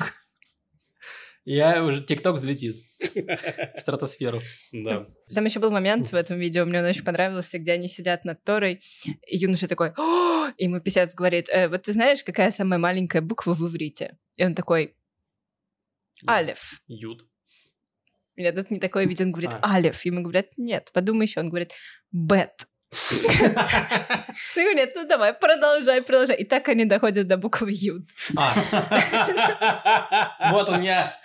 Я 1.44 1.84
уже 1.84 2.02
ТикТок 2.02 2.36
взлетит 2.36 2.76
в 3.00 3.80
стратосферу. 3.80 4.40
Да. 4.72 5.06
Там 5.34 5.44
еще 5.44 5.60
был 5.60 5.70
момент 5.70 6.12
в 6.12 6.14
этом 6.14 6.38
видео, 6.38 6.64
мне 6.64 6.80
он 6.80 6.86
очень 6.86 7.04
понравился, 7.04 7.58
где 7.58 7.72
они 7.72 7.88
сидят 7.88 8.24
над 8.24 8.42
Торой, 8.42 8.80
и 9.26 9.36
юноша 9.36 9.68
такой, 9.68 9.92
«О!» 9.96 10.48
и 10.56 10.64
ему 10.64 10.80
писец 10.80 11.14
говорит, 11.14 11.48
«Э, 11.50 11.68
вот 11.68 11.82
ты 11.82 11.92
знаешь, 11.92 12.22
какая 12.22 12.50
самая 12.50 12.78
маленькая 12.78 13.20
буква 13.20 13.52
в 13.52 13.66
иврите? 13.66 14.18
И 14.36 14.44
он 14.44 14.54
такой, 14.54 14.94
Алев. 16.26 16.82
Ют. 16.86 17.26
Нет, 18.36 18.56
это 18.56 18.72
не 18.72 18.80
такое 18.80 19.06
видео, 19.06 19.26
он 19.26 19.32
говорит, 19.32 19.50
А. 19.60 19.76
Алев. 19.76 20.04
Ему 20.04 20.22
говорят, 20.22 20.46
нет, 20.56 20.90
подумай 20.92 21.26
еще. 21.26 21.40
Он 21.40 21.48
говорит, 21.48 21.72
Бет. 22.10 22.66
Ты 24.54 24.62
говорит, 24.64 24.92
ну 24.94 25.06
давай, 25.06 25.32
продолжай, 25.32 26.02
продолжай. 26.02 26.36
И 26.36 26.44
так 26.44 26.68
они 26.68 26.84
доходят 26.84 27.26
до 27.26 27.36
буквы 27.38 27.70
Ют. 27.72 28.08
А, 28.36 28.54
вот 30.52 30.68
он 30.68 30.82
я. 30.82 31.18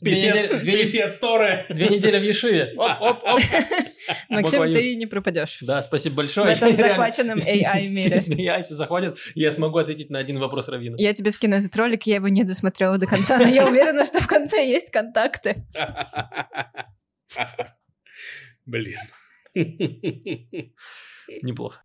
Две 0.00 0.12
Писец, 0.14 0.34
недели, 0.34 0.60
две, 0.60 0.72
писец 0.84 1.18
Торы. 1.18 1.66
две 1.68 1.88
недели 1.88 2.16
в 2.16 2.22
Ешиве. 2.22 2.72
Оп, 2.78 2.92
оп, 3.00 3.24
оп. 3.24 3.40
Максим, 4.30 4.62
ты 4.72 4.94
не 4.94 5.06
пропадешь. 5.06 5.58
Да, 5.60 5.82
спасибо 5.82 6.14
В 6.14 6.16
большое. 6.16 6.52
этом 6.54 6.68
Я 6.70 6.76
реально- 6.76 6.88
захваченном 6.94 7.38
AI 7.40 7.88
мире. 7.88 8.16
Еще 8.16 8.74
захватит, 8.74 9.18
я 9.34 9.52
смогу 9.52 9.78
ответить 9.78 10.08
на 10.08 10.18
один 10.18 10.38
вопрос 10.38 10.68
Равина. 10.68 10.96
Я 10.98 11.12
тебе 11.12 11.30
скину 11.30 11.56
этот 11.56 11.76
ролик, 11.76 12.04
я 12.04 12.14
его 12.14 12.28
не 12.28 12.44
досмотрела 12.44 12.96
до 12.96 13.06
конца, 13.06 13.36
но 13.38 13.46
я 13.48 13.66
уверена, 13.66 14.06
что 14.06 14.20
в 14.20 14.26
конце 14.26 14.66
есть 14.66 14.90
контакты. 14.90 15.66
Блин. 18.64 18.96
Неплохо. 21.42 21.80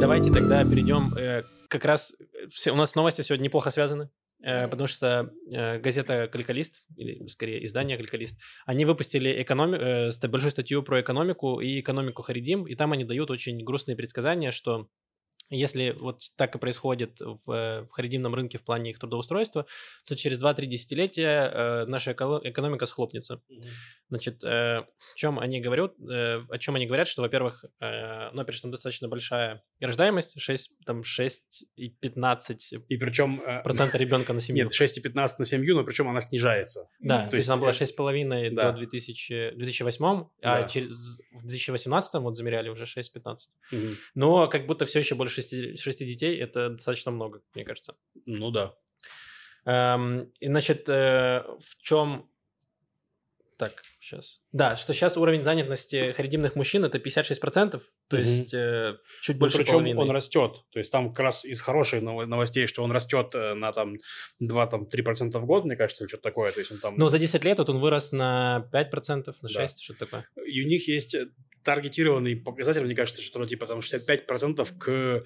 Давайте 0.00 0.32
тогда 0.32 0.64
перейдем. 0.64 1.12
э, 1.16 1.42
как 1.68 1.84
раз 1.84 2.14
э, 2.18 2.46
все, 2.48 2.72
у 2.72 2.76
нас 2.76 2.94
новости 2.94 3.20
сегодня 3.22 3.44
неплохо 3.44 3.70
связаны, 3.70 4.08
э, 4.42 4.66
потому 4.68 4.86
что 4.86 5.30
э, 5.52 5.78
газета 5.78 6.28
«Калькалист», 6.28 6.82
или 6.96 7.26
скорее 7.28 7.64
издание 7.66 7.98
«Калькалист», 7.98 8.38
они 8.64 8.86
выпустили 8.86 9.30
экономи- 9.42 9.76
э, 9.78 10.28
большую 10.28 10.50
статью 10.50 10.82
про 10.82 11.00
экономику 11.02 11.60
и 11.60 11.80
экономику 11.80 12.22
Харидим, 12.22 12.66
и 12.66 12.74
там 12.74 12.92
они 12.92 13.04
дают 13.04 13.30
очень 13.30 13.62
грустные 13.62 13.96
предсказания, 13.96 14.50
что 14.50 14.88
если 15.50 15.90
вот 15.98 16.22
так 16.36 16.54
и 16.54 16.58
происходит 16.58 17.20
в, 17.20 17.50
э, 17.50 17.82
в 17.82 17.90
харидимном 17.90 18.34
рынке 18.34 18.58
в 18.58 18.62
плане 18.64 18.90
их 18.90 18.98
трудоустройства, 18.98 19.66
то 20.06 20.14
через 20.16 20.40
2-3 20.42 20.66
десятилетия 20.66 21.50
э, 21.52 21.84
наша 21.86 22.12
эко- 22.12 22.40
экономика 22.44 22.86
схлопнется. 22.86 23.42
Значит, 24.08 24.42
э, 24.44 24.84
в 24.98 25.14
чем 25.14 25.38
они 25.38 25.60
говорят? 25.60 25.92
э, 26.00 26.42
о 26.48 26.58
чем 26.58 26.74
они 26.76 26.86
говорят, 26.86 27.08
что, 27.08 27.22
во-первых, 27.22 27.64
э, 27.80 28.30
ну, 28.32 28.40
опять 28.42 28.54
же, 28.56 28.62
там 28.62 28.70
достаточно 28.70 29.08
большая 29.08 29.62
рождаемость, 29.80 30.40
6, 30.40 30.84
там 30.84 31.02
6 31.04 31.64
и 31.76 31.90
15 31.90 32.74
И 32.88 32.96
причем... 32.96 33.40
э, 33.40 33.62
процента 33.62 33.98
ребенка 33.98 34.32
на 34.32 34.40
семью. 34.40 34.64
Нет, 34.64 34.72
6,15 34.72 35.28
на 35.38 35.44
семью, 35.44 35.76
но 35.76 35.84
причем 35.84 36.08
она 36.08 36.20
снижается. 36.20 36.88
да, 37.00 37.24
то 37.24 37.30
то 37.30 37.36
есть 37.36 37.46
есть, 37.46 37.48
она 37.48 37.56
была 37.60 37.70
э, 37.70 37.72
6,5 37.72 38.50
да. 38.54 38.72
до 38.72 38.78
2000, 38.78 39.52
2008, 39.56 40.24
Да. 40.42 40.56
а 40.56 40.68
через, 40.68 40.90
в 41.40 41.46
2018 41.46 42.14
вот 42.14 42.36
замеряли 42.36 42.68
уже 42.68 42.84
6,15. 42.84 43.36
Мгм. 43.70 43.96
Но 44.14 44.48
как 44.48 44.66
будто 44.66 44.84
все 44.84 45.00
еще 45.00 45.14
больше 45.14 45.36
6, 45.36 45.78
6 45.78 45.98
детей, 46.00 46.38
это 46.38 46.70
достаточно 46.70 47.10
много, 47.10 47.42
мне 47.54 47.64
кажется. 47.64 47.96
Ну 48.26 48.50
да. 48.50 48.74
Эм, 49.64 50.32
и, 50.40 50.46
значит, 50.46 50.88
э, 50.88 51.44
в 51.58 51.82
чем... 51.82 52.30
Так, 53.58 53.82
сейчас. 54.00 54.40
Да, 54.52 54.76
что 54.76 54.94
сейчас 54.94 55.16
уровень 55.16 55.42
занятости 55.42 56.12
харидимных 56.12 56.56
мужчин 56.56 56.84
это 56.84 56.98
56%, 56.98 57.82
то 58.10 58.16
Мгм. 58.16 58.24
есть 58.26 58.52
э, 58.54 58.96
чуть 59.22 59.36
Ну, 59.36 59.40
больше 59.40 59.58
причем 59.58 59.72
половины. 59.74 60.00
он 60.00 60.10
растет. 60.10 60.56
То 60.72 60.78
есть 60.80 60.90
там 60.90 61.10
как 61.10 61.20
раз 61.20 61.44
из 61.44 61.60
хороших 61.60 62.02
нов- 62.02 62.26
новостей, 62.26 62.66
что 62.66 62.82
он 62.82 62.90
растет 62.90 63.30
э, 63.34 63.54
на 63.54 63.72
там 63.72 63.98
2-3% 64.42 65.38
в 65.38 65.46
год, 65.46 65.64
мне 65.64 65.76
кажется, 65.76 66.04
или 66.04 66.08
что-то 66.08 66.24
такое. 66.24 66.50
То 66.52 66.58
есть 66.60 66.72
он 66.72 66.78
там... 66.78 66.96
Но 66.96 67.08
за 67.08 67.18
10 67.18 67.44
лет 67.44 67.58
вот 67.58 67.70
он 67.70 67.78
вырос 67.78 68.10
на 68.12 68.68
5%, 68.72 69.34
на 69.42 69.46
6%, 69.46 69.68
что-то 69.80 70.06
такое. 70.06 70.26
И 70.44 70.64
у 70.64 70.66
них 70.68 70.88
есть 70.88 71.14
э, 71.14 71.28
таргетированный 71.62 72.36
показатель, 72.36 72.82
мне 72.84 72.94
кажется, 72.96 73.22
что 73.22 73.44
типа 73.46 73.66
там 73.66 73.78
65% 73.78 74.68
к 74.78 75.24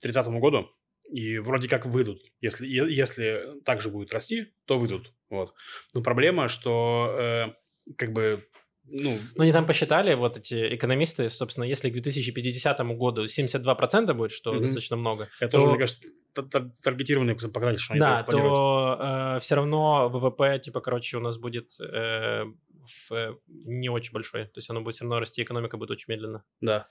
30 0.00 0.26
году. 0.40 0.70
И 1.12 1.38
вроде 1.38 1.68
как 1.68 1.86
выйдут. 1.86 2.20
Если, 2.40 2.66
если 2.68 3.60
так 3.64 3.80
же 3.80 3.88
будет 3.88 4.14
расти, 4.14 4.52
то 4.66 4.78
выйдут. 4.78 5.12
Вот. 5.30 5.52
Но 5.94 6.02
проблема, 6.02 6.46
что 6.46 7.16
э, 7.18 7.94
как 7.96 8.12
бы 8.12 8.46
ну, 8.90 9.18
Ну, 9.36 9.42
они 9.42 9.52
там 9.52 9.66
посчитали, 9.66 10.14
вот 10.14 10.36
эти 10.36 10.74
экономисты, 10.74 11.30
собственно, 11.30 11.64
если 11.64 11.90
к 11.90 11.92
2050 11.92 12.78
году 12.96 13.26
72% 13.26 14.14
будет, 14.14 14.32
что 14.32 14.52
Мгм. 14.52 14.62
достаточно 14.62 14.96
много, 14.96 15.28
это 15.40 15.52
тоже, 15.52 15.64
то- 15.64 15.70
мне 15.70 15.78
кажется, 15.78 16.08
та- 16.34 16.42
та- 16.42 16.70
таргетированный 16.82 17.34
показатель, 17.34 17.80
что 17.80 17.92
они 17.94 18.00
да, 18.00 18.22
то 18.22 19.38
все 19.40 19.54
равно 19.54 20.08
ВВП, 20.08 20.58
типа, 20.58 20.80
короче, 20.80 21.16
у 21.16 21.20
нас 21.20 21.38
будет 21.38 21.70
э, 21.80 22.44
в, 22.82 23.12
э, 23.12 23.34
не 23.48 23.88
очень 23.88 24.12
большой. 24.12 24.44
То 24.46 24.58
есть 24.58 24.70
оно 24.70 24.80
будет 24.80 24.94
все 24.94 25.04
равно 25.04 25.20
расти, 25.20 25.42
экономика 25.42 25.76
будет 25.76 25.90
очень 25.90 26.06
медленно. 26.08 26.44
Да. 26.60 26.88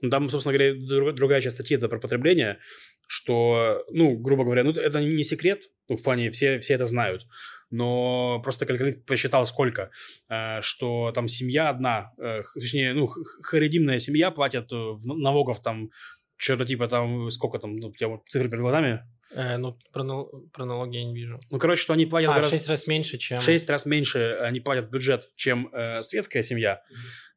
Ну, 0.00 0.10
Там, 0.10 0.28
собственно 0.28 0.56
говоря, 0.56 0.74
друг- 0.74 1.14
другая 1.14 1.40
часть 1.40 1.56
статьи 1.56 1.76
это 1.76 1.88
про 1.88 1.98
потребление, 1.98 2.58
что, 3.06 3.84
ну, 3.90 4.16
грубо 4.16 4.44
говоря, 4.44 4.62
ну, 4.64 4.70
это 4.70 5.00
не 5.00 5.24
секрет, 5.24 5.64
ну, 5.88 5.96
в 5.96 6.02
плане 6.02 6.30
все, 6.30 6.58
все 6.60 6.74
это 6.74 6.84
знают, 6.84 7.26
но 7.70 8.40
просто 8.42 8.66
калькулятор 8.66 9.00
посчитал 9.02 9.44
сколько, 9.44 9.90
э, 10.30 10.60
что 10.60 11.10
там 11.12 11.26
семья 11.28 11.70
одна, 11.70 12.12
э, 12.18 12.42
точнее, 12.54 12.94
ну, 12.94 13.08
харидимная 13.42 13.98
семья 13.98 14.30
платят 14.30 14.72
э, 14.72 14.76
в 14.76 15.06
налогов 15.06 15.60
там 15.60 15.90
что-то 16.36 16.64
типа 16.64 16.88
там, 16.88 17.30
сколько 17.30 17.58
там, 17.58 17.76
ну, 17.76 17.88
у 17.88 17.92
тебя 17.92 18.08
вот 18.08 18.22
цифры 18.28 18.48
перед 18.48 18.62
глазами, 18.62 19.04
Э, 19.32 19.56
ну, 19.58 19.78
про, 19.92 20.02
нал- 20.02 20.30
про 20.52 20.64
налоги 20.64 20.96
я 20.96 21.04
не 21.04 21.14
вижу. 21.14 21.38
ну, 21.50 21.58
короче, 21.58 21.82
что 21.82 21.92
они 21.92 22.06
платят 22.06 22.30
А, 22.30 22.32
в 22.32 22.36
гораздо- 22.36 22.56
6 22.56 22.68
раз 22.68 22.86
меньше, 22.86 23.18
чем... 23.18 23.38
в 23.40 23.42
шесть 23.42 23.70
раз 23.70 23.86
меньше 23.86 24.36
они 24.40 24.60
платят 24.60 24.86
в 24.86 24.90
бюджет, 24.90 25.30
чем 25.36 25.68
э, 25.72 26.02
светская 26.02 26.42
семья, 26.42 26.82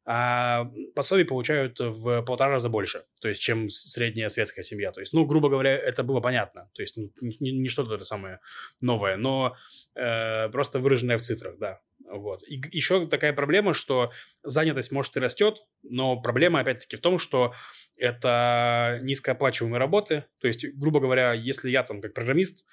а 0.06 0.70
пособий 0.94 1.24
получают 1.24 1.80
в 1.80 2.22
полтора 2.22 2.50
раза 2.50 2.68
больше, 2.68 3.04
то 3.22 3.28
есть, 3.28 3.40
чем 3.40 3.68
средняя 3.70 4.28
светская 4.28 4.62
семья. 4.62 4.90
То 4.90 5.00
есть, 5.00 5.12
ну, 5.14 5.24
грубо 5.24 5.48
говоря, 5.48 5.74
это 5.74 6.02
было 6.02 6.20
понятно. 6.20 6.68
То 6.74 6.82
есть, 6.82 6.96
ну, 6.96 7.10
не, 7.40 7.52
не 7.52 7.68
что-то 7.68 7.94
это 7.94 8.04
самое 8.04 8.40
новое, 8.82 9.16
но 9.16 9.56
э, 9.94 10.48
просто 10.50 10.78
выраженное 10.78 11.16
в 11.16 11.22
цифрах, 11.22 11.58
да. 11.58 11.80
Вот. 12.10 12.42
И 12.46 12.60
еще 12.70 13.06
такая 13.06 13.32
проблема, 13.32 13.72
что 13.72 14.12
занятость, 14.42 14.92
может, 14.92 15.16
и 15.16 15.20
растет, 15.20 15.62
но 15.82 16.20
проблема, 16.20 16.60
опять-таки, 16.60 16.96
в 16.96 17.00
том, 17.00 17.18
что 17.18 17.54
это 17.98 18.98
низкооплачиваемые 19.02 19.78
работы. 19.78 20.24
То 20.40 20.46
есть, 20.46 20.66
грубо 20.74 21.00
говоря, 21.00 21.32
если 21.32 21.70
я 21.70 21.82
там 21.82 22.00
как 22.00 22.14
программист, 22.14 22.66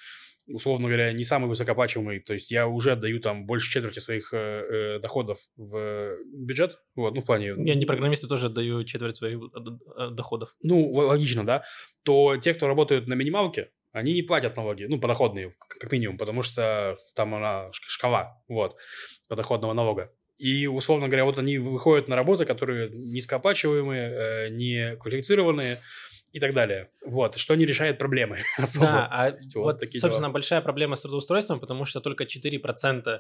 условно 0.48 0.88
говоря, 0.88 1.12
не 1.14 1.24
самый 1.24 1.48
высокооплачиваемый. 1.48 2.20
То 2.20 2.34
есть 2.34 2.52
я 2.52 2.68
уже 2.68 2.94
отдаю 2.94 3.20
там 3.20 3.46
больше 3.46 3.72
четверти 3.72 4.00
своих 4.00 4.34
э, 4.34 4.38
э, 4.38 5.00
доходов 5.00 5.40
в 5.56 6.18
бюджет. 6.26 6.80
Вот, 6.96 7.16
ну, 7.16 7.22
в 7.22 7.26
плане... 7.26 7.54
Я 7.58 7.76
не 7.76 7.86
программист, 7.86 8.24
я 8.24 8.30
тоже 8.30 8.48
отдаю 8.48 8.84
четверть 8.84 9.16
своих 9.16 9.40
э, 9.40 10.10
доходов. 10.12 10.56
Ну, 10.62 10.92
логично, 10.92 11.46
да. 11.46 11.64
То 12.04 12.38
те, 12.38 12.54
кто 12.54 12.68
работают 12.68 13.08
на 13.08 13.14
минималке, 13.14 13.72
они 13.92 14.14
не 14.14 14.22
платят 14.22 14.56
налоги, 14.58 14.86
ну, 14.86 15.00
подоходные, 15.00 15.56
как 15.58 15.92
минимум, 15.92 16.18
потому 16.18 16.44
что 16.44 16.98
там 17.16 17.36
она 17.36 17.70
шкала, 17.72 18.42
вот, 18.48 18.78
подоходного 19.28 19.74
налога. 19.74 20.12
И, 20.38 20.66
условно 20.66 21.08
говоря, 21.08 21.26
вот 21.26 21.38
они 21.38 21.60
выходят 21.60 22.08
на 22.08 22.16
работы, 22.16 22.46
которые 22.46 22.90
низкооплачиваемые, 22.90 24.02
э, 24.02 24.50
не 24.50 24.96
квалифицированные, 24.98 25.78
и 26.32 26.40
так 26.40 26.54
далее. 26.54 26.90
Вот, 27.06 27.36
что 27.36 27.56
не 27.56 27.66
решает 27.66 27.98
проблемы 27.98 28.40
особо. 28.58 28.86
Да, 28.86 29.08
а 29.12 29.32
вот, 29.32 29.56
вот 29.56 29.80
такие 29.80 30.00
собственно, 30.00 30.28
дела. 30.28 30.34
большая 30.34 30.62
проблема 30.62 30.96
с 30.96 31.02
трудоустройством, 31.02 31.60
потому 31.60 31.86
что 31.86 32.00
только 32.00 32.24
4% 32.24 33.20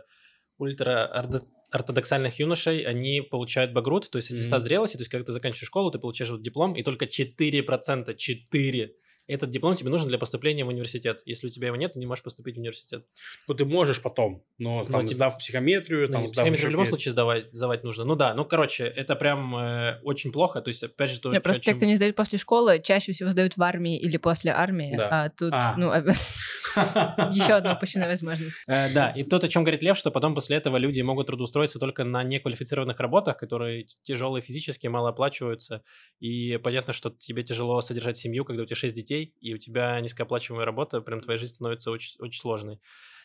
ультра-ортодоксальных 0.58 2.39
юношей, 2.39 2.84
они 2.84 3.22
получают 3.22 3.74
багрут, 3.74 4.10
то 4.12 4.18
есть 4.18 4.32
аттестат 4.32 4.62
mm-hmm. 4.62 4.64
зрелости, 4.64 4.98
то 4.98 5.02
есть 5.02 5.12
когда 5.12 5.26
ты 5.26 5.34
заканчиваешь 5.34 5.68
школу, 5.68 5.91
ты 5.91 6.00
получаешь 6.00 6.32
вот 6.32 6.43
диплом, 6.43 6.76
и 6.76 6.84
только 6.84 7.06
4%, 7.06 8.16
4 8.16 8.93
этот 9.28 9.49
диплом 9.49 9.76
тебе 9.76 9.89
нужен 9.89 10.07
для 10.07 10.17
поступления 10.17 10.65
в 10.65 10.67
университет. 10.67 11.22
Если 11.26 11.47
у 11.47 11.49
тебя 11.49 11.67
его 11.67 11.76
нет, 11.76 11.93
ты 11.93 11.99
не 11.99 12.05
можешь 12.05 12.24
поступить 12.24 12.55
в 12.55 12.59
университет. 12.59 13.05
Ну, 13.47 13.53
ты 13.53 13.65
можешь 13.65 14.01
потом, 14.01 14.43
но 14.57 14.84
там, 14.86 15.05
тебе... 15.05 15.15
сдав 15.15 15.38
психометрию, 15.38 16.07
ну, 16.07 16.13
там, 16.13 16.28
сдав... 16.28 16.43
Психометрию 16.43 16.69
в 16.69 16.72
любом 16.72 16.86
случае 16.86 17.11
сдавать, 17.11 17.53
сдавать 17.53 17.84
нужно. 17.84 18.05
Ну 18.05 18.15
да, 18.15 18.34
ну, 18.34 18.45
короче, 18.45 18.86
это 18.86 19.15
прям 19.15 19.55
э, 19.55 19.99
очень 20.03 20.32
плохо. 20.32 20.61
То 20.61 20.69
есть, 20.69 20.84
опять 20.84 21.11
же... 21.11 21.19
То, 21.19 21.32
Нет, 21.32 21.43
просто 21.43 21.63
чем... 21.63 21.74
те, 21.74 21.78
кто 21.78 21.86
не 21.86 21.95
сдают 21.95 22.15
после 22.15 22.38
школы, 22.38 22.82
чаще 22.84 23.11
всего 23.11 23.30
сдают 23.32 23.57
в 23.57 23.63
армии 23.63 23.97
или 23.97 24.17
после 24.17 24.51
армии, 24.51 24.93
да. 24.95 25.26
а 25.26 25.30
тут, 25.30 25.53
а. 25.53 25.76
ну, 25.78 25.91
еще 27.32 27.53
одна 27.53 27.74
упущенная 27.74 28.07
возможность. 28.07 28.63
Э, 28.67 28.91
да, 28.93 29.11
и 29.11 29.24
тот, 29.24 29.43
о 29.43 29.47
чем 29.47 29.63
говорит 29.63 29.84
Лев, 29.84 29.97
что 29.97 30.11
потом 30.11 30.36
после 30.36 30.57
этого 30.57 30.78
люди 30.78 31.01
могут 31.01 31.28
трудоустроиться 31.28 31.80
только 31.80 32.03
на 32.03 32.24
неквалифицированных 32.24 32.99
работах, 32.99 33.38
которые 33.38 33.86
тяжелые 34.03 34.41
физически, 34.41 34.88
мало 34.88 35.09
оплачиваются, 35.09 35.84
и 36.19 36.57
понятно, 36.57 36.93
что 36.93 37.09
тебе 37.09 37.43
тяжело 37.43 37.82
содержать 37.82 38.17
семью, 38.17 38.45
когда 38.45 38.63
у 38.63 38.65
тебя 38.65 38.76
6 38.76 38.95
детей, 38.95 39.11
и 39.14 39.53
у 39.53 39.57
тебя 39.57 39.99
низкооплачиваемая 39.99 40.66
работа, 40.66 41.01
прям 41.01 41.22
твоя 41.22 41.38
жизнь 41.38 41.55
становится 41.55 41.91
очень, 41.91 42.16
очень 42.20 42.39
сложной. 42.39 42.80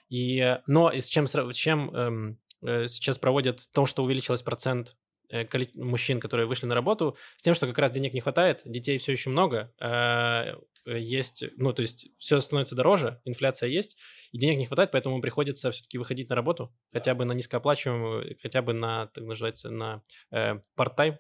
И, 0.09 0.59
но 0.67 0.91
и 0.91 1.01
с 1.01 1.07
чем, 1.07 1.27
чем 1.53 1.91
эм, 1.95 2.39
э, 2.63 2.87
сейчас 2.87 3.19
проводят 3.19 3.61
то, 3.73 3.87
что 3.87 4.05
увеличилось 4.05 4.43
процент 4.43 4.97
э, 5.31 5.47
мужчин, 5.75 6.21
которые 6.21 6.47
вышли 6.47 6.67
на 6.67 6.75
работу, 6.75 7.17
с 7.37 7.43
тем, 7.43 7.55
что 7.55 7.67
как 7.67 7.79
раз 7.79 7.91
денег 7.91 8.15
не 8.15 8.21
хватает, 8.21 8.63
детей 8.65 8.99
все 8.99 9.13
еще 9.13 9.31
много, 9.31 9.73
э, 9.81 10.55
есть, 10.87 11.45
ну, 11.57 11.73
то 11.73 11.83
есть 11.83 12.09
все 12.19 12.41
становится 12.41 12.77
дороже, 12.77 13.21
инфляция 13.25 13.69
есть, 13.69 13.97
и 14.31 14.39
денег 14.39 14.59
не 14.59 14.67
хватает, 14.67 14.93
поэтому 14.93 15.21
приходится 15.21 15.71
все-таки 15.73 15.99
выходить 15.99 16.29
на 16.29 16.37
работу, 16.37 16.73
хотя 16.93 17.15
бы 17.15 17.25
на 17.25 17.33
низкооплачиваемую, 17.33 18.37
хотя 18.41 18.63
бы 18.63 18.73
на, 18.73 19.07
так 19.09 19.25
называется, 19.25 19.71
на 19.71 20.03
э, 20.31 20.61
part-time, 20.79 21.17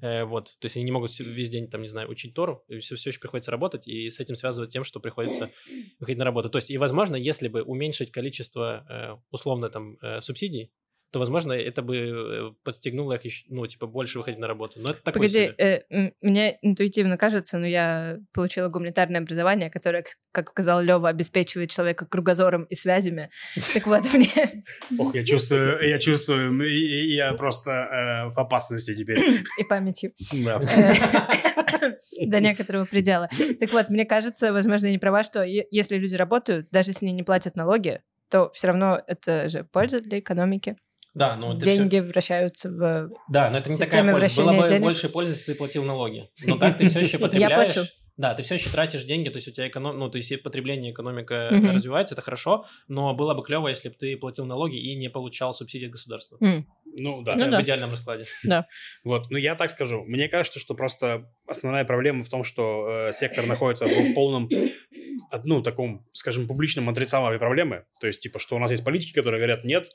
Э, 0.00 0.24
вот, 0.24 0.56
то 0.58 0.66
есть 0.66 0.76
они 0.76 0.84
не 0.84 0.92
могут 0.92 1.18
весь 1.18 1.50
день, 1.50 1.68
там, 1.68 1.82
не 1.82 1.88
знаю, 1.88 2.08
учить 2.08 2.34
Тору, 2.34 2.64
и 2.68 2.78
все, 2.78 2.96
все 2.96 3.10
еще 3.10 3.20
приходится 3.20 3.50
работать, 3.50 3.86
и 3.86 4.08
с 4.10 4.20
этим 4.20 4.34
связывать 4.34 4.70
тем, 4.70 4.84
что 4.84 5.00
приходится 5.00 5.50
выходить 6.00 6.18
на 6.18 6.24
работу. 6.24 6.50
То 6.50 6.58
есть, 6.58 6.70
и, 6.70 6.78
возможно, 6.78 7.16
если 7.16 7.48
бы 7.48 7.62
уменьшить 7.62 8.10
количество, 8.10 8.86
э, 8.88 9.20
условно, 9.30 9.70
там, 9.70 9.96
э, 10.02 10.20
субсидий, 10.20 10.72
то, 11.10 11.18
возможно, 11.18 11.52
это 11.52 11.82
бы 11.82 11.96
э, 11.96 12.50
подстегнуло 12.62 13.14
их, 13.14 13.24
еще, 13.24 13.44
ну, 13.48 13.66
типа, 13.66 13.86
больше 13.86 14.18
выходить 14.18 14.38
на 14.38 14.46
работу. 14.46 14.78
Но 14.80 14.90
это 14.90 15.02
такое 15.02 15.28
Погоди, 15.28 15.52
э, 15.58 16.12
мне 16.20 16.58
интуитивно 16.62 17.16
кажется, 17.16 17.58
но 17.58 17.66
я 17.66 18.18
получила 18.32 18.68
гуманитарное 18.68 19.20
образование, 19.20 19.70
которое, 19.70 20.04
как 20.30 20.50
сказал 20.50 20.80
Лева, 20.80 21.08
обеспечивает 21.08 21.70
человека 21.70 22.06
кругозором 22.06 22.64
и 22.64 22.74
связями. 22.74 23.30
Так 23.74 23.86
вот, 23.86 24.12
мне... 24.12 24.62
Ох, 24.98 25.14
я 25.14 25.24
чувствую, 25.24 25.88
я 25.88 25.98
чувствую, 25.98 26.60
я 27.12 27.32
просто 27.32 27.70
э, 27.70 28.28
в 28.30 28.38
опасности 28.38 28.94
теперь. 28.94 29.18
И 29.58 29.64
памятью. 29.68 30.12
Да. 30.32 30.60
До 32.20 32.40
некоторого 32.40 32.84
предела. 32.84 33.28
Так 33.58 33.72
вот, 33.72 33.90
мне 33.90 34.04
кажется, 34.04 34.52
возможно, 34.52 34.86
я 34.86 34.92
не 34.92 34.98
права, 34.98 35.24
что 35.24 35.42
если 35.42 35.96
люди 35.96 36.14
работают, 36.14 36.68
даже 36.70 36.90
если 36.90 37.06
они 37.06 37.14
не 37.14 37.22
платят 37.22 37.56
налоги, 37.56 38.00
то 38.30 38.50
все 38.50 38.68
равно 38.68 39.02
это 39.06 39.48
же 39.48 39.64
польза 39.64 40.00
для 40.00 40.20
экономики. 40.20 40.76
Да, 41.14 41.36
но 41.36 41.54
деньги 41.54 42.00
все... 42.00 42.02
вращаются 42.02 42.70
в 42.70 43.10
Да, 43.28 43.50
но 43.50 43.58
это 43.58 43.70
не 43.70 43.76
такая 43.76 44.12
польза. 44.12 44.42
Было 44.42 44.52
бы 44.60 44.68
денег. 44.68 44.82
больше 44.82 45.08
пользы, 45.08 45.32
если 45.32 45.52
ты 45.52 45.54
платил 45.56 45.84
налоги. 45.84 46.30
Но 46.42 46.56
так 46.56 46.78
ты 46.78 46.86
все 46.86 47.00
еще 47.00 47.18
потребляешь. 47.20 47.92
Да, 48.20 48.34
ты 48.34 48.42
все 48.42 48.56
еще 48.56 48.68
тратишь 48.68 49.04
деньги, 49.04 49.30
то 49.30 49.38
есть 49.38 49.48
у 49.48 49.50
тебя 49.50 49.68
эконом... 49.68 49.98
ну, 49.98 50.10
то 50.10 50.18
есть 50.18 50.42
потребление, 50.42 50.92
экономика 50.92 51.48
mm-hmm. 51.50 51.72
развивается, 51.72 52.14
это 52.14 52.20
хорошо, 52.20 52.66
но 52.86 53.14
было 53.14 53.32
бы 53.32 53.42
клево, 53.42 53.68
если 53.68 53.88
бы 53.88 53.94
ты 53.94 54.14
платил 54.18 54.44
налоги 54.44 54.76
и 54.76 54.94
не 54.94 55.08
получал 55.08 55.54
субсидии 55.54 55.86
от 55.86 55.92
государства. 55.92 56.36
Mm. 56.36 56.64
Ну 56.98 57.22
да. 57.22 57.36
Ну, 57.36 57.46
в 57.46 57.50
да. 57.50 57.62
идеальном 57.62 57.90
раскладе. 57.90 58.24
Да. 58.44 58.66
Вот, 59.04 59.30
ну 59.30 59.36
я 59.36 59.54
так 59.54 59.70
скажу. 59.70 60.04
Мне 60.04 60.28
кажется, 60.28 60.58
что 60.58 60.74
просто 60.74 61.30
основная 61.46 61.84
проблема 61.84 62.22
в 62.22 62.28
том, 62.28 62.44
что 62.44 63.08
э, 63.08 63.12
сектор 63.12 63.46
находится 63.46 63.86
в 63.86 64.14
полном 64.14 64.48
ну, 65.44 65.62
таком, 65.62 66.06
скажем, 66.12 66.46
публичном 66.46 66.88
отрицаловой 66.88 67.38
проблемы. 67.38 67.84
То 68.00 68.06
есть, 68.06 68.20
типа, 68.20 68.38
что 68.38 68.56
у 68.56 68.58
нас 68.58 68.70
есть 68.70 68.84
политики, 68.84 69.12
которые 69.12 69.38
говорят, 69.38 69.64
нет, 69.64 69.86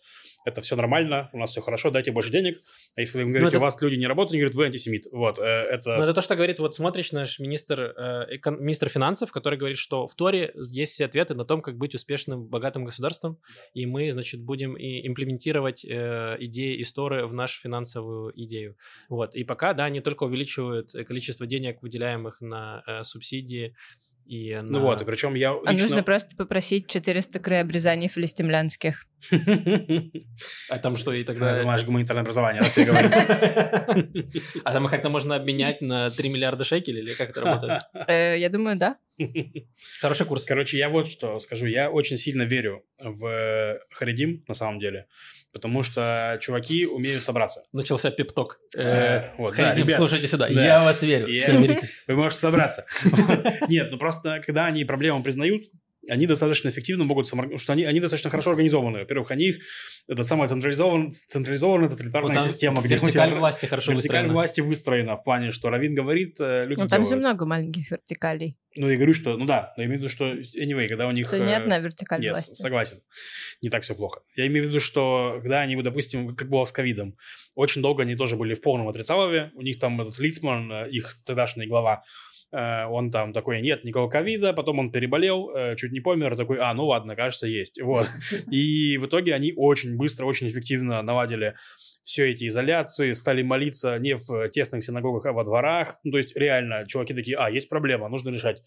это 0.46 0.62
все 0.62 0.76
нормально, 0.76 1.30
у 1.34 1.38
нас 1.38 1.52
все 1.52 1.62
хорошо, 1.62 1.90
дайте 1.90 2.12
больше 2.12 2.32
денег. 2.32 2.62
А 2.96 3.02
если 3.02 3.24
вы 3.24 3.30
говорите, 3.30 3.50
это... 3.50 3.58
у 3.58 3.62
вас 3.62 3.82
люди 3.82 3.96
не 3.96 4.08
работают, 4.08 4.34
они 4.34 4.42
говорят, 4.42 4.56
вы 4.56 4.66
антисемит. 4.66 5.06
Вот, 5.12 5.40
э, 5.40 5.44
это... 5.44 5.98
Ну, 5.98 6.04
это 6.04 6.14
то, 6.14 6.22
что 6.22 6.36
говорит, 6.36 6.60
вот 6.60 6.76
смотришь 6.76 7.12
наш 7.12 7.40
министр, 7.40 7.94
э, 7.98 8.36
эко... 8.36 8.52
министр 8.52 8.90
финансов, 8.90 9.32
который 9.32 9.58
говорит, 9.58 9.78
что 9.78 10.08
в 10.08 10.16
Торе 10.16 10.54
есть 10.72 10.94
все 10.94 11.06
ответы 11.06 11.34
на 11.34 11.46
том, 11.46 11.62
как 11.62 11.78
быть 11.78 11.96
успешным, 11.96 12.48
богатым 12.48 12.86
государством, 12.86 13.40
и 13.74 13.86
мы, 13.86 14.12
значит, 14.12 14.42
будем 14.42 14.76
и 14.76 15.06
имплементировать 15.08 15.84
э, 15.84 16.38
идеи 16.40 16.82
истории 16.86 17.24
в 17.24 17.34
нашу 17.34 17.62
финансовую 17.62 18.32
идею. 18.42 18.78
Вот, 19.10 19.36
и 19.36 19.44
пока, 19.44 19.74
да, 19.74 19.86
они 19.86 20.02
только 20.02 20.24
увеличивают 20.24 20.94
количество 21.08 21.46
денег, 21.46 21.82
выделяемых 21.82 22.42
на 22.42 22.84
э, 22.88 23.04
субсидии, 23.04 23.76
и 24.26 24.54
она... 24.54 24.68
Ну 24.70 24.80
вот, 24.80 25.02
и 25.02 25.06
причем 25.06 25.36
я 25.36 25.52
лично... 25.52 25.70
А 25.70 25.74
нужно 25.74 26.04
просто 26.04 26.36
попросить 26.36 26.90
400 26.90 27.40
кры 27.40 27.58
обрезаний 27.58 28.08
филистимлянских. 28.08 29.06
А 30.70 30.80
там 30.80 30.98
что, 30.98 31.14
и 31.14 31.24
тогда... 31.24 31.52
Это 31.52 31.64
наше 31.64 31.86
гуманитарное 31.86 32.24
образование, 32.24 32.62
да, 32.62 32.70
тебе 32.70 32.86
говорит? 32.86 33.12
А 34.64 34.74
там 34.74 34.88
как-то 34.88 35.10
можно 35.10 35.36
обменять 35.36 35.82
на 35.82 36.10
3 36.10 36.30
миллиарда 36.30 36.64
шекелей, 36.64 37.02
или 37.04 37.14
как 37.14 37.30
это 37.30 37.42
работает? 37.42 37.82
Э, 38.08 38.38
я 38.38 38.50
думаю, 38.50 38.78
да. 38.78 38.98
Хороший 40.02 40.26
курс. 40.26 40.46
Короче, 40.46 40.78
я 40.78 40.90
вот 40.90 41.08
что 41.08 41.40
скажу. 41.40 41.68
Я 41.68 41.90
очень 41.90 42.18
сильно 42.18 42.44
верю 42.44 42.84
в 43.00 43.80
Харидим, 43.92 44.44
на 44.48 44.54
самом 44.54 44.80
деле, 44.80 45.08
потому 45.56 45.84
что 45.84 46.38
чуваки 46.42 46.86
умеют 46.86 47.24
собраться. 47.24 47.64
Начался 47.72 48.12
пипток. 48.12 48.60
Э, 48.76 49.30
Харидим, 49.52 49.90
слушайте 49.90 50.28
сюда. 50.28 50.50
Я 50.50 50.84
вас 50.84 51.02
верю. 51.02 51.28
Вы 52.08 52.16
можете 52.16 52.42
собраться. 52.42 52.86
Нет, 53.70 53.88
ну 53.90 53.98
просто, 53.98 54.42
когда 54.46 54.66
они 54.66 54.84
проблему 54.84 55.24
признают, 55.24 55.64
они 56.10 56.28
достаточно 56.28 56.68
эффективно 56.68 57.06
могут, 57.06 57.28
что 57.28 57.74
они, 57.74 57.86
они 57.86 58.02
достаточно 58.02 58.30
хорошо 58.30 58.52
организованы. 58.52 59.00
Во-первых, 59.00 59.32
они 59.32 59.46
их, 59.46 59.60
это 60.08 60.24
самая 60.24 60.50
централизованная, 60.50 61.12
централизованная 61.28 61.90
тоталитарная 61.90 62.40
вот 62.40 62.52
система, 62.52 62.82
где 62.82 62.96
вертикаль 62.98 63.34
власти 63.34 63.66
хорошо 63.66 63.92
вертикаль 63.92 64.18
выстроена. 64.18 64.34
власти 64.34 64.62
выстроена 64.62 65.16
в 65.16 65.24
плане, 65.24 65.52
что 65.52 65.70
Равин 65.70 65.96
говорит, 65.96 66.36
э, 66.42 66.66
люди 66.66 66.82
Ну, 66.82 66.88
там 66.88 67.02
делают. 67.02 67.10
же 67.10 67.16
много 67.16 67.46
маленьких 67.46 67.92
вертикалей. 67.92 68.58
Ну, 68.76 68.90
я 68.90 68.98
говорю, 68.98 69.14
что, 69.14 69.38
ну 69.38 69.46
да, 69.46 69.74
но 69.78 69.84
я 69.84 69.88
имею 69.88 70.00
в 70.00 70.04
виду, 70.04 70.12
что, 70.12 70.26
anyway, 70.26 70.88
когда 70.88 71.08
у 71.08 71.12
них... 71.12 71.28
Это 71.28 71.44
не 71.44 71.54
э, 71.54 71.56
одна 71.56 71.80
вертикаль 71.80 72.20
yes, 72.20 72.32
власти. 72.32 72.54
согласен. 72.56 72.98
Не 73.62 73.70
так 73.70 73.84
все 73.84 73.96
плохо. 73.96 74.22
Я 74.36 74.48
имею 74.48 74.66
в 74.66 74.70
виду, 74.70 74.80
что 74.80 75.40
когда 75.42 75.62
они, 75.62 75.76
допустим, 75.82 76.36
как 76.36 76.50
было 76.50 76.66
с 76.66 76.72
ковидом, 76.72 77.16
очень 77.56 77.82
долго 77.82 78.04
они 78.04 78.16
тоже 78.16 78.36
были 78.36 78.54
в 78.54 78.62
полном 78.62 78.88
отрицалове, 78.88 79.52
у 79.56 79.62
них 79.62 79.80
там 79.80 80.02
этот 80.02 80.20
Лицман, 80.20 80.72
э, 80.72 80.90
их 80.90 81.16
тогдашний 81.26 81.68
глава, 81.68 82.04
Э, 82.56 82.86
он 82.86 83.12
там 83.12 83.34
такой, 83.34 83.62
нет 83.62 83.84
никакого 83.84 84.10
ковида, 84.10 84.54
потом 84.54 84.80
он 84.80 84.92
переболел, 84.92 85.50
э, 85.54 85.76
чуть 85.76 85.92
не 85.92 86.00
помер, 86.00 86.38
такой, 86.38 86.58
а, 86.60 86.74
ну 86.74 86.86
ладно, 86.86 87.16
кажется, 87.16 87.48
есть. 87.48 87.82
Вот. 87.82 88.10
И 88.52 88.98
в 88.98 89.08
итоге 89.08 89.34
они 89.34 89.54
очень 89.56 89.98
быстро, 89.98 90.26
очень 90.26 90.48
эффективно 90.48 91.02
наладили 91.02 91.56
все 92.02 92.30
эти 92.30 92.48
изоляции, 92.48 93.12
стали 93.14 93.42
молиться 93.42 93.98
не 93.98 94.16
в 94.16 94.50
тесных 94.50 94.84
синагогах, 94.84 95.26
а 95.26 95.34
во 95.34 95.44
дворах. 95.44 95.98
Ну, 96.04 96.12
то 96.12 96.18
есть 96.18 96.36
реально 96.38 96.86
чуваки 96.88 97.14
такие, 97.14 97.36
а, 97.36 97.50
есть 97.50 97.68
проблема, 97.68 98.08
нужно 98.10 98.30
решать 98.30 98.62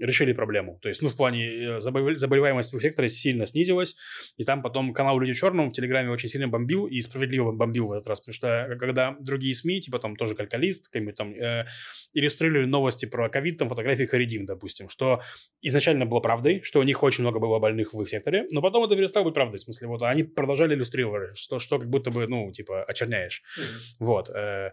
решили 0.00 0.32
проблему. 0.32 0.78
То 0.82 0.88
есть, 0.88 1.02
ну, 1.02 1.08
в 1.08 1.16
плане 1.16 1.76
э, 1.76 1.78
заболеваемость 1.78 2.72
в 2.72 2.80
секторе 2.80 3.08
сильно 3.08 3.46
снизилась, 3.46 3.96
и 4.36 4.44
там 4.44 4.62
потом 4.62 4.92
канал 4.92 5.18
«Люди 5.18 5.32
в 5.32 5.36
черном» 5.36 5.70
в 5.70 5.72
Телеграме 5.72 6.10
очень 6.10 6.28
сильно 6.28 6.48
бомбил, 6.48 6.86
и 6.86 7.00
справедливо 7.00 7.52
бомбил 7.52 7.86
в 7.86 7.92
этот 7.92 8.08
раз, 8.08 8.20
потому 8.20 8.34
что 8.34 8.48
э, 8.48 8.76
когда 8.76 9.16
другие 9.20 9.54
СМИ, 9.54 9.82
типа 9.82 9.98
там 9.98 10.16
тоже 10.16 10.34
«Калькалист», 10.34 10.88
какие 10.88 11.12
там, 11.12 11.34
э, 11.34 11.66
иллюстрировали 12.12 12.66
новости 12.66 13.06
про 13.06 13.28
ковид, 13.28 13.58
там 13.58 13.68
фотографии 13.68 14.04
Харидим, 14.04 14.46
допустим, 14.46 14.88
что 14.88 15.20
изначально 15.62 16.06
было 16.06 16.20
правдой, 16.20 16.62
что 16.62 16.80
у 16.80 16.82
них 16.82 17.02
очень 17.02 17.22
много 17.22 17.38
было 17.38 17.58
больных 17.58 17.94
в 17.94 18.02
их 18.02 18.08
секторе, 18.08 18.46
но 18.50 18.62
потом 18.62 18.84
это 18.84 18.96
перестало 18.96 19.24
быть 19.24 19.34
правдой, 19.34 19.58
в 19.58 19.60
смысле, 19.60 19.88
вот 19.88 20.02
они 20.02 20.22
продолжали 20.22 20.74
иллюстрировать, 20.74 21.36
что, 21.36 21.58
что 21.58 21.78
как 21.78 21.88
будто 21.88 22.10
бы, 22.10 22.26
ну, 22.26 22.50
типа, 22.52 22.84
очерняешь. 22.84 23.42
Mm-hmm. 23.58 23.96
Вот. 24.00 24.30
Э, 24.30 24.72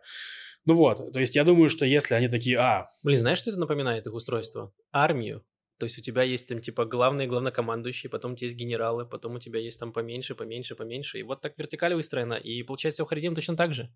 ну 0.66 0.74
вот, 0.76 1.12
то 1.12 1.20
есть 1.20 1.36
я 1.36 1.44
думаю, 1.44 1.70
что 1.70 1.86
если 1.86 2.14
они 2.14 2.28
такие, 2.28 2.58
а... 2.60 2.90
Блин, 3.04 3.20
знаешь, 3.20 3.40
что 3.40 3.50
это 3.50 3.60
напоминает 3.60 4.06
их 4.08 4.14
устройство? 4.14 4.72
Армию. 4.92 5.44
То 5.80 5.86
есть 5.86 5.98
у 5.98 6.02
тебя 6.02 6.22
есть 6.22 6.48
там 6.48 6.62
типа 6.62 6.86
главные 6.86 7.28
главнокомандующие, 7.28 8.12
потом 8.12 8.34
у 8.34 8.36
тебя 8.36 8.50
есть 8.50 8.60
генералы, 8.60 9.04
потом 9.04 9.36
у 9.36 9.40
тебя 9.40 9.60
есть 9.60 9.80
там 9.80 9.92
поменьше, 9.92 10.36
поменьше, 10.36 10.76
поменьше. 10.76 11.18
И 11.20 11.24
вот 11.24 11.42
так 11.42 11.58
вертикаль 11.58 11.96
выстроена. 11.96 12.36
И 12.36 12.62
получается 12.62 13.02
у 13.02 13.08
Харидим 13.08 13.34
точно 13.34 13.58
так 13.58 13.74
же. 13.74 13.90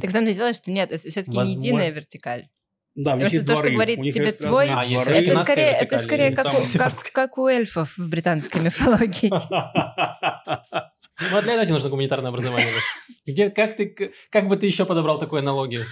Так 0.00 0.10
сам 0.10 0.26
ты 0.26 0.34
делаешь, 0.34 0.56
что 0.56 0.72
нет, 0.72 0.90
это 0.90 0.98
все-таки 0.98 1.30
не 1.30 1.36
Возможно. 1.36 1.60
единая 1.60 1.90
вертикаль. 1.90 2.48
Да, 2.96 3.14
у 3.14 3.18
них 3.18 3.32
есть 3.32 3.46
то, 3.46 3.54
что 3.54 3.70
говорит 3.70 3.98
у 3.98 4.02
них 4.02 4.12
тебе 4.12 4.24
есть 4.24 4.38
твой- 4.38 4.68
А, 4.68 4.84
дворы. 4.84 5.12
Это 5.12 5.44
скорее, 5.44 5.70
это 5.70 5.98
скорее 5.98 6.34
как, 6.34 6.46
там 6.46 6.56
у, 6.56 6.78
как, 6.78 7.12
как 7.12 7.38
у 7.38 7.46
эльфов 7.46 7.96
в 7.96 8.08
британской 8.08 8.60
мифологии. 8.60 9.30
Ну, 11.20 11.36
а 11.36 11.42
для 11.42 11.52
этого 11.54 11.64
тебе 11.64 11.74
нужно 11.74 11.90
гуманитарное 11.90 12.30
образование. 12.30 12.72
Где, 13.26 13.50
как, 13.50 13.76
ты, 13.76 14.12
как 14.30 14.48
бы 14.48 14.56
ты 14.56 14.66
еще 14.66 14.84
подобрал 14.86 15.18
такую 15.18 15.40
аналогию? 15.40 15.82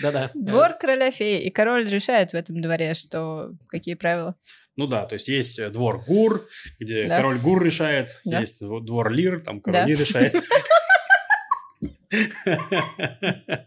Да-да. 0.00 0.30
Двор 0.34 0.72
короля 0.80 1.10
феи, 1.10 1.42
и 1.42 1.50
король 1.50 1.86
решает 1.88 2.30
в 2.30 2.34
этом 2.34 2.60
дворе, 2.62 2.94
что 2.94 3.50
какие 3.68 3.94
правила. 3.94 4.36
Ну 4.74 4.86
да, 4.86 5.04
то 5.04 5.12
есть 5.14 5.28
есть 5.28 5.58
э, 5.58 5.68
двор 5.68 6.02
Гур, 6.02 6.48
где 6.80 7.06
Да. 7.06 7.16
король 7.18 7.38
Гур 7.38 7.62
решает, 7.62 8.16
Да. 8.24 8.40
есть 8.40 8.62
дво- 8.62 8.80
двор 8.80 9.10
Лир, 9.12 9.40
там 9.40 9.60
король 9.60 9.80
Да. 9.82 9.86
Лир 9.86 9.98
решает. 10.00 10.34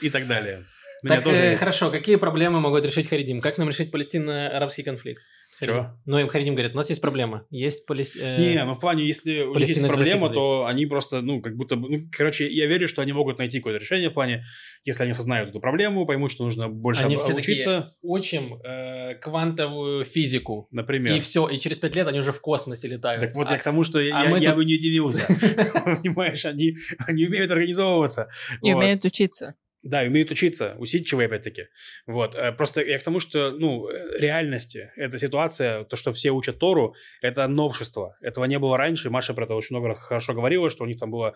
И 0.00 0.10
так 0.10 0.26
далее. 0.28 0.64
Так, 1.06 1.24
тоже 1.24 1.42
э, 1.42 1.56
хорошо, 1.56 1.90
какие 1.90 2.16
проблемы 2.16 2.60
могут 2.60 2.84
решить 2.84 3.08
Харидим? 3.08 3.40
Как 3.40 3.58
нам 3.58 3.68
решить 3.68 3.90
палестино-арабский 3.90 4.82
конфликт? 4.82 5.22
Чё? 5.60 5.96
Ну, 6.06 6.18
им 6.18 6.28
Харидим 6.28 6.54
говорит, 6.54 6.74
у 6.74 6.76
нас 6.76 6.88
есть 6.88 7.00
проблема. 7.00 7.46
Есть 7.50 7.86
полис... 7.86 8.14
э, 8.16 8.36
Не, 8.38 8.64
ну 8.64 8.74
в 8.74 8.80
плане, 8.80 9.04
если 9.06 9.40
у 9.42 9.54
них 9.56 9.68
есть 9.68 9.86
проблема, 9.86 10.30
то 10.30 10.66
они 10.66 10.86
просто, 10.86 11.20
ну, 11.20 11.40
как 11.42 11.56
будто 11.56 11.76
бы... 11.76 11.88
Ну, 11.90 12.08
короче, 12.16 12.48
я 12.48 12.66
верю, 12.66 12.86
что 12.88 13.02
они 13.02 13.12
могут 13.12 13.38
найти 13.38 13.58
какое-то 13.58 13.80
решение 13.82 14.10
в 14.10 14.12
плане, 14.14 14.44
если 14.84 15.02
они 15.02 15.10
осознают 15.12 15.50
эту 15.50 15.60
проблему, 15.60 16.06
поймут, 16.06 16.30
что 16.30 16.44
нужно 16.44 16.68
больше 16.68 17.02
Они 17.04 17.14
об- 17.16 17.20
все 17.20 17.32
обучиться, 17.32 17.94
учим 18.02 18.60
э, 18.64 19.14
квантовую 19.16 20.04
физику. 20.04 20.68
например. 20.70 21.16
И 21.16 21.20
все, 21.20 21.48
и 21.48 21.58
через 21.58 21.78
пять 21.78 21.96
лет 21.96 22.06
они 22.08 22.18
уже 22.18 22.32
в 22.32 22.40
космосе 22.40 22.88
летают. 22.88 23.20
Так 23.20 23.34
вот 23.34 23.48
А- 23.48 23.52
я 23.54 23.58
к 23.58 23.62
тому, 23.62 23.82
что 23.82 24.00
я, 24.00 24.16
а 24.20 24.24
я- 24.24 24.30
мы 24.30 24.38
я 24.40 24.50
тут- 24.50 24.56
бы 24.58 24.64
не 24.64 24.76
удивился. 24.76 25.26
Понимаешь, 25.84 26.44
они, 26.44 26.76
они 27.06 27.26
умеют 27.26 27.50
организовываться. 27.50 28.28
И 28.62 28.72
умеют 28.72 29.04
учиться. 29.04 29.54
Да, 29.84 30.04
и 30.04 30.08
умеют 30.08 30.30
учиться, 30.32 30.74
усидчивые 30.78 31.26
опять-таки. 31.26 31.66
Вот. 32.06 32.34
э, 32.34 32.50
Просто 32.52 32.82
я 32.82 32.98
к 32.98 33.02
тому, 33.04 33.20
что, 33.20 33.52
ну, 33.52 33.88
э, 33.88 34.18
реальности, 34.18 34.90
эта 34.96 35.18
ситуация, 35.18 35.84
то, 35.84 35.96
что 35.96 36.10
все 36.12 36.30
учат 36.30 36.58
Тору, 36.58 36.94
это 37.22 37.46
новшество. 37.46 38.16
Этого 38.20 38.44
не 38.46 38.58
было 38.58 38.76
раньше. 38.76 39.08
Маша 39.08 39.34
про 39.34 39.44
это 39.44 39.54
очень 39.54 39.76
много 39.76 39.94
хорошо 39.94 40.34
говорила, 40.34 40.68
что 40.68 40.82
у 40.82 40.86
них 40.88 40.98
там 40.98 41.10
было... 41.12 41.34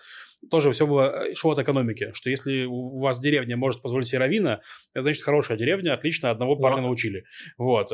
Тоже 0.51 0.72
все 0.72 0.86
было... 0.88 1.26
э, 1.28 1.34
Шло 1.34 1.53
от 1.53 1.61
экономики. 1.61 2.11
Что 2.14 2.30
если 2.30 2.64
у 2.64 2.99
вас 2.99 3.20
деревня 3.20 3.57
может 3.57 3.80
позволить 3.80 4.09
себе 4.09 4.18
равина, 4.18 4.61
это 4.93 5.05
значит 5.05 5.22
хорошая 5.22 5.57
деревня, 5.57 5.95
отлично, 5.95 6.30
одного 6.30 6.57
парня 6.57 6.78
Но- 6.80 6.88
научили. 6.88 7.24
Вот. 7.59 7.90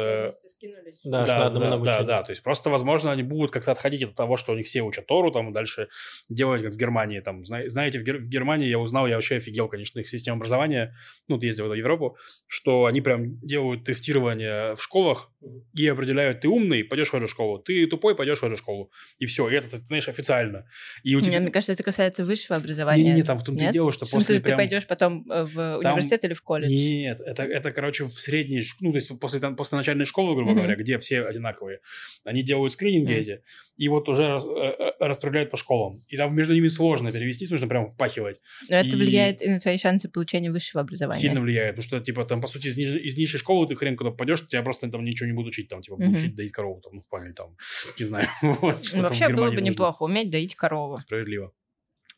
Да, 1.05 1.27
да, 1.27 1.47
одному 1.47 1.85
да, 1.85 1.99
да, 1.99 2.03
да. 2.05 2.23
То 2.23 2.33
есть 2.33 2.43
просто, 2.43 2.71
возможно, 2.71 3.13
они 3.13 3.23
будут 3.23 3.51
как-то 3.51 3.73
отходить 3.73 4.03
от 4.03 4.15
того, 4.15 4.37
что 4.37 4.53
у 4.53 4.57
них 4.57 4.67
все 4.67 4.81
учат 4.81 5.07
Тору, 5.07 5.31
там, 5.31 5.51
и 5.51 5.53
дальше 5.53 5.89
делать, 6.29 6.63
как 6.63 6.73
в 6.73 6.77
Германии. 6.79 7.21
Там, 7.21 7.45
Зна- 7.45 7.69
знаете, 7.69 7.99
в, 7.99 8.03
Гер- 8.03 8.19
в 8.19 8.29
Германии 8.29 8.69
я 8.69 8.79
узнал, 8.79 9.07
я 9.07 9.15
вообще 9.17 9.37
офигел, 9.37 9.69
конечно, 9.69 10.01
их 10.01 10.09
образования, 10.39 10.95
ну, 11.29 11.35
вот 11.37 11.45
ездил 11.45 11.69
в 11.69 11.75
Европу, 11.75 12.17
что 12.47 12.87
они 12.87 13.01
прям 13.01 13.39
делают 13.41 13.85
тестирование 13.85 14.75
в 14.75 14.83
школах 14.83 15.31
и 15.77 15.87
определяют, 15.87 16.41
ты 16.41 16.49
умный, 16.49 16.83
пойдешь 16.85 17.11
в 17.11 17.15
эту 17.15 17.27
школу, 17.29 17.59
ты 17.59 17.87
тупой, 17.87 18.17
пойдешь 18.17 18.39
в 18.39 18.45
эту 18.45 18.57
школу. 18.57 18.91
И 19.19 19.27
все, 19.27 19.49
и 19.49 19.55
это, 19.55 19.69
ты 19.71 19.77
знаешь, 19.79 20.09
официально. 20.09 20.67
И 21.05 21.15
у 21.15 21.21
тебя... 21.21 21.39
Мне 21.41 21.51
кажется, 21.51 21.73
это 21.73 21.83
касается 21.83 22.25
высшего 22.25 22.57
образования. 22.57 23.03
Не-не-не, 23.03 23.23
там 23.23 23.39
в 23.39 23.45
том-то 23.45 23.63
и 23.63 23.67
Нет? 23.67 23.73
дело, 23.75 23.93
что 23.93 24.07
В 24.07 24.09
смысле, 24.11 24.27
после 24.35 24.39
ты 24.39 24.45
прям... 24.45 24.57
пойдешь 24.57 24.87
потом 24.87 25.31
э, 25.31 25.43
в 25.43 25.81
Там- 25.83 25.93
университет 25.93 26.25
или 26.25 26.33
в 26.33 26.43
колледж? 26.43 26.71
Нет, 26.71 27.21
это, 27.21 27.43
это, 27.45 27.71
короче, 27.73 28.05
в 28.05 28.11
средней, 28.13 28.63
ну, 28.81 28.91
то 28.93 28.97
есть 28.99 29.19
после, 29.21 29.39
там, 29.41 29.55
после 29.57 29.77
начальной 29.77 30.05
школы, 30.07 30.35
грубо 30.35 30.51
Мгм. 30.53 30.59
говоря, 30.61 30.77
где 30.77 30.99
все 30.99 31.23
одинаковые, 31.25 31.81
они 32.25 32.43
делают 32.43 32.73
скрининги 32.73 33.13
Мгм. 33.13 33.21
эти, 33.21 33.43
и 33.77 33.89
вот 33.89 34.09
уже 34.09 34.27
рас- 34.27 34.45
э, 34.45 34.49
э, 34.49 34.93
распределяют 35.01 35.51
по 35.51 35.57
школам. 35.57 36.01
И 36.09 36.17
там 36.17 36.35
между 36.35 36.55
ними 36.55 36.67
сложно 36.69 37.13
перевестись, 37.13 37.51
нужно 37.51 37.69
прям 37.69 37.87
впахивать. 37.87 38.41
Но 38.69 38.77
это 38.77 38.89
и- 38.89 38.95
влияет 38.97 39.43
и 39.43 39.49
на 39.49 39.61
твои 39.61 39.77
шансы 39.77 40.09
получения 40.29 40.51
высшего 40.51 40.83
образования. 40.83 41.21
Сильно 41.21 41.41
влияет, 41.41 41.77
потому 41.77 41.87
что, 41.89 42.01
типа, 42.01 42.25
там, 42.25 42.41
по 42.41 42.47
сути, 42.49 42.67
из, 42.69 42.77
ниж- 42.77 42.99
из 42.99 43.17
низшей 43.17 43.41
школы 43.41 43.67
ты 43.67 43.75
хрен 43.75 43.97
куда 43.97 44.11
попадешь, 44.11 44.47
тебя 44.47 44.63
просто 44.63 44.91
там 44.91 45.05
ничего 45.05 45.27
не 45.27 45.33
будут 45.33 45.49
учить, 45.53 45.69
там, 45.69 45.81
типа, 45.81 45.97
будут 45.97 46.11
Мгм. 46.13 46.19
учить 46.21 46.35
доить 46.35 46.53
корову, 46.53 46.81
там, 46.81 46.95
ну, 46.97 47.01
в 47.01 47.09
плане, 47.09 47.33
там, 47.33 47.57
не 47.99 48.05
знаю. 48.05 48.29
вот, 48.43 48.85
что 48.85 48.97
Ну, 48.99 49.03
там 49.03 49.13
в 49.15 49.19
вообще 49.19 49.29
было 49.29 49.47
бы 49.47 49.53
нужно. 49.55 49.67
неплохо 49.67 50.03
уметь 50.05 50.31
доить 50.31 50.55
корову. 50.55 50.99
Справедливо. 50.99 51.53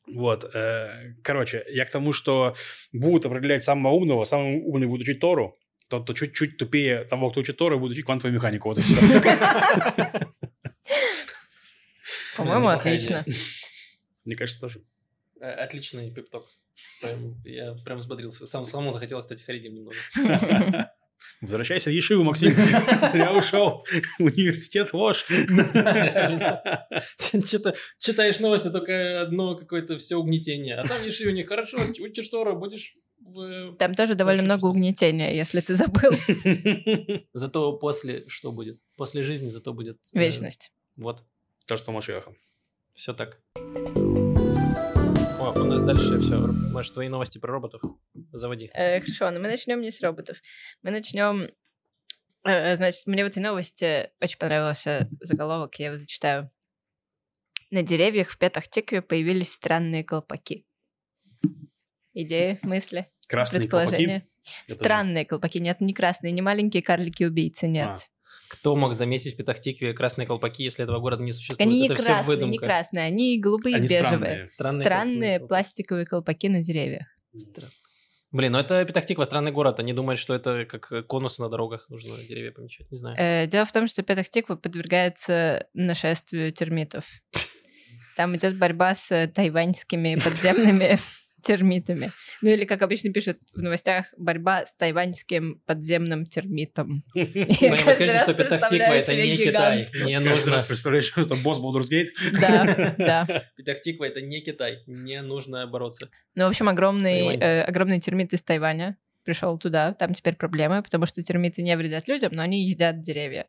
Вот, 0.09 0.45
э, 0.55 1.15
короче, 1.23 1.65
я 1.71 1.85
к 1.85 1.91
тому, 1.91 2.13
что 2.13 2.55
будут 2.93 3.27
определять 3.27 3.63
самого 3.63 3.93
умного, 3.95 4.25
самый 4.25 4.61
умный 4.61 4.89
будет 4.89 5.03
учить 5.03 5.21
Тору, 5.21 5.57
тот, 5.89 6.03
кто 6.05 6.13
чуть-чуть 6.15 6.57
тупее 6.57 7.05
того, 7.05 7.31
кто 7.31 7.41
учит 7.41 7.57
Тору, 7.57 7.79
будет 7.79 7.93
учить 7.93 8.05
квантовую 8.05 8.35
механику. 8.35 8.69
Вот 8.71 8.79
и 8.79 8.83
все. 8.83 8.95
По-моему, 12.37 12.61
неплохая 12.71 12.95
отлично. 12.95 13.25
Мне 14.25 14.37
кажется, 14.37 14.61
тоже. 14.61 14.83
Э, 15.41 15.51
Отличный 15.53 16.11
пипток. 16.13 16.45
Прям- 17.01 17.35
Я 17.45 17.75
прям 17.85 17.99
взбодрился. 17.99 18.47
Сам, 18.47 18.65
самому 18.65 18.91
захотелось 18.91 19.25
стать 19.25 19.43
Харидим 19.43 19.75
немного. 19.75 19.97
Возвращайся 21.43 21.91
в 21.91 21.93
Ешиву, 21.93 22.25
Максим. 22.25 22.51
Зря 23.13 23.33
ушел. 23.35 23.85
Университет 24.19 24.93
ложь. 24.95 25.27
Что-то 27.19 27.75
читаешь 27.99 28.41
новости, 28.41 28.71
только 28.71 29.21
одно 29.23 29.55
какое-то 29.57 29.97
все 29.99 30.17
угнетение. 30.17 30.77
А 30.77 30.87
там 30.87 31.05
еши 31.05 31.29
у 31.29 31.31
них 31.33 31.49
хорошо, 31.49 31.79
учишь 32.01 32.29
Тору, 32.29 32.57
будешь 32.57 32.95
в... 33.21 33.75
Там 33.77 33.95
тоже 33.95 34.15
довольно 34.15 34.43
много 34.43 34.67
угнетения, 34.67 35.35
если 35.35 35.61
ты 35.61 35.75
забыл. 35.75 36.13
Зато 37.35 37.77
после 37.79 38.25
что 38.29 38.51
будет? 38.53 38.79
После 38.97 39.23
жизни 39.23 39.49
зато 39.49 39.73
будет... 39.75 39.99
э, 40.15 40.19
Вечность. 40.19 40.73
Вот, 40.97 41.23
То, 41.67 41.77
что 41.77 41.93
Машеха. 41.93 42.33
все 42.95 43.13
так. 43.13 43.41
О, 45.41 45.53
у 45.59 45.65
нас 45.65 45.83
дальше 45.83 46.19
все. 46.21 46.37
Может, 46.73 46.93
твои 46.95 47.09
новости 47.09 47.39
про 47.39 47.51
роботов? 47.53 47.81
Заводи. 48.33 48.71
Э, 48.75 49.01
Хорошо, 49.01 49.31
но 49.31 49.41
мы 49.41 49.49
начнем 49.49 49.81
не 49.81 49.91
с 49.91 50.01
роботов. 50.03 50.39
Мы 50.83 50.91
начнем... 50.91 51.49
э, 52.45 52.77
Значит, 52.77 53.07
мне 53.07 53.25
в 53.25 53.29
этой 53.29 53.43
новости 53.43 54.11
очень 54.21 54.39
понравился 54.39 55.09
заголовок, 55.21 55.75
я 55.77 55.87
его 55.87 55.97
зачитаю. 55.97 56.51
На 57.71 57.83
деревьях 57.83 58.31
в 58.31 58.39
пятах 58.39 58.69
тикве 58.69 59.01
появились 59.01 59.53
странные 59.53 60.05
колпаки. 60.05 60.67
Идеи, 62.13 62.59
мысли, 62.63 63.07
Красные 63.29 63.61
колпаки. 63.61 63.89
предположения. 63.91 64.23
Же- 64.69 64.75
Странные 64.75 65.25
колпаки. 65.25 65.59
Нет, 65.61 65.81
не 65.81 65.95
красные, 65.95 66.33
не 66.33 66.43
маленькие 66.43 66.83
карлики-убийцы, 66.83 67.67
нет. 67.69 67.89
А. 67.89 67.97
Кто 68.51 68.75
мог 68.75 68.95
заметить 68.95 69.35
в 69.35 69.37
Петахтикве 69.37 69.93
красные 69.95 70.27
колпаки, 70.27 70.65
если 70.65 70.83
этого 70.83 70.99
города 70.99 71.23
не 71.23 71.33
существует? 71.33 71.61
Они 71.61 71.81
не 71.83 71.87
Это 71.87 71.95
красные, 71.95 72.17
не 72.21 72.27
выдумка. 72.27 72.67
красные, 72.67 73.05
они 73.05 73.39
голубые, 73.39 73.77
Они 73.77 73.85
бежевые. 73.87 74.03
странные. 74.11 74.51
Странные, 74.51 74.83
Странные 74.83 75.39
колпаки. 75.39 75.49
пластиковые 75.49 76.05
колпаки 76.07 76.49
на 76.49 76.61
деревьях. 76.63 77.07
Странно. 77.37 77.71
Блин, 78.33 78.53
ну 78.53 78.59
это 78.59 78.85
Петахтиква, 78.85 79.25
странный 79.25 79.53
город. 79.53 79.79
Они 79.81 79.93
думают, 79.93 80.19
что 80.19 80.35
это 80.35 80.65
как 80.65 81.07
конусы 81.07 81.41
на 81.43 81.49
дорогах. 81.49 81.89
Нужно 81.91 82.17
деревья 82.29 82.51
помечать. 82.53 82.91
Не 82.91 82.97
знаю. 82.99 83.17
Э, 83.19 83.47
Дело 83.47 83.65
в 83.65 83.73
том, 83.73 83.87
что 83.87 84.03
Петахтиква 84.03 84.57
подвергается 84.57 85.67
нашествию 85.75 86.53
термитов. 86.53 87.07
Там 88.17 88.37
идет 88.37 88.59
борьба 88.59 88.95
с 88.95 89.11
э, 89.13 89.27
тайваньскими 89.29 90.17
подземными 90.17 90.99
термитами. 91.43 92.13
Ну 92.43 92.51
или, 92.51 92.65
как 92.65 92.83
обычно 92.83 93.13
пишут 93.13 93.39
в 93.55 93.63
новостях, 93.63 94.07
борьба 94.17 94.67
с 94.67 94.75
тайваньским 94.75 95.61
подземным 95.67 96.27
термитом. 96.27 97.03
Ну, 97.15 97.77
скажу, 97.77 98.13
раз 98.13 98.23
что 98.23 98.35
Петахтиква 98.35 98.93
это 98.93 99.15
не. 99.15 99.37
Китай. 99.37 99.89
Не 100.05 100.21
нужно. 100.21 100.59
представляешь, 100.67 101.05
что 101.07 101.37
босс 101.37 101.59
Gate. 101.59 102.07
Да, 102.41 102.95
да. 102.99 103.45
Петахтиква 103.57 104.05
это 104.05 104.21
не 104.21 104.41
Китай. 104.41 104.83
Не 104.87 105.23
нужно 105.23 105.67
бороться. 105.67 106.11
Ну, 106.35 106.47
в 106.47 106.49
общем, 106.49 106.69
огромный, 106.69 107.37
э, 107.37 107.63
огромный 107.63 108.01
термит 108.01 108.33
из 108.33 108.43
Тайваня 108.43 108.97
пришел 109.25 109.59
туда. 109.59 109.93
Там 109.95 110.15
теперь 110.15 110.35
проблемы, 110.35 110.83
потому 110.83 111.07
что 111.07 111.23
термиты 111.23 111.63
не 111.63 111.77
вредят 111.77 112.09
людям, 112.09 112.33
но 112.33 112.43
они 112.43 112.67
едят 112.69 113.03
деревья. 113.03 113.47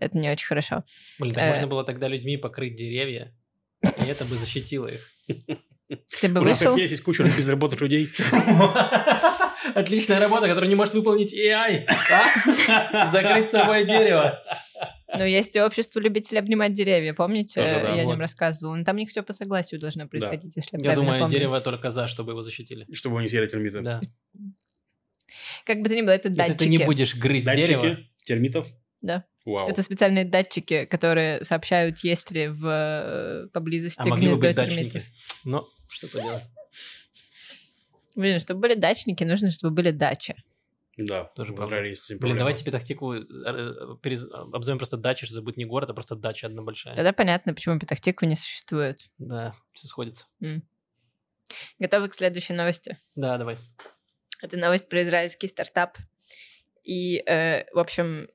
Это 0.00 0.16
не 0.18 0.30
очень 0.30 0.46
хорошо. 0.46 0.84
Блин, 1.18 1.34
так 1.34 1.44
Э. 1.44 1.48
можно 1.48 1.66
было 1.66 1.84
тогда 1.84 2.08
людьми 2.08 2.36
покрыть 2.36 2.76
деревья, 2.76 3.34
и 3.82 4.08
это 4.08 4.24
бы 4.24 4.36
защитило 4.36 4.88
их. 4.88 5.10
Ты 6.20 6.28
бы 6.28 6.40
У 6.40 6.44
нас 6.44 6.60
вышел... 6.60 6.74
как 6.74 6.82
есть, 6.82 7.02
куча 7.02 7.24
безработных 7.24 7.80
людей. 7.80 8.10
Отличная 9.74 10.20
работа, 10.20 10.46
которую 10.46 10.68
не 10.68 10.74
может 10.74 10.94
выполнить 10.94 11.34
AI. 11.34 11.86
а? 12.68 13.06
Закрыть 13.06 13.48
собой 13.48 13.84
дерево. 13.86 14.42
Ну, 15.16 15.24
есть 15.24 15.56
и 15.56 15.60
общество 15.60 16.00
любителей 16.00 16.38
обнимать 16.38 16.74
деревья, 16.74 17.14
помните? 17.14 17.62
Тоже, 17.62 17.76
да, 17.76 17.94
я 17.94 18.02
о 18.02 18.04
вот. 18.04 18.12
нем 18.12 18.20
рассказывала. 18.20 18.76
Но 18.76 18.84
там 18.84 18.96
не 18.96 19.06
все 19.06 19.22
по 19.22 19.32
согласию 19.32 19.80
должно 19.80 20.06
происходить, 20.06 20.54
если 20.54 20.78
я 20.78 20.90
Я 20.90 20.94
думаю, 20.94 21.20
помню. 21.20 21.32
дерево 21.32 21.60
только 21.60 21.90
за, 21.90 22.06
чтобы 22.08 22.32
его 22.32 22.42
защитили. 22.42 22.86
Чтобы 22.92 23.18
они 23.18 23.28
съели 23.28 23.46
термиты. 23.46 23.80
Да. 23.80 24.00
Как 25.64 25.80
бы 25.80 25.88
то 25.88 25.94
ни 25.94 26.02
было, 26.02 26.10
это 26.10 26.28
Если 26.28 26.36
датчики. 26.38 26.58
ты 26.58 26.68
не 26.68 26.78
будешь 26.78 27.14
грызть 27.16 27.46
дерево, 27.46 27.82
Датчики 27.82 28.08
термитов. 28.24 28.66
Да. 29.00 29.24
Вау. 29.44 29.68
Это 29.70 29.82
специальные 29.82 30.26
датчики, 30.26 30.84
которые 30.84 31.42
сообщают, 31.42 32.00
есть 32.00 32.30
ли 32.30 32.48
в 32.48 32.66
э, 32.66 33.48
поблизости 33.52 34.00
а 34.00 34.06
могли 34.08 34.28
бы 34.28 34.38
гнездо 34.38 34.52
термитов. 34.52 34.92
дачники. 34.92 35.06
Но 35.44 35.66
что 35.90 36.08
поделать. 36.08 36.44
Блин, 38.14 38.40
чтобы 38.40 38.60
были 38.60 38.74
дачники, 38.74 39.24
нужно, 39.24 39.50
чтобы 39.50 39.74
были 39.74 39.90
дачи. 39.90 40.34
Да, 40.96 41.24
Тоже 41.36 41.52
этим 41.52 41.60
Блин, 41.60 42.18
проблема. 42.18 42.38
давайте 42.40 42.64
Петахтику 42.64 43.14
э, 43.14 43.24
перез- 44.02 44.28
обзовем 44.52 44.78
просто 44.78 44.96
дачей, 44.96 45.26
что 45.26 45.36
это 45.36 45.44
будет 45.44 45.56
не 45.56 45.64
город, 45.64 45.90
а 45.90 45.94
просто 45.94 46.16
дача 46.16 46.48
одна 46.48 46.62
большая. 46.62 46.96
Тогда 46.96 47.12
понятно, 47.12 47.54
почему 47.54 47.78
Петахтиква 47.78 48.26
не 48.26 48.34
существует. 48.34 49.00
Да, 49.18 49.54
все 49.74 49.86
сходится. 49.86 50.26
Готовы 51.78 52.08
к 52.08 52.14
следующей 52.14 52.54
новости? 52.54 52.98
Да, 53.14 53.38
давай. 53.38 53.58
Это 54.42 54.56
новость 54.56 54.88
про 54.88 55.02
израильский 55.02 55.46
стартап. 55.46 55.96
И, 56.82 57.18
э, 57.18 57.64
в 57.72 57.78
общем, 57.78 58.28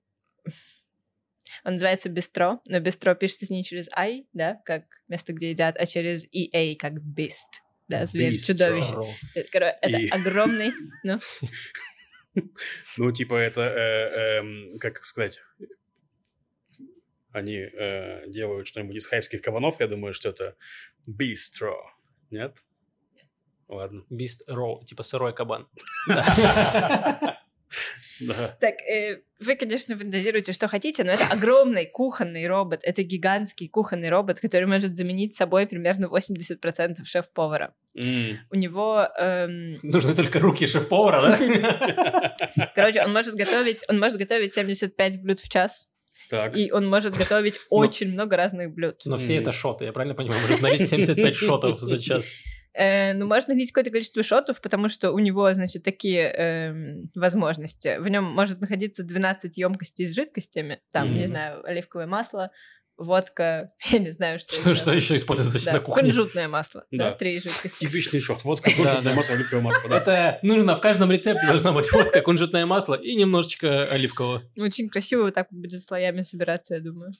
он 1.64 1.74
называется 1.74 2.10
Бистро, 2.10 2.62
но 2.68 2.80
Бистро 2.80 3.16
пишется 3.16 3.52
не 3.54 3.64
через 3.64 3.90
I, 3.96 4.26
да, 4.34 4.62
как 4.66 4.84
место, 5.08 5.34
где 5.34 5.52
едят, 5.52 5.76
а 5.78 5.86
через 5.86 6.26
EA, 6.34 6.76
как 6.76 6.94
Beast. 6.94 7.62
Да, 7.88 8.06
зверь, 8.06 8.34
Bistro. 8.34 8.48
чудовище. 8.48 8.96
Это, 9.36 9.78
это 9.82 9.98
И- 9.98 10.08
огромный, 10.10 10.72
ну, 11.04 11.20
Ну, 12.98 13.12
типа, 13.12 13.36
это, 13.36 13.62
э, 13.62 14.40
эм, 14.40 14.80
как 14.80 15.04
сказать, 15.04 15.42
они 17.32 17.58
э, 17.58 18.28
делают 18.28 18.68
что-нибудь 18.68 18.96
из 18.96 19.06
хайпских 19.08 19.42
кабанов, 19.42 19.80
я 19.80 19.88
думаю, 19.88 20.14
что 20.14 20.30
это 20.30 20.56
бистро. 21.06 21.76
Нет? 22.32 22.58
Ладно. 23.68 24.04
Beast 24.12 24.48
Raw, 24.48 24.84
типа 24.86 25.04
сырой 25.04 25.34
кабан. 25.34 25.68
Да. 28.28 28.58
Так, 28.60 28.76
э, 28.82 29.22
вы, 29.40 29.56
конечно, 29.56 29.98
фантазируете, 29.98 30.54
что 30.54 30.68
хотите, 30.68 31.04
но 31.04 31.12
это 31.12 31.26
огромный 31.26 31.86
кухонный 31.86 32.48
робот, 32.48 32.82
это 32.84 33.04
гигантский 33.04 33.68
кухонный 33.68 34.10
робот, 34.10 34.40
который 34.40 34.66
может 34.66 34.96
заменить 34.96 35.36
собой 35.36 35.68
примерно 35.68 36.06
80% 36.08 37.04
шеф-повара. 37.06 37.74
У 37.96 38.56
него, 38.56 39.08
эм, 39.18 39.78
Нужны 39.84 40.16
только 40.16 40.40
руки 40.40 40.66
шеф-повара, 40.66 41.22
да? 41.22 42.36
короче, 42.76 43.04
он 43.04 43.14
может 43.14 43.36
готовить, 43.36 43.84
он 43.88 44.00
может 44.00 44.18
готовить 44.18 44.54
75 44.54 45.22
блюд 45.22 45.40
в 45.40 45.50
час, 45.50 45.88
Так. 46.30 46.58
и 46.58 46.72
он 46.72 46.88
может 46.88 47.16
готовить 47.16 47.60
очень 47.70 48.14
много 48.14 48.36
разных 48.38 48.74
блюд. 48.74 49.02
Но 49.06 49.18
все 49.18 49.36
это 49.36 49.52
шоты, 49.52 49.86
я 49.86 49.94
правильно 49.94 50.16
понимаю? 50.16 50.42
Может 50.42 50.62
налить 50.62 50.90
75 50.90 51.36
шотов 51.36 51.80
за 51.80 52.02
час. 52.02 52.26
Э, 52.76 53.14
ну, 53.14 53.28
можно 53.28 53.54
лить 53.54 53.72
какое-то 53.72 53.92
количество 53.92 54.24
шотов, 54.24 54.60
потому 54.62 54.90
что 54.90 55.12
у 55.12 55.20
него, 55.20 55.54
значит, 55.54 55.84
такие 55.84 56.22
эм, 56.32 57.10
возможности. 57.16 57.98
В 58.00 58.08
нем 58.10 58.24
может 58.24 58.62
находиться 58.62 59.04
12 59.04 59.58
емкостей 59.58 60.06
с 60.08 60.16
жидкостями. 60.16 60.82
Там, 60.92 61.14
не 61.16 61.28
знаю, 61.28 61.64
оливковое 61.66 62.08
масло, 62.08 62.50
водка, 62.98 63.72
я 63.92 64.00
не 64.00 64.12
знаю, 64.12 64.40
что 64.40 64.56
Что, 64.56 64.72
еще. 64.72 64.80
что 64.80 64.94
еще 64.94 65.18
используется 65.18 65.64
Да, 65.66 65.74
на 65.74 65.80
кухне? 65.82 66.04
кунжутное 66.04 66.48
масло. 66.48 66.86
Да. 66.92 67.12
Да. 67.12 67.16
три 67.16 67.40
жидкости. 67.40 67.86
Типичный 67.86 68.20
шот. 68.20 68.40
Да, 68.44 68.72
кунжутное 68.76 69.14
масло, 69.14 69.36
оливковое 69.36 69.64
масло, 69.64 69.90
да. 69.90 69.98
Это 69.98 70.40
нужно 70.42 70.76
в 70.76 70.82
каждом 70.82 71.12
рецепте 71.12 71.46
должна 71.46 71.74
быть 71.74 71.92
водка, 71.92 72.22
кунжутное 72.22 72.66
масло 72.66 72.96
и 72.96 73.14
немножечко 73.16 73.86
оливкового. 73.86 74.42
Очень 74.58 74.90
красиво 74.90 75.24
вот 75.26 75.36
так 75.36 75.48
будет 75.52 75.82
слоями 75.82 76.22
собираться, 76.22 76.76
я 76.76 76.82
думаю. 76.82 77.12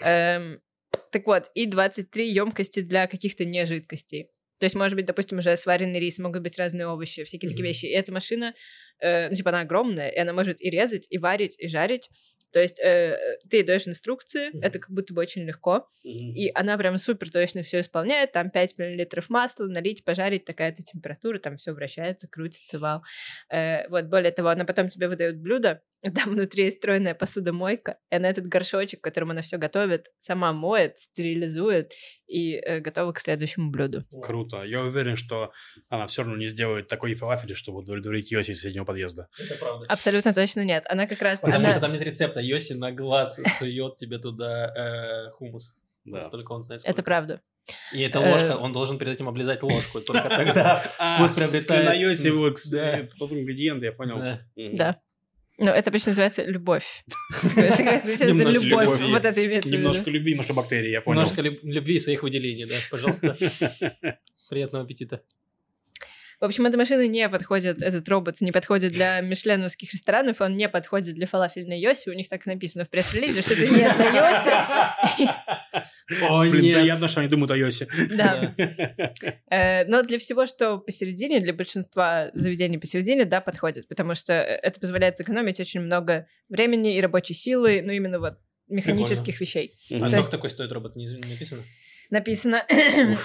Эм, 0.00 0.60
так 1.12 1.26
вот, 1.26 1.50
и 1.54 1.66
23 1.66 2.28
емкости 2.30 2.80
для 2.80 3.06
каких-то 3.06 3.44
нежидкостей. 3.44 4.30
То 4.58 4.66
есть, 4.66 4.76
может 4.76 4.94
быть, 4.96 5.06
допустим, 5.06 5.38
уже 5.38 5.56
сваренный 5.56 5.98
рис, 6.00 6.18
могут 6.18 6.42
быть 6.42 6.58
разные 6.58 6.86
овощи, 6.86 7.24
всякие 7.24 7.48
такие 7.50 7.64
Мгм. 7.64 7.68
вещи. 7.68 7.86
И 7.86 7.90
эта 7.90 8.12
машина, 8.12 8.54
э, 9.00 9.28
ну, 9.28 9.34
типа, 9.34 9.50
она 9.50 9.60
огромная, 9.62 10.08
и 10.08 10.18
она 10.18 10.32
может 10.32 10.60
и 10.62 10.70
резать, 10.70 11.06
и 11.10 11.18
варить, 11.18 11.56
и 11.58 11.66
жарить. 11.68 12.08
То 12.52 12.60
есть 12.60 12.78
э, 12.80 13.16
ты 13.50 13.64
даешь 13.64 13.88
инструкции, 13.88 14.50
Мгм. 14.52 14.60
это 14.62 14.78
как 14.78 14.90
будто 14.90 15.14
бы 15.14 15.22
очень 15.22 15.42
легко, 15.44 15.88
Мгм. 16.04 16.34
и 16.34 16.50
она 16.54 16.76
прям 16.78 16.96
супер 16.98 17.30
точно 17.30 17.62
все 17.62 17.80
исполняет, 17.80 18.32
там 18.32 18.50
5 18.50 18.78
миллилитров 18.78 19.30
масла, 19.30 19.66
налить, 19.66 20.04
пожарить, 20.04 20.44
такая-то 20.44 20.82
температура, 20.82 21.38
там 21.38 21.56
все 21.56 21.72
вращается, 21.72 22.28
крутится, 22.28 22.78
вау. 22.78 23.02
Э, 23.50 23.88
вот, 23.88 24.04
более 24.04 24.30
того, 24.32 24.50
она 24.50 24.64
потом 24.64 24.88
тебе 24.88 25.08
выдает 25.08 25.40
блюдо, 25.40 25.82
там 26.10 26.30
внутри 26.34 26.64
есть 26.64 26.76
встроенная 26.78 27.14
посудомойка, 27.14 27.98
и 28.10 28.16
она 28.16 28.28
этот 28.28 28.46
горшочек, 28.46 29.00
которым 29.00 29.30
она 29.30 29.42
все 29.42 29.56
готовит, 29.56 30.06
сама 30.18 30.52
моет, 30.52 30.98
стерилизует 30.98 31.92
и 32.26 32.54
э, 32.56 32.80
готова 32.80 33.12
к 33.12 33.20
следующему 33.20 33.70
блюду. 33.70 34.04
Круто. 34.22 34.62
Я 34.64 34.82
уверен, 34.82 35.16
что 35.16 35.52
она 35.88 36.06
все 36.06 36.22
равно 36.22 36.36
не 36.36 36.46
сделает 36.46 36.88
такой 36.88 37.14
фалафель, 37.14 37.54
чтобы 37.54 37.78
удовлетворить 37.78 38.32
Йоси 38.32 38.50
из 38.50 38.56
соседнего 38.56 38.84
подъезда. 38.84 39.28
Это 39.38 39.54
правда. 39.58 39.86
Абсолютно 39.88 40.34
точно 40.34 40.64
нет. 40.64 40.84
Она 40.88 41.06
как 41.06 41.22
раз... 41.22 41.40
Потому 41.40 41.58
она... 41.60 41.70
что 41.70 41.80
там 41.80 41.92
нет 41.92 42.02
рецепта. 42.02 42.40
Йоси 42.40 42.72
на 42.72 42.90
глаз 42.92 43.40
сует 43.58 43.96
тебе 43.96 44.18
туда 44.18 44.72
э, 44.74 45.30
хумус. 45.32 45.76
Да. 46.04 46.28
Только 46.30 46.52
он 46.52 46.62
знает, 46.62 46.80
Это 46.82 46.90
сколько. 46.92 47.02
правда. 47.04 47.40
И 47.92 48.00
эта 48.02 48.18
Э, 48.18 48.32
ложка, 48.32 48.56
он 48.56 48.72
должен 48.72 48.98
перед 48.98 49.14
этим 49.14 49.28
облизать 49.28 49.62
ложку. 49.62 50.00
Только 50.00 50.28
тогда 50.28 50.84
А, 50.98 51.18
вкус 51.18 51.36
приобретает- 51.36 51.84
На 51.84 51.94
Йоси 51.94 52.26
его 52.26 52.48
ингредиент, 52.48 53.82
я 53.84 53.92
понял. 53.92 54.18
Да. 54.74 55.00
Ну, 55.58 55.70
это 55.70 55.90
обычно 55.90 56.10
называется 56.10 56.44
любовь. 56.44 57.04
Любовь. 58.70 59.00
Вот 59.12 59.24
это 59.24 59.46
имеется. 59.46 59.68
Немножко 59.68 60.10
любви, 60.10 60.30
немножко 60.32 60.54
бактерий, 60.54 60.90
я 60.90 61.00
понял. 61.02 61.20
Немножко 61.20 61.42
люб- 61.42 61.60
любви 61.62 61.96
и 61.96 61.98
своих 62.00 62.22
выделений, 62.22 62.66
да, 62.66 62.74
пожалуйста. 62.90 63.36
Приятного 64.48 64.84
аппетита. 64.84 65.22
В 66.42 66.44
общем, 66.44 66.66
эта 66.66 66.76
машина 66.76 67.06
не 67.06 67.28
подходит, 67.28 67.82
этот 67.82 68.08
робот 68.08 68.40
не 68.40 68.50
подходит 68.50 68.90
для 68.92 69.20
мишленовских 69.22 69.92
ресторанов, 69.92 70.40
он 70.40 70.56
не 70.56 70.68
подходит 70.68 71.14
для 71.14 71.28
фалафельной 71.28 71.78
Йоси. 71.80 72.08
У 72.10 72.14
них 72.14 72.28
так 72.28 72.44
написано 72.46 72.84
в 72.84 72.90
пресс-релизе, 72.90 73.42
что 73.42 73.54
это 73.54 73.62
не 73.62 73.76
для 73.76 74.08
Йоси. 74.08 75.30
О, 76.28 76.40
Блин, 76.40 76.64
нет. 76.64 76.74
приятно, 76.74 77.06
что 77.06 77.20
они 77.20 77.28
думают 77.28 77.52
о 77.52 77.56
Йосе. 77.56 77.86
Да. 78.10 78.54
Э, 79.50 79.84
Но 79.84 80.02
для 80.02 80.18
всего, 80.18 80.46
что 80.46 80.78
посередине, 80.78 81.38
для 81.38 81.52
большинства 81.52 82.30
заведений 82.34 82.78
посередине, 82.78 83.24
да, 83.24 83.40
подходит, 83.40 83.86
потому 83.86 84.14
что 84.14 84.32
э, 84.32 84.58
это 84.62 84.80
позволяет 84.80 85.16
сэкономить 85.16 85.60
очень 85.60 85.80
много 85.80 86.26
времени 86.48 86.96
и 86.96 87.00
рабочей 87.00 87.34
силы, 87.34 87.82
ну, 87.84 87.92
именно 87.92 88.18
вот 88.18 88.38
механических 88.66 89.40
вещей. 89.40 89.74
А 90.00 90.08
сколько 90.08 90.30
такой 90.30 90.50
стоит 90.50 90.72
робот, 90.72 90.96
не 90.96 91.08
написано? 91.08 91.62
Написано, 92.12 92.66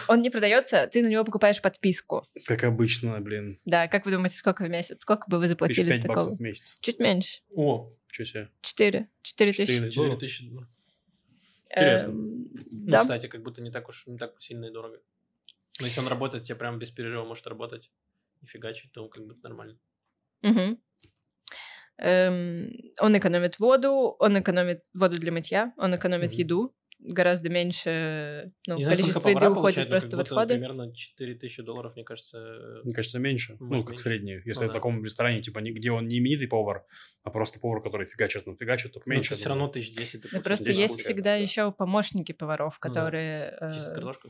он 0.07 0.21
не 0.21 0.29
продается, 0.29 0.87
ты 0.87 1.03
на 1.03 1.07
него 1.07 1.25
покупаешь 1.25 1.61
подписку. 1.61 2.25
Как 2.45 2.63
обычно, 2.63 3.19
блин. 3.19 3.59
Да, 3.65 3.89
как 3.89 4.05
вы 4.05 4.11
думаете, 4.13 4.37
сколько 4.37 4.63
в 4.63 4.69
месяц? 4.69 5.01
Сколько 5.01 5.29
бы 5.29 5.39
вы 5.39 5.47
заплатили 5.47 5.91
за 5.91 6.01
такого? 6.01 6.15
баксов 6.15 6.37
в 6.37 6.39
месяц. 6.41 6.77
Чуть 6.79 6.99
меньше. 6.99 7.41
О, 7.53 7.91
Чё 8.09 8.23
себе. 8.23 8.49
Четыре. 8.61 9.09
Четыре 9.21 9.51
тысячи. 9.51 9.65
Четыре. 9.73 9.89
4 9.89 9.91
Здорово. 9.91 10.17
тысячи. 10.19 10.43
Интересно. 11.69 12.07
Эм, 12.11 12.47
Ну, 12.71 12.91
Да. 12.91 12.99
кстати, 13.01 13.27
как 13.27 13.43
будто 13.43 13.61
не 13.61 13.71
так 13.71 13.89
уж 13.89 14.07
не 14.07 14.17
так 14.17 14.41
сильно 14.41 14.67
и 14.67 14.71
дорого. 14.71 15.01
Но 15.81 15.85
если 15.87 15.99
он 15.99 16.07
работает, 16.07 16.45
тебе 16.45 16.55
прям 16.55 16.79
без 16.79 16.89
перерыва 16.89 17.25
может 17.25 17.45
работать 17.45 17.91
и 18.41 18.45
фигачить, 18.45 18.93
то 18.93 19.09
как 19.09 19.25
бы 19.27 19.35
нормально. 19.43 19.77
Мгм. 20.43 20.79
Эм, 21.97 22.71
Он 23.01 23.17
экономит 23.17 23.59
воду, 23.59 24.15
он 24.19 24.39
экономит 24.39 24.85
воду 24.93 25.17
для 25.17 25.31
мытья, 25.33 25.73
он 25.77 25.93
экономит 25.95 26.31
Мгм. 26.31 26.39
еду. 26.39 26.73
Гораздо 26.99 27.49
меньше 27.49 28.51
ну, 28.65 28.75
Не 28.77 28.83
знаю, 28.83 28.97
сколько 28.97 29.13
количество 29.21 29.29
еды 29.29 29.49
уходит 29.59 29.89
просто 29.89 30.09
как 30.09 30.13
в 30.15 30.17
будто 30.23 30.35
отходы. 30.35 30.53
примерно 30.55 30.93
4 30.95 31.35
тысячи 31.35 31.61
долларов, 31.61 31.93
мне 31.95 32.03
кажется. 32.03 32.37
э, 32.39 32.81
Мне 32.83 32.93
кажется, 32.93 33.19
меньше. 33.19 33.55
ну, 33.59 33.77
как 33.83 33.89
меньше. 33.91 34.03
среднюю. 34.03 34.41
Если 34.45 34.63
Ну 34.63 34.69
в 34.69 34.73
да. 34.73 34.73
таком 34.73 35.03
ресторане, 35.05 35.41
типа, 35.41 35.59
не- 35.59 35.71
где 35.71 35.91
он 35.91 36.07
не 36.07 36.17
именитый 36.17 36.47
повар, 36.47 36.85
а 37.23 37.29
просто 37.29 37.59
повар, 37.59 37.81
который 37.81 38.07
фигачит, 38.07 38.47
ну, 38.47 38.55
фигачит, 38.55 38.93
то 38.93 39.01
Ну, 39.05 39.13
меньше. 39.13 39.33
это 39.33 39.39
все 39.39 39.49
равно 39.49 39.67
тысяч 39.67 39.93
десять. 39.95 40.23
Ну, 40.31 40.41
просто 40.41 40.65
10 40.65 40.79
есть 40.79 40.93
получается, 40.93 41.13
всегда 41.13 41.31
да. 41.31 41.35
еще 41.35 41.71
помощники 41.71 42.31
поваров, 42.31 42.79
Ну 42.83 42.89
да. 42.89 42.99
которые... 43.01 43.57
э, 43.61 43.71
Чисто 43.73 43.93
картошка. 43.93 44.29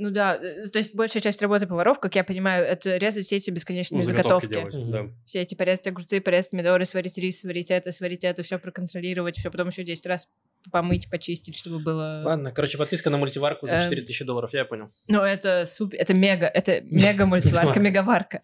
Ну 0.00 0.10
да, 0.10 0.36
э, 0.36 0.68
то 0.68 0.78
есть 0.78 0.94
большая 0.94 1.20
часть 1.22 1.42
работы 1.42 1.66
поваров, 1.66 1.98
как 2.00 2.14
я 2.14 2.22
понимаю, 2.24 2.64
это 2.64 2.96
резать 2.96 3.26
все 3.26 3.36
эти 3.36 3.50
бесконечные 3.50 3.98
Ну, 3.98 4.02
заготовки 4.04 4.46
заготовки. 4.46 4.72
делать, 4.72 4.88
Мгм. 4.88 4.90
да. 5.08 5.14
Все 5.26 5.40
эти 5.40 5.54
порезать 5.56 5.88
огурцы, 5.88 6.20
порезать 6.20 6.52
помидоры, 6.52 6.84
сварить 6.84 7.18
рис, 7.18 7.40
сварить 7.40 7.70
это, 7.70 7.90
сварить 7.92 8.22
это, 8.24 8.42
все 8.44 8.58
проконтролировать, 8.58 9.36
все 9.36 9.50
потом 9.50 9.68
еще 9.68 9.82
10 9.84 10.06
раз 10.06 10.28
помыть, 10.70 11.08
почистить, 11.10 11.56
чтобы 11.56 11.78
было... 11.78 12.22
Ладно, 12.24 12.52
короче, 12.52 12.78
подписка 12.78 13.10
на 13.10 13.16
мультиварку 13.18 13.66
за 13.66 13.76
Эм. 13.76 13.82
4 13.82 14.02
тысячи 14.02 14.24
долларов, 14.24 14.52
я 14.54 14.64
понял. 14.64 14.90
Ну, 15.06 15.20
это 15.22 15.64
супер, 15.66 15.98
это 15.98 16.14
мега, 16.14 16.46
это 16.46 16.80
мега 16.84 17.26
мультиварка, 17.26 17.80
мегаварка. 17.80 18.42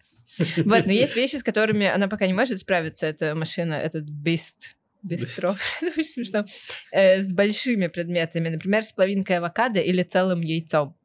Вот, 0.57 0.85
но 0.85 0.91
есть 0.91 1.15
вещи, 1.17 1.35
с 1.37 1.43
которыми 1.43 1.87
она 1.87 2.07
пока 2.07 2.27
не 2.27 2.33
может 2.33 2.59
справиться, 2.59 3.05
эта 3.07 3.35
машина, 3.35 3.73
этот 3.75 4.09
Beast. 4.09 4.75
Бистро. 5.03 5.55
Очень 5.81 6.03
смешно. 6.03 6.45
Э, 6.91 7.19
С 7.21 7.31
большими 7.31 7.85
предметами, 7.87 8.49
например, 8.49 8.81
с 8.83 8.91
половинкой 8.91 9.37
авокадо 9.37 9.79
или 9.79 10.01
целым 10.01 10.41
яйцом. 10.41 10.97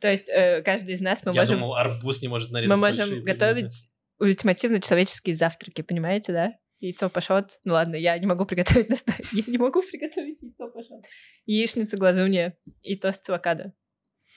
То 0.00 0.10
есть 0.10 0.28
э, 0.30 0.62
каждый 0.62 0.94
из 0.94 1.02
нас 1.02 1.24
мы 1.26 1.32
я 1.34 1.42
можем, 1.42 1.58
думал, 1.58 1.74
арбуз 1.74 2.22
не 2.22 2.28
может 2.28 2.50
нарезать 2.50 2.70
мы 2.74 2.80
можем 2.80 2.98
большие 3.00 3.22
предметы. 3.22 3.38
готовить 3.38 3.88
ультимативно 4.18 4.80
человеческие 4.80 5.34
завтраки, 5.34 5.82
понимаете, 5.82 6.32
да? 6.32 6.52
Яйцо 6.82 7.08
пашот. 7.08 7.60
Ну 7.62 7.74
ладно, 7.74 7.94
я 7.94 8.18
не 8.18 8.26
могу 8.26 8.44
приготовить 8.44 8.90
на 8.90 8.96
ста- 8.96 9.14
Я 9.32 9.44
не 9.46 9.56
могу 9.56 9.82
приготовить 9.82 10.42
яйцо 10.42 10.68
пашот. 10.68 11.04
Яичница, 11.46 11.96
глазунья 11.96 12.56
и 12.82 12.96
тост 12.96 13.24
с 13.24 13.28
авокадо. 13.30 13.72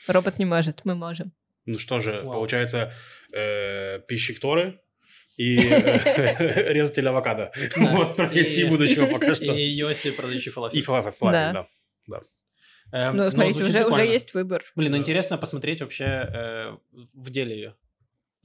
Робот 0.07 0.37
не 0.37 0.45
может, 0.45 0.85
мы 0.85 0.93
можем. 0.93 1.33
Ну 1.65 1.79
что 1.79 1.99
же, 1.99 2.21
Вау. 2.21 2.33
получается, 2.33 2.93
э, 3.33 3.99
пищик 4.07 4.39
Торы 4.39 4.79
и 5.37 5.57
э, 5.59 6.73
резатель 6.73 7.07
авокадо. 7.07 7.51
Вот 7.77 8.15
профессии 8.15 8.63
будущего 8.65 9.07
пока 9.07 9.33
что. 9.33 9.51
И 9.55 9.63
Йоси, 9.63 10.11
продающий 10.11 10.51
фалафель. 10.51 10.77
И 10.77 10.81
фалафель, 10.83 11.13
Да. 11.31 11.67
Эм, 12.91 13.15
Ну, 13.15 13.23
но 13.23 13.29
смотрите, 13.31 13.63
уже, 13.63 13.85
уже 13.85 14.05
есть 14.05 14.35
выбор. 14.35 14.63
Блин, 14.75 14.91
ну 14.91 14.97
интересно 14.99 15.39
посмотреть 15.39 15.81
вообще 15.81 16.05
э, 16.05 16.77
в 17.15 17.31
деле 17.31 17.55
ее. 17.55 17.75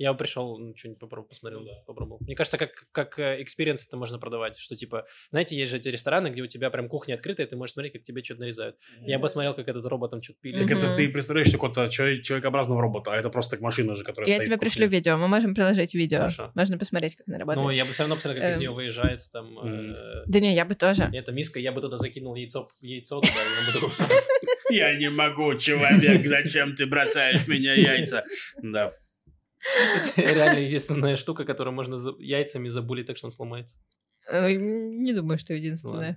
Я 0.01 0.15
пришел, 0.15 0.57
ну, 0.57 0.75
что-нибудь 0.75 0.99
попробовал, 0.99 1.29
посмотрел, 1.29 1.63
да. 1.63 1.73
попробовал. 1.87 2.21
Мне 2.23 2.35
кажется, 2.35 2.57
как, 2.57 2.87
как 2.91 3.19
experience 3.19 3.87
это 3.87 3.99
можно 3.99 4.19
продавать, 4.19 4.57
что 4.57 4.75
типа, 4.75 5.05
знаете, 5.31 5.55
есть 5.59 5.71
же 5.71 5.77
эти 5.77 5.89
рестораны, 5.89 6.29
где 6.29 6.41
у 6.41 6.47
тебя 6.47 6.71
прям 6.71 6.89
кухня 6.89 7.17
открытая, 7.17 7.47
ты 7.47 7.55
можешь 7.55 7.75
смотреть, 7.75 7.93
как 7.93 8.03
тебе 8.03 8.25
что-то 8.25 8.41
нарезают. 8.41 8.77
Mm-hmm. 8.77 9.09
Я 9.09 9.19
посмотрел, 9.19 9.53
как 9.53 9.69
этот 9.69 9.85
робот 9.85 10.13
там 10.13 10.23
что-то 10.23 10.39
пилит. 10.41 10.59
Так 10.59 10.71
это 10.71 10.95
ты 10.95 11.07
представляешь 11.11 11.53
какого-то 11.53 11.89
человекообразного 11.89 12.81
робота, 12.81 13.13
а 13.13 13.17
это 13.17 13.29
просто 13.29 13.57
так 13.57 13.61
машина 13.61 13.95
же, 13.95 14.03
которая 14.03 14.31
Я 14.31 14.43
тебе 14.43 14.57
пришлю 14.57 14.89
видео, 14.89 15.19
мы 15.19 15.29
можем 15.29 15.55
приложить 15.55 15.93
видео. 15.93 16.21
Хорошо. 16.21 16.51
Можно 16.55 16.79
посмотреть, 16.79 17.17
как 17.17 17.29
она 17.29 17.37
работает. 17.37 17.67
Ну, 17.67 17.71
я 17.71 17.85
бы 17.85 17.93
все 17.93 18.05
равно 18.05 18.15
посмотрел, 18.15 18.43
как 18.43 18.53
из 18.53 18.57
эм. 18.57 18.61
нее 18.63 18.71
выезжает 18.71 19.21
там... 19.33 19.55
Да 20.27 20.41
не, 20.41 20.55
я 20.55 20.65
бы 20.65 20.75
тоже. 20.77 21.11
Это 21.13 21.31
миска, 21.31 21.61
я 21.61 21.73
бы 21.73 21.83
туда 21.83 21.99
закинул 21.99 22.35
яйцо, 22.37 22.71
яйцо 22.81 23.21
туда, 23.21 23.35
и 23.35 23.59
он 23.59 23.67
бы 23.67 23.73
такой... 23.73 23.91
Я 24.71 24.97
не 24.97 25.11
могу, 25.11 25.57
человек, 25.57 26.25
зачем 26.25 26.77
ты 26.77 26.87
бросаешь 26.87 27.47
меня 27.49 27.75
яйца? 27.75 28.23
Да. 28.63 28.93
Это 29.87 30.21
реально 30.21 30.59
единственная 30.59 31.17
штука, 31.17 31.45
которую 31.45 31.75
можно 31.75 31.99
яйцами 32.19 32.69
забулить, 32.69 33.07
так 33.07 33.17
что 33.17 33.27
он 33.27 33.33
сломается. 33.33 33.79
Не 34.31 35.13
думаю, 35.13 35.39
что 35.39 35.55
единственная. 35.55 36.17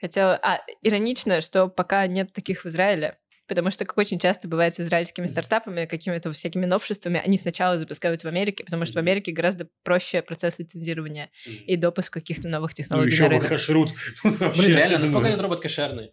Хотела... 0.00 0.38
А, 0.42 0.60
иронично, 0.82 1.40
что 1.40 1.68
пока 1.68 2.06
нет 2.06 2.32
таких 2.32 2.64
в 2.64 2.66
Израиле, 2.66 3.16
потому 3.46 3.70
что, 3.70 3.84
как 3.84 3.96
очень 3.98 4.18
часто 4.18 4.48
бывает 4.48 4.74
с 4.76 4.80
израильскими 4.80 5.26
стартапами, 5.26 5.86
какими-то 5.86 6.32
всякими 6.32 6.66
новшествами, 6.66 7.22
они 7.24 7.36
сначала 7.36 7.78
запускают 7.78 8.22
в 8.22 8.26
Америке, 8.26 8.64
потому 8.64 8.84
что 8.84 8.94
в 8.94 8.98
Америке 8.98 9.32
гораздо 9.32 9.68
проще 9.82 10.22
процесс 10.22 10.58
лицензирования 10.58 11.30
и 11.46 11.76
допуск 11.76 12.12
каких-то 12.12 12.48
новых 12.48 12.72
ну, 12.72 12.74
технологий 12.74 13.10
ну, 13.10 13.14
еще 13.14 13.26
рынок. 13.28 13.48
кашрут. 13.48 13.90
Блин, 14.24 14.76
реально, 14.76 14.98
насколько 15.00 15.28
этот 15.28 15.40
робот 15.40 15.60
кошерный? 15.60 16.12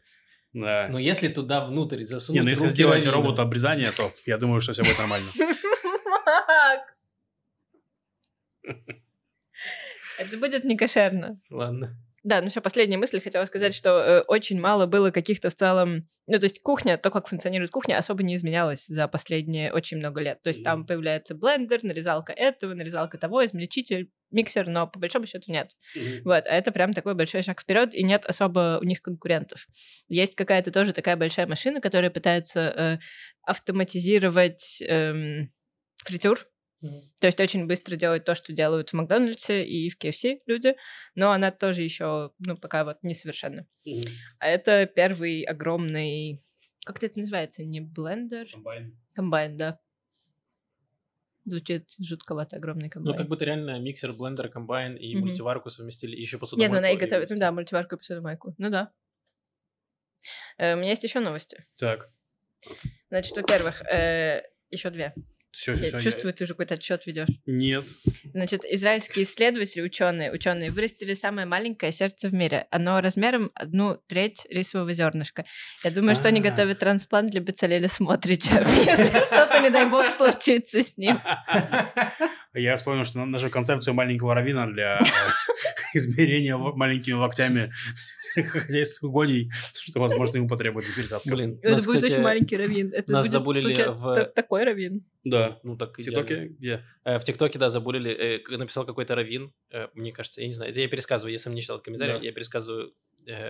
Да. 0.54 0.90
Но 0.90 1.00
если 1.00 1.30
туда 1.30 1.66
внутрь 1.66 2.04
засунуть 2.04 2.36
Не, 2.36 2.44
ну 2.44 2.50
если 2.50 2.68
сделать 2.68 3.06
робот 3.08 3.40
обрезания, 3.40 3.92
то 3.96 4.12
я 4.26 4.38
думаю, 4.38 4.60
что 4.60 4.74
все 4.74 4.84
будет 4.84 4.98
нормально. 4.98 5.28
Это 10.18 10.38
будет 10.38 10.64
не 10.64 10.78
кошерно. 10.78 11.40
Ладно. 11.50 11.98
Да, 12.24 12.42
ну 12.42 12.50
все, 12.50 12.62
последняя 12.62 12.98
мысль. 12.98 13.20
Хотела 13.20 13.46
сказать, 13.46 13.74
что 13.74 13.90
э, 13.90 14.22
очень 14.28 14.60
мало 14.60 14.86
было 14.86 15.12
каких-то 15.12 15.50
в 15.50 15.56
целом... 15.56 16.08
Ну, 16.28 16.38
то 16.38 16.46
есть 16.46 16.62
кухня, 16.62 16.98
то, 16.98 17.10
как 17.10 17.28
функционирует 17.28 17.72
кухня, 17.72 17.98
особо 17.98 18.22
не 18.22 18.36
изменялась 18.36 18.86
за 18.86 19.08
последние 19.08 19.74
очень 19.74 19.98
много 19.98 20.22
лет. 20.22 20.40
То 20.44 20.50
есть 20.50 20.62
mm-hmm. 20.62 20.66
там 20.66 20.86
появляется 20.86 21.34
блендер, 21.34 21.84
нарезалка 21.84 22.32
этого, 22.32 22.76
нарезалка 22.76 23.18
того, 23.18 23.44
измельчитель, 23.44 24.12
миксер, 24.30 24.68
но 24.68 24.86
по 24.86 25.00
большому 25.00 25.26
счету 25.26 25.52
нет. 25.52 25.72
Mm-hmm. 25.98 26.22
Вот, 26.24 26.46
а 26.46 26.54
это 26.54 26.72
прям 26.72 26.94
такой 26.94 27.16
большой 27.16 27.42
шаг 27.42 27.60
вперед, 27.60 27.96
и 27.96 28.04
нет 28.04 28.26
особо 28.26 28.78
у 28.80 28.86
них 28.86 29.02
конкурентов. 29.02 29.66
Есть 30.08 30.36
какая-то 30.36 30.72
тоже 30.72 30.94
такая 30.94 31.18
большая 31.18 31.48
машина, 31.48 31.82
которая 31.82 32.12
пытается 32.12 32.60
э, 32.60 33.00
автоматизировать 33.42 34.80
э, 34.84 35.48
фритюр, 36.04 36.48
то 36.82 37.28
есть 37.28 37.40
очень 37.40 37.68
быстро 37.68 37.96
делать 37.96 38.26
то, 38.26 38.34
что 38.34 38.54
делают 38.54 38.90
в 38.90 38.94
Макдональдсе 38.94 39.64
и 39.64 39.90
в 39.90 39.98
KFC 40.00 40.40
люди, 40.48 40.76
но 41.14 41.32
она 41.32 41.52
тоже 41.52 41.84
еще, 41.84 42.32
ну, 42.40 42.58
пока 42.58 42.84
вот 42.84 42.98
несовершенна. 43.04 43.68
Mm-hmm. 43.88 44.10
А 44.40 44.48
это 44.48 44.88
первый 44.88 45.44
огромный, 45.44 46.44
как 46.84 47.04
это 47.04 47.20
называется, 47.20 47.64
не 47.64 47.82
блендер? 47.82 48.48
Комбайн. 48.52 48.98
Комбайн, 49.14 49.58
да. 49.58 49.80
Звучит 51.46 51.90
жутковато, 52.00 52.58
огромный 52.58 52.90
комбайн. 52.90 53.16
Ну, 53.16 53.18
как 53.18 53.30
будто 53.30 53.46
реально 53.46 53.80
миксер, 53.80 54.14
блендер, 54.14 54.50
комбайн 54.50 54.96
и 54.96 55.14
mm-hmm. 55.14 55.20
мультиварку 55.20 55.70
совместили, 55.70 56.16
и 56.16 56.22
еще 56.22 56.40
посудомойку. 56.40 56.64
Нет, 56.64 56.72
ну 56.72 56.78
она 56.80 56.90
и 56.90 56.98
готовит, 56.98 57.30
ну 57.30 57.38
да, 57.38 57.52
мультиварку 57.52 57.96
и 57.96 57.98
посудомойку. 58.00 58.56
Ну 58.58 58.72
да. 58.72 58.92
Э, 60.58 60.74
у 60.74 60.78
меня 60.78 60.90
есть 60.90 61.04
еще 61.04 61.20
новости. 61.20 61.64
Так. 61.78 62.10
Значит, 63.10 63.36
во-первых, 63.36 63.82
э, 63.84 64.44
еще 64.72 64.90
две. 64.90 65.14
Все, 65.52 65.76
все, 65.76 65.84
я 65.84 65.90
все, 65.90 66.00
чувствую, 66.00 66.28
я... 66.28 66.34
ты 66.34 66.44
уже 66.46 66.54
какой-то 66.54 66.76
отчет 66.76 67.06
ведешь. 67.06 67.28
Нет. 67.46 67.84
Значит, 68.34 68.64
израильские 68.64 69.26
исследователи, 69.26 69.82
ученые, 69.82 70.32
ученые 70.32 70.72
вырастили 70.72 71.14
самое 71.14 71.46
маленькое 71.46 71.92
сердце 71.92 72.30
в 72.30 72.34
мире. 72.34 72.68
Оно 72.72 73.02
размером 73.02 73.52
одну 73.54 73.98
треть 74.08 74.48
рисового 74.50 74.94
зернышка. 74.94 75.46
Я 75.84 75.92
думаю, 75.92 76.16
что 76.16 76.30
они 76.30 76.40
а. 76.40 76.44
готовят 76.44 76.80
трансплант 76.80 77.32
для 77.32 77.42
Бецалеля 77.42 77.90
Смотрича, 77.90 78.66
если 78.86 79.24
что-то, 79.24 79.60
не 79.62 79.70
дай 79.70 79.90
бог, 79.90 80.08
случится 80.08 80.84
с 80.84 80.96
ним. 80.98 81.18
Я 82.54 82.76
вспомнил, 82.76 83.06
что 83.06 83.24
нашу 83.26 83.50
концепцию 83.50 83.94
маленького 83.94 84.36
равина 84.36 84.68
для 84.68 85.00
э, 85.00 85.04
измерения 85.94 86.58
маленькими 86.58 87.14
локтями 87.14 87.72
хозяйственных 88.36 89.10
угодий, 89.10 89.52
что, 89.74 90.00
возможно, 90.00 90.38
ему 90.38 90.48
потребуется 90.48 90.94
пересадка. 90.94 91.30
Блин, 91.30 91.60
это 91.62 91.84
будет 91.84 92.04
очень 92.04 92.22
маленький 92.22 92.58
равин. 92.58 92.92
Это 92.94 93.22
в... 93.22 94.26
такой 94.36 94.66
равин. 94.66 95.06
Да. 95.24 95.41
Ну 95.64 95.78
так 95.78 95.98
В 95.98 96.02
ТикТоке 96.02 96.48
где? 96.48 96.86
Э, 97.04 97.20
в 97.20 97.24
ТикТоке, 97.24 97.60
да, 97.60 97.70
забулили. 97.70 98.12
Э, 98.12 98.58
написал 98.58 98.86
какой-то 98.86 99.16
равин. 99.16 99.54
Мне 99.94 100.12
кажется, 100.12 100.42
я 100.42 100.48
не 100.48 100.54
знаю. 100.54 100.72
Это 100.72 100.80
я 100.80 100.88
пересказываю, 100.88 101.34
если 101.34 101.50
не 101.50 101.62
читал 101.62 101.80
комментарий, 101.80 102.24
я 102.26 102.32
пересказываю 102.32 102.94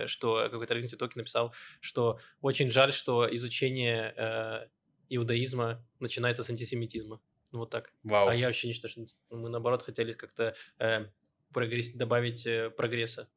что 0.04 0.50
какой-то 0.50 0.74
раввин 0.74 0.86
в 0.86 0.90
ТикТоке 0.90 1.14
написал, 1.18 1.54
что 1.80 2.18
очень 2.42 2.70
жаль, 2.70 2.92
что 2.92 3.26
изучение 3.34 4.68
иудаизма 5.08 5.82
начинается 5.98 6.42
с 6.42 6.50
антисемитизма. 6.50 7.20
Ну, 7.52 7.60
вот 7.60 7.70
так. 7.70 7.92
Вау. 8.02 8.28
А 8.28 8.34
я 8.34 8.46
вообще 8.46 8.66
не 8.66 8.72
считаю, 8.72 8.90
что 8.90 9.06
мы, 9.30 9.50
наоборот, 9.50 9.82
хотели 9.82 10.12
как-то 10.12 10.54
э, 10.78 11.06
прогресс, 11.52 11.90
добавить 11.92 12.46
э, 12.46 12.70
прогресса. 12.70 13.28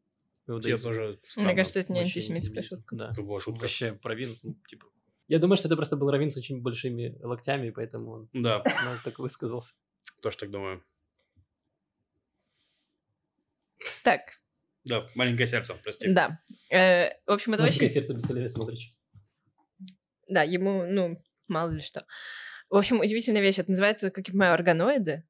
Я 0.47 0.77
тоже 0.77 1.19
странно. 1.27 1.49
Мне 1.49 1.57
кажется, 1.57 1.79
это 1.79 1.91
не 1.91 1.99
антисемитская 1.99 2.63
шутка. 2.63 2.95
Да. 2.95 3.09
Это 3.11 3.21
была 3.23 3.39
шутка. 3.39 3.61
Вообще 3.61 3.93
про 3.93 4.15
вин, 4.15 4.29
ну, 4.43 4.55
типа... 4.67 4.87
Я 5.27 5.39
думаю, 5.39 5.57
что 5.57 5.67
это 5.67 5.75
просто 5.75 5.95
был 5.95 6.11
Равин 6.11 6.29
с 6.29 6.37
очень 6.37 6.61
большими 6.61 7.17
локтями, 7.21 7.71
поэтому 7.71 8.11
он 8.11 8.29
да. 8.33 8.63
так 9.03 9.17
высказался. 9.19 9.73
Тоже 10.21 10.37
так 10.37 10.51
думаю. 10.51 10.83
Так. 14.03 14.21
Да, 14.83 15.07
маленькое 15.15 15.47
сердце, 15.47 15.73
прости. 15.83 16.11
Да. 16.11 16.39
Э, 16.69 17.09
в 17.25 17.31
общем, 17.31 17.53
это 17.53 17.63
маленькое 17.63 17.87
очень... 17.87 17.93
сердце 17.93 18.13
Бесалея 18.13 18.47
Смотрич. 18.47 18.93
Да, 20.27 20.43
ему, 20.43 20.85
ну, 20.85 21.23
мало 21.47 21.71
ли 21.71 21.81
что. 21.81 22.05
В 22.69 22.75
общем, 22.75 22.99
удивительная 22.99 23.41
вещь. 23.41 23.59
Это 23.59 23.71
называется, 23.71 24.11
как 24.11 24.27
я 24.27 24.31
понимаю, 24.31 24.53
органоиды. 24.53 25.23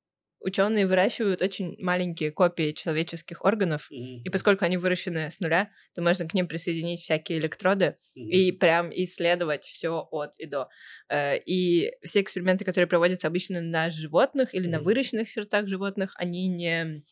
Ученые 0.45 0.85
выращивают 0.85 1.41
очень 1.41 1.75
маленькие 1.79 2.29
копии 2.29 2.71
человеческих 2.71 3.43
органов, 3.43 3.89
mm-hmm. 3.91 4.21
и 4.25 4.29
поскольку 4.29 4.63
они 4.63 4.77
выращены 4.77 5.31
с 5.31 5.39
нуля, 5.39 5.71
то 5.95 6.03
можно 6.03 6.27
к 6.27 6.35
ним 6.35 6.47
присоединить 6.47 7.01
всякие 7.01 7.39
электроды 7.39 7.95
mm-hmm. 8.15 8.29
и 8.29 8.51
прям 8.51 8.91
исследовать 8.91 9.63
все 9.63 10.07
от 10.11 10.35
и 10.37 10.45
до. 10.45 10.69
Э, 11.09 11.39
и 11.39 11.93
все 12.03 12.21
эксперименты, 12.21 12.63
которые 12.63 12.87
проводятся 12.87 13.25
обычно 13.25 13.59
на 13.59 13.89
животных 13.89 14.53
или 14.53 14.67
mm-hmm. 14.67 14.71
на 14.71 14.81
выращенных 14.81 15.31
сердцах 15.31 15.67
животных, 15.67 16.13
они 16.15 16.47
не 16.47 17.03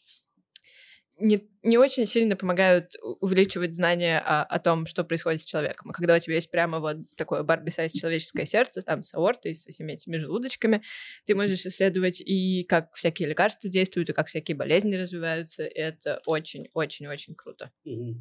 не, 1.24 1.50
не 1.64 1.78
очень 1.78 2.06
сильно 2.06 2.36
помогают 2.36 2.96
увеличивать 3.22 3.74
знания 3.74 4.20
о, 4.20 4.44
о 4.44 4.60
том, 4.60 4.86
что 4.86 5.06
происходит 5.06 5.42
с 5.42 5.46
человеком. 5.46 5.90
А 5.90 5.94
когда 5.94 6.16
у 6.16 6.20
тебя 6.20 6.36
есть 6.36 6.52
прямо 6.52 6.80
вот 6.80 6.98
такое 7.16 7.44
барби-сайз 7.44 7.94
человеческое 7.94 8.46
сердце, 8.46 8.82
там 8.82 9.04
с 9.04 9.14
аортой, 9.14 9.56
с 9.56 9.66
всеми 9.66 9.94
этими 9.94 10.18
желудочками, 10.18 10.84
ты 11.26 11.34
можешь 11.34 11.66
исследовать 11.66 12.20
и 12.20 12.64
как 12.64 12.94
всякие 12.94 13.30
лекарства 13.30 13.70
действуют, 13.70 14.10
и 14.10 14.14
как 14.14 14.28
всякие 14.28 14.58
болезни 14.58 14.96
развиваются. 14.96 15.66
И 15.66 15.80
это 15.80 16.20
очень-очень-очень 16.26 17.36
круто. 17.36 17.72
Угу. 17.86 18.16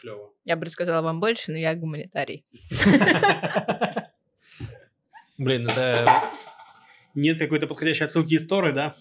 Клево. 0.00 0.32
Я 0.46 0.56
бы 0.56 0.64
рассказала 0.64 1.02
вам 1.02 1.20
больше, 1.20 1.52
но 1.52 1.58
я 1.58 1.74
гуманитарий. 1.74 2.46
Блин, 5.36 5.68
это... 5.68 6.24
Нет 7.14 7.38
какой-то 7.38 7.66
подходящей 7.66 8.06
отсылки 8.06 8.32
из 8.32 8.48
Торы, 8.48 8.72
да? 8.72 8.94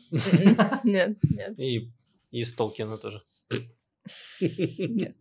Нет, 0.84 1.18
нет. 1.24 1.58
И 1.58 1.90
и 2.32 2.40
из 2.40 2.54
Толкина 2.54 2.98
тоже. 2.98 3.22
Нет. 4.40 5.18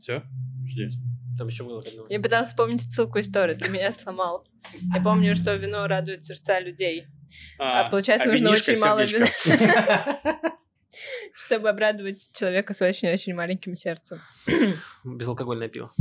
Все? 0.00 0.22
Жди. 0.66 0.88
Там 1.36 1.48
еще 1.48 1.64
было 1.64 1.82
Я 2.08 2.20
пыталась 2.20 2.48
вспомнить 2.48 2.90
ссылку 2.90 3.20
истории, 3.20 3.54
ты 3.54 3.68
меня 3.68 3.92
сломал. 3.92 4.46
Я 4.94 5.02
помню, 5.02 5.36
что 5.36 5.54
вино 5.54 5.86
радует 5.86 6.24
сердца 6.24 6.60
людей. 6.60 7.06
А, 7.58 7.86
а 7.86 7.90
получается, 7.90 8.28
а 8.28 8.32
нужно 8.32 8.50
очень 8.50 8.78
мало 8.78 9.04
вина. 9.04 9.28
Чтобы 11.34 11.68
обрадовать 11.68 12.32
человека 12.34 12.72
с 12.72 12.80
очень-очень 12.80 13.34
маленьким 13.34 13.74
сердцем. 13.74 14.22
Безалкогольное 15.04 15.68
пиво. 15.68 15.92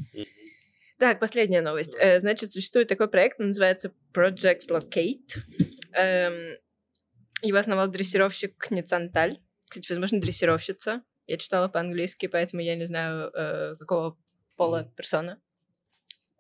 Так, 0.98 1.20
последняя 1.20 1.62
новость. 1.62 1.98
Э, 2.00 2.22
значит, 2.22 2.52
существует 2.52 2.88
такой 2.88 3.10
проект, 3.10 3.42
он 3.42 3.48
называется 3.48 3.92
Project 4.14 4.70
Locate. 4.70 5.42
Его 7.42 7.58
основал 7.58 7.88
дрессировщик 7.88 8.70
Ницанталь. 8.72 9.40
Кстати, 9.68 9.90
возможно, 9.90 10.20
дрессировщица. 10.20 11.04
Я 11.28 11.38
читала 11.38 11.68
по-английски, 11.68 12.28
поэтому 12.28 12.62
я 12.62 12.76
не 12.76 12.86
знаю, 12.86 13.32
э, 13.34 13.76
какого 13.78 14.18
пола 14.56 14.92
персона. 14.96 15.40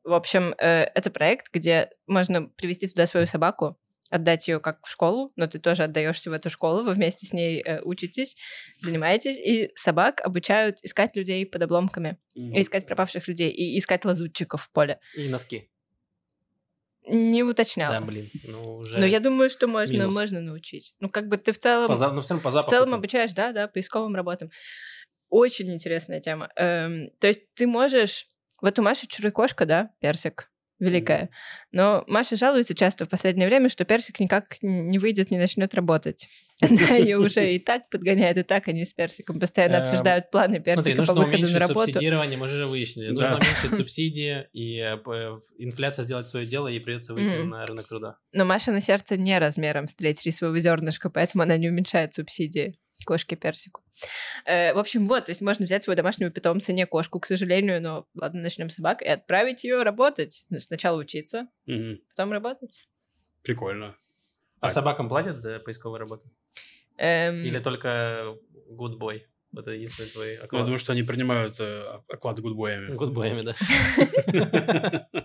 В 0.04 0.14
общем, 0.14 0.54
э, 0.60 0.84
это 0.94 1.10
проект, 1.10 1.52
где 1.52 1.90
можно 2.06 2.48
привести 2.48 2.88
туда 2.88 3.08
свою 3.08 3.26
собаку, 3.26 3.80
отдать 4.12 4.48
ее 4.48 4.60
как 4.60 4.86
в 4.86 4.90
школу, 4.90 5.34
но 5.36 5.48
ты 5.48 5.58
тоже 5.58 5.84
отдаешься 5.84 6.30
в 6.30 6.34
эту 6.34 6.52
школу, 6.52 6.84
вы 6.84 6.94
вместе 6.94 7.26
с 7.26 7.34
ней 7.34 7.62
э, 7.62 7.82
учитесь, 7.82 8.36
занимаетесь, 8.80 9.38
и 9.38 9.72
собак 9.76 10.22
обучают 10.24 10.78
искать 10.84 11.16
людей 11.16 11.46
под 11.46 11.64
обломками, 11.64 12.20
mm-hmm. 12.38 12.54
и 12.58 12.62
искать 12.62 12.86
пропавших 12.86 13.28
людей, 13.28 13.50
и 13.50 13.78
искать 13.80 14.06
лазутчиков 14.06 14.62
в 14.62 14.72
поле. 14.72 15.00
И 15.16 15.28
носки. 15.28 15.70
Не 17.08 17.44
уточняла. 17.44 18.00
Да, 18.00 18.06
блин, 18.06 18.30
ну 18.48 18.78
уже... 18.78 18.98
Но 18.98 19.06
я 19.06 19.20
думаю, 19.20 19.50
что 19.50 19.68
можно, 19.68 19.94
минус. 19.94 20.14
можно 20.14 20.42
научить. 20.42 20.96
Ну, 21.00 21.10
как 21.10 21.28
бы 21.28 21.38
ты 21.38 21.52
в 21.52 21.60
целом, 21.60 21.88
По 21.88 21.96
за- 21.96 22.12
ну, 22.12 22.22
в 22.22 22.26
целом 22.26 22.42
по 22.42 22.50
в 22.50 22.66
целом 22.66 22.90
там. 22.90 23.00
обучаешь, 23.00 23.34
да, 23.34 23.52
да, 23.52 23.68
поисковым 23.68 24.16
работам. 24.16 24.50
Очень 25.30 25.72
интересная 25.74 26.20
тема. 26.20 26.50
Эм, 26.56 27.10
то 27.20 27.28
есть 27.28 27.42
ты 27.54 27.68
можешь... 27.68 28.28
Вот 28.62 28.80
у 28.80 28.82
Маши 28.82 29.06
чурой-кошка, 29.06 29.66
да, 29.66 29.92
персик, 30.00 30.50
великая. 30.80 31.30
Но 31.72 32.04
Маша 32.08 32.36
жалуется 32.36 32.76
часто 32.76 33.06
в 33.06 33.10
последнее 33.10 33.48
время, 33.48 33.70
что 33.70 33.86
персик 33.86 34.20
никак 34.20 34.58
не 34.62 35.00
выйдет, 35.00 35.32
не 35.32 35.38
начнет 35.38 35.74
работать. 35.74 36.28
Она 36.62 36.96
ее 36.96 37.18
уже 37.18 37.54
и 37.54 37.60
так 37.60 37.90
подгоняет, 37.90 38.38
и 38.38 38.44
так 38.44 38.68
они 38.68 38.86
с 38.86 38.94
персиком 38.94 39.40
постоянно 39.40 39.76
Эм, 39.76 39.82
обсуждают 39.84 40.32
планы 40.32 40.60
персика 40.62 41.04
по 41.04 41.14
выходу 41.14 41.48
на 41.48 41.60
работу. 41.60 41.86
субсидирование, 41.92 42.38
мы 42.38 42.48
же 42.48 42.66
выяснили. 42.66 43.10
Нужно 43.10 43.36
уменьшить 43.36 43.74
субсидии, 43.76 44.48
и 44.54 44.78
э, 44.80 44.98
п- 44.98 45.40
инфляция 45.58 46.06
сделать 46.06 46.28
свое 46.30 46.46
дело, 46.46 46.68
и 46.70 46.80
придется 46.80 47.14
выйти 47.14 47.34
на 47.44 47.66
рынок 47.66 47.88
труда. 47.88 48.18
Но 48.32 48.46
Маша 48.46 48.72
на 48.72 48.80
сердце 48.82 49.18
не 49.18 49.38
размером 49.38 49.88
с 49.88 49.96
треть 49.96 50.24
рисового 50.26 50.58
зернышка, 50.60 51.10
поэтому 51.10 51.44
она 51.44 51.58
не 51.58 51.70
уменьшает 51.70 52.14
субсидии 52.14 52.78
кошке 53.04 53.36
персику. 53.36 53.82
Э, 54.46 54.74
в 54.74 54.78
общем, 54.80 55.06
вот, 55.06 55.26
то 55.26 55.32
есть 55.32 55.42
можно 55.42 55.66
взять 55.66 55.84
своего 55.84 55.98
домашнего 55.98 56.30
питомца, 56.32 56.72
не 56.72 56.86
кошку, 56.86 57.20
к 57.20 57.26
сожалению, 57.26 57.82
но 57.82 58.08
ладно, 58.16 58.42
начнем 58.42 58.70
с 58.70 58.76
собак, 58.76 59.02
и 59.02 59.08
отправить 59.08 59.64
ее 59.64 59.84
работать. 59.84 60.46
Ну, 60.50 60.60
сначала 60.60 60.98
учиться, 61.00 61.48
Мгм. 61.66 62.00
потом 62.10 62.32
работать. 62.32 62.88
Прикольно. 63.44 63.98
А 64.62 64.68
А- 64.68 64.70
собакам 64.70 65.10
платят 65.10 65.40
за 65.40 65.60
поисковую 65.60 66.00
работу? 66.00 66.24
Эм, 66.98 67.44
Или 67.44 67.60
только 67.60 68.38
good 68.72 68.98
boy? 68.98 69.22
Это 69.58 69.72
единственный 69.72 70.10
твой 70.10 70.28
Ну, 70.28 70.34
Я 70.40 70.44
оклад. 70.44 70.64
думаю, 70.66 70.78
что 70.80 70.92
они 70.94 71.04
принимают 71.04 71.60
э, 71.60 71.84
оклады 72.10 72.42
гудбоями. 72.42 72.92
Boy'ами, 72.96 73.44
да. 73.44 73.56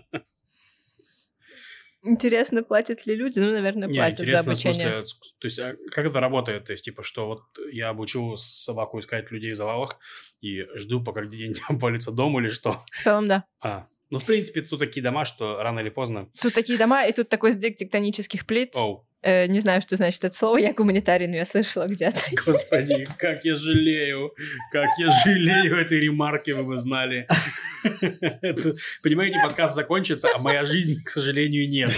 Интересно, 2.03 2.63
платят 2.63 3.05
ли 3.05 3.15
люди? 3.15 3.39
Ну, 3.39 3.51
наверное, 3.51 3.87
платят 3.87 4.17
за 4.17 4.23
интересно, 4.23 4.43
в 4.43 4.47
обучение. 4.49 4.73
смысле, 5.01 5.07
с- 5.07 5.33
то 5.37 5.45
есть, 5.47 5.59
а 5.59 5.75
как 5.91 6.05
это 6.07 6.19
работает? 6.19 6.65
То 6.65 6.71
есть, 6.73 6.83
типа, 6.85 7.03
что 7.03 7.27
вот 7.27 7.41
я 7.71 7.89
обучил 7.89 8.35
собаку 8.37 8.97
искать 8.99 9.29
людей 9.31 9.51
в 9.51 9.55
завалах 9.55 9.97
и 10.41 10.63
жду, 10.75 11.03
пока 11.03 11.25
день 11.25 11.53
обвалится 11.69 12.11
дом 12.11 12.39
или 12.39 12.49
что? 12.49 12.83
В 12.91 13.03
целом, 13.03 13.27
да. 13.27 13.45
А, 13.61 13.87
ну, 14.09 14.19
в 14.19 14.25
принципе, 14.25 14.61
тут 14.61 14.79
такие 14.79 15.03
дома, 15.03 15.25
что 15.25 15.61
рано 15.61 15.79
или 15.79 15.89
поздно... 15.89 16.29
Тут 16.41 16.53
такие 16.53 16.77
дома, 16.79 17.05
и 17.05 17.13
тут 17.13 17.29
такой 17.29 17.51
сдвиг 17.51 17.77
тектонических 17.77 18.45
плит. 18.47 18.75
Оу, 18.75 19.07
Э, 19.23 19.45
не 19.45 19.59
знаю, 19.59 19.81
что 19.81 19.95
значит 19.95 20.23
это 20.23 20.35
слово. 20.35 20.57
Я 20.57 20.73
гуманитарий, 20.73 21.27
но 21.27 21.35
я 21.35 21.45
слышала 21.45 21.87
где-то. 21.87 22.19
господи, 22.45 23.05
как 23.17 23.45
я 23.45 23.55
жалею, 23.55 24.33
как 24.71 24.89
я 24.97 25.09
жалею 25.23 25.77
этой 25.77 25.99
ремарки, 25.99 26.51
вы 26.51 26.63
бы 26.63 26.77
знали. 26.77 27.27
Это, 28.41 28.75
Понимаете, 29.03 29.39
подкаст 29.43 29.75
закончится, 29.75 30.29
а 30.33 30.39
моя 30.39 30.65
жизнь, 30.65 31.03
к 31.03 31.09
сожалению, 31.09 31.67
нет. 31.69 31.91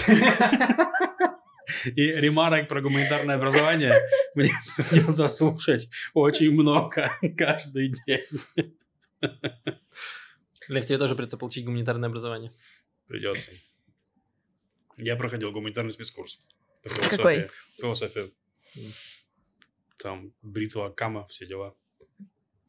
И 1.84 2.02
ремарок 2.02 2.68
про 2.68 2.80
гуманитарное 2.82 3.36
образование 3.36 4.00
мне 4.34 4.50
придется 4.90 5.28
слушать 5.28 5.88
очень 6.12 6.50
много 6.52 7.10
каждый 7.36 7.92
день. 8.06 8.74
Олег, 10.68 10.86
тебе 10.86 10.98
тоже 10.98 11.14
придется 11.14 11.36
получить 11.36 11.64
гуманитарное 11.64 12.08
образование. 12.08 12.52
Придется. 13.06 13.50
Я 14.96 15.16
проходил 15.16 15.52
гуманитарный 15.52 15.92
спецкурс. 15.92 16.40
По 16.84 17.16
Какой? 17.16 17.48
Философия. 17.80 18.30
Там 19.98 20.32
бритва, 20.42 20.90
кама, 20.90 21.26
все 21.28 21.46
дела. 21.46 21.74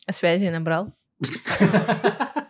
А 0.05 0.11
связи 0.11 0.45
набрал? 0.45 0.95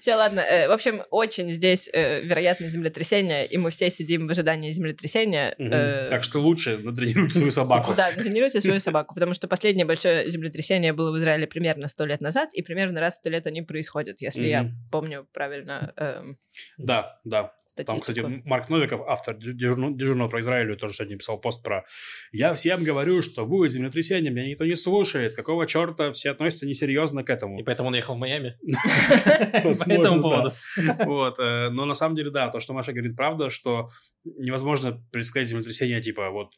Все, 0.00 0.14
ладно. 0.14 0.40
Э, 0.40 0.68
В 0.68 0.72
общем, 0.72 1.02
очень 1.10 1.50
здесь 1.50 1.88
э, 1.92 2.20
вероятно 2.22 2.68
землетрясение, 2.68 3.46
и 3.46 3.56
мы 3.56 3.70
все 3.70 3.90
сидим 3.90 4.26
в 4.26 4.30
ожидании 4.30 4.70
землетрясения. 4.70 5.54
Э, 5.58 6.08
Так 6.08 6.22
что 6.22 6.40
лучше 6.40 6.78
натренируйте 6.78 7.36
свою 7.38 7.50
собаку. 7.52 7.92
Да, 7.96 8.12
тренируйте 8.12 8.60
свою 8.60 8.78
собаку, 8.80 9.14
потому 9.14 9.32
что 9.32 9.48
последнее 9.48 9.84
большое 9.84 10.28
землетрясение 10.30 10.92
было 10.92 11.12
в 11.12 11.18
Израиле 11.18 11.46
примерно 11.46 11.88
сто 11.88 12.04
лет 12.06 12.20
назад, 12.20 12.54
и 12.54 12.62
примерно 12.62 13.00
раз 13.00 13.14
в 13.14 13.16
сто 13.18 13.30
лет 13.30 13.46
они 13.46 13.62
происходят, 13.62 14.20
если 14.20 14.46
я 14.46 14.70
помню 14.92 15.26
правильно 15.32 15.92
эм, 15.96 16.38
Да, 16.78 17.20
да. 17.24 17.52
Там, 17.76 17.98
кстати, 17.98 18.18
статистику. 18.20 18.48
Марк 18.48 18.70
Новиков, 18.70 19.02
автор 19.06 19.36
дежурно- 19.36 19.56
дежурного, 19.56 19.96
дежурного 19.96 20.28
про 20.28 20.40
Израиль, 20.40 20.76
тоже 20.76 20.94
сегодня 20.94 21.18
писал 21.18 21.38
пост 21.38 21.62
про 21.62 21.84
«Я 22.32 22.54
всем 22.54 22.82
говорю, 22.84 23.22
что 23.22 23.46
будет 23.46 23.72
землетрясение, 23.72 24.32
меня 24.32 24.46
никто 24.46 24.64
не 24.64 24.76
слушает. 24.76 25.34
Какого 25.34 25.66
черта 25.66 26.12
все 26.12 26.30
относятся 26.30 26.66
несерьезно 26.66 27.22
к 27.22 27.30
этому?» 27.30 27.60
И 27.60 27.62
поэтому 27.62 27.88
он 27.88 27.94
ехал 27.94 28.14
в 28.14 28.18
Майами. 28.18 28.56
По 29.62 29.92
этому 29.92 30.22
поводу. 30.22 30.52
Вот, 31.04 31.38
э, 31.38 31.70
но 31.70 31.84
на 31.84 31.94
самом 31.94 32.16
деле, 32.16 32.30
да, 32.30 32.48
то, 32.48 32.60
что 32.60 32.72
Маша 32.72 32.92
говорит, 32.92 33.16
правда, 33.16 33.50
что 33.50 33.88
невозможно 34.24 35.02
предсказать 35.12 35.48
землетрясение, 35.48 36.00
типа, 36.00 36.30
вот, 36.30 36.52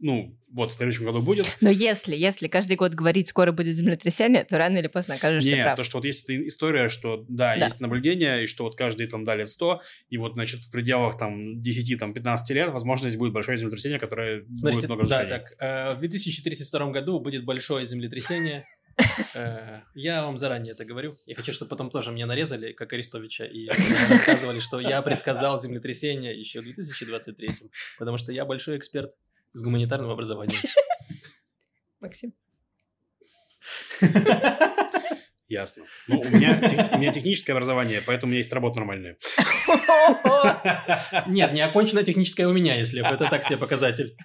ну, 0.00 0.36
вот 0.52 0.70
в 0.70 0.74
следующем 0.74 1.04
году 1.04 1.20
будет. 1.22 1.46
Но 1.60 1.70
если, 1.70 2.16
если 2.16 2.48
каждый 2.48 2.76
год 2.76 2.94
говорить, 2.94 3.28
скоро 3.28 3.52
будет 3.52 3.74
землетрясение, 3.74 4.44
то 4.44 4.58
рано 4.58 4.78
или 4.78 4.86
поздно 4.88 5.14
окажешься 5.14 5.50
Нет, 5.54 5.62
прав. 5.64 5.76
то, 5.76 5.84
что 5.84 5.98
вот 5.98 6.04
есть 6.04 6.24
эта 6.24 6.46
история, 6.46 6.88
что, 6.88 7.24
да, 7.28 7.54
Да. 7.56 7.66
есть 7.66 7.80
наблюдение, 7.80 8.42
и 8.44 8.46
что 8.46 8.64
вот 8.64 8.74
каждый 8.76 9.06
там 9.06 9.24
дали 9.24 9.44
100, 9.44 9.80
и 10.08 10.16
вот, 10.18 10.32
значит, 10.34 10.62
в 10.64 10.70
пределах 10.70 11.16
там 11.18 11.60
10-15 11.62 12.52
лет, 12.54 12.70
возможно, 12.70 13.08
здесь 13.08 13.18
будет 13.18 13.32
большое 13.32 13.56
землетрясение, 13.58 13.98
которое 13.98 14.40
будет 14.42 14.58
Смотрите, 14.58 14.86
много 14.88 15.06
да, 15.06 15.22
разрушений. 15.22 15.44
так, 15.46 15.54
э, 15.60 15.94
в 15.94 15.98
2032 16.00 16.90
году 16.90 17.20
будет 17.20 17.44
большое 17.44 17.86
землетрясение. 17.86 18.64
Э, 19.34 19.80
Я 19.94 20.24
вам 20.24 20.36
заранее 20.36 20.72
это 20.72 20.84
говорю. 20.84 21.14
Я 21.24 21.34
хочу, 21.34 21.52
чтобы 21.52 21.70
потом 21.70 21.90
тоже 21.90 22.10
меня 22.10 22.26
нарезали, 22.26 22.72
как 22.72 22.92
Арестовича, 22.92 23.46
и 23.46 23.66
рассказывали, 24.10 24.58
что 24.58 24.78
я 24.80 25.00
предсказал 25.00 25.58
землетрясение 25.60 26.38
еще 26.38 26.60
в 26.60 26.64
2023, 26.64 27.48
потому 27.98 28.18
что 28.18 28.32
я 28.32 28.44
большой 28.44 28.76
эксперт 28.76 29.12
с 29.52 29.62
гуманитарным 29.62 30.10
образованием. 30.10 30.60
Максим. 32.00 32.32
Ясно. 35.48 35.84
Ну, 36.06 36.20
у 36.20 36.28
меня, 36.30 36.60
тех- 36.68 36.92
у 36.92 36.98
меня 36.98 37.12
техническое 37.12 37.52
образование, 37.54 38.00
поэтому 38.06 38.28
у 38.28 38.30
меня 38.30 38.38
есть 38.38 38.52
работа 38.52 38.78
нормальная. 38.78 39.16
Нет, 41.26 41.52
не 41.52 41.60
оконченное 41.60 42.04
техническое 42.04 42.46
у 42.46 42.52
меня, 42.52 42.76
если 42.76 43.04
это 43.06 43.28
так 43.28 43.42
себе 43.42 43.56
показатель. 43.56 44.16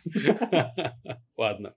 Ладно. 1.35 1.73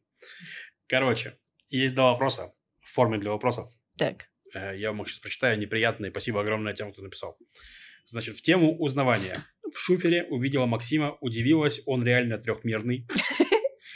Короче, 0.86 1.38
есть 1.70 1.94
два 1.94 2.11
вопроса 2.12 2.53
в 2.82 2.92
форме 2.92 3.18
для 3.18 3.30
вопросов. 3.30 3.68
Так. 3.96 4.26
Э, 4.55 4.76
Я 4.76 4.90
вам 4.90 5.03
их 5.03 5.09
сейчас 5.09 5.20
прочитаю, 5.20 5.59
неприятные. 5.59 6.11
Спасибо 6.11 6.40
огромное 6.42 6.74
тем, 6.74 6.92
кто 6.92 7.01
написал. 7.03 7.38
Значит, 8.09 8.37
в 8.37 8.43
тему 8.43 8.75
узнавания. 8.79 9.45
В 9.71 9.79
шуфере 9.79 10.25
увидела 10.31 10.65
Максима, 10.65 11.19
удивилась, 11.21 11.83
он 11.85 12.03
реально 12.05 12.39
трехмерный 12.39 13.07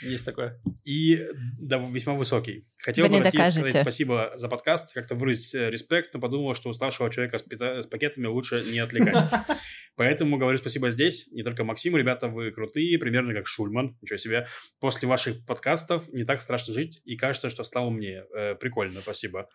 Есть 0.03 0.23
такое. 0.23 0.61
и 0.83 1.19
да, 1.59 1.77
весьма 1.77 2.13
высокий. 2.13 2.67
Хотела 2.77 3.07
Вы 3.07 3.21
бы 3.21 3.29
сказать 3.29 3.81
спасибо 3.81 4.31
за 4.35 4.49
подкаст, 4.49 4.93
как-то 4.93 5.15
выразить 5.15 5.55
э, 5.55 5.71
респект, 5.71 6.13
но 6.13 6.19
подумала, 6.19 6.53
что 6.53 6.69
уставшего 6.69 7.09
человека 7.09 7.39
с, 7.39 7.41
пита- 7.41 7.81
с 7.81 7.87
пакетами 7.87 8.27
лучше 8.27 8.61
не 8.71 8.77
отвлекать. 8.79 9.23
Поэтому 9.95 10.37
говорю 10.37 10.57
спасибо 10.57 10.91
здесь, 10.91 11.31
не 11.31 11.41
только 11.41 11.63
Максиму, 11.63 11.97
ребята, 11.97 12.27
вы 12.27 12.51
крутые, 12.51 12.99
примерно 12.99 13.33
как 13.33 13.47
Шульман, 13.47 13.97
ничего 14.01 14.17
себе. 14.17 14.47
После 14.79 15.07
ваших 15.07 15.43
подкастов 15.45 16.07
не 16.09 16.23
так 16.23 16.39
страшно 16.39 16.73
жить, 16.73 17.01
и 17.05 17.15
кажется, 17.15 17.49
что 17.49 17.63
стало 17.63 17.87
умнее. 17.87 18.25
Э, 18.35 18.53
прикольно, 18.55 18.99
спасибо. 19.01 19.49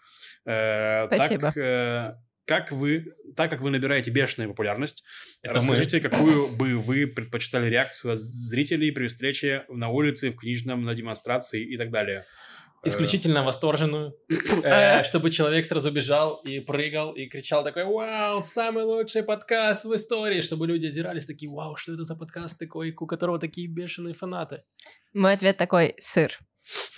Э, 0.45 1.07
Спасибо. 1.07 1.41
Так, 1.41 1.57
э, 1.57 2.15
как 2.49 2.73
вы, 2.73 3.15
так 3.37 3.51
как 3.51 3.61
вы 3.61 3.69
набираете 3.69 4.11
бешеную 4.11 4.49
популярность, 4.49 5.05
Это 5.43 5.55
расскажите, 5.55 6.01
какую 6.01 6.49
бы 6.57 6.79
вы 6.79 7.07
предпочитали 7.07 7.69
реакцию 7.69 8.15
от 8.15 8.21
зрителей 8.21 8.91
при 8.91 9.07
встрече 9.07 9.67
на 9.69 9.91
улице, 9.91 10.31
в 10.31 10.37
книжном, 10.37 10.83
на 10.83 10.95
демонстрации 10.95 11.63
и 11.63 11.77
так 11.77 11.91
далее. 11.91 12.25
Исключительно 12.85 13.43
восторженную, 13.43 14.15
э, 14.65 15.03
чтобы 15.05 15.31
человек 15.31 15.67
сразу 15.67 15.91
бежал 15.91 16.41
и 16.45 16.61
прыгал 16.61 17.13
и 17.13 17.27
кричал 17.27 17.65
такой 17.65 17.85
«Вау, 17.85 18.41
самый 18.43 18.85
лучший 18.85 19.25
подкаст 19.25 19.85
в 19.85 19.95
истории!» 19.95 20.41
Чтобы 20.41 20.67
люди 20.67 20.87
озирались 20.87 21.27
такие 21.27 21.51
«Вау, 21.51 21.77
что 21.77 21.93
это 21.93 22.05
за 22.05 22.17
подкаст 22.17 22.59
такой, 22.59 22.95
у 22.99 23.07
которого 23.07 23.39
такие 23.39 23.69
бешеные 23.69 24.15
фанаты?» 24.15 24.63
Мой 25.13 25.35
ответ 25.35 25.59
такой— 25.59 25.97
сыр. 25.99 26.39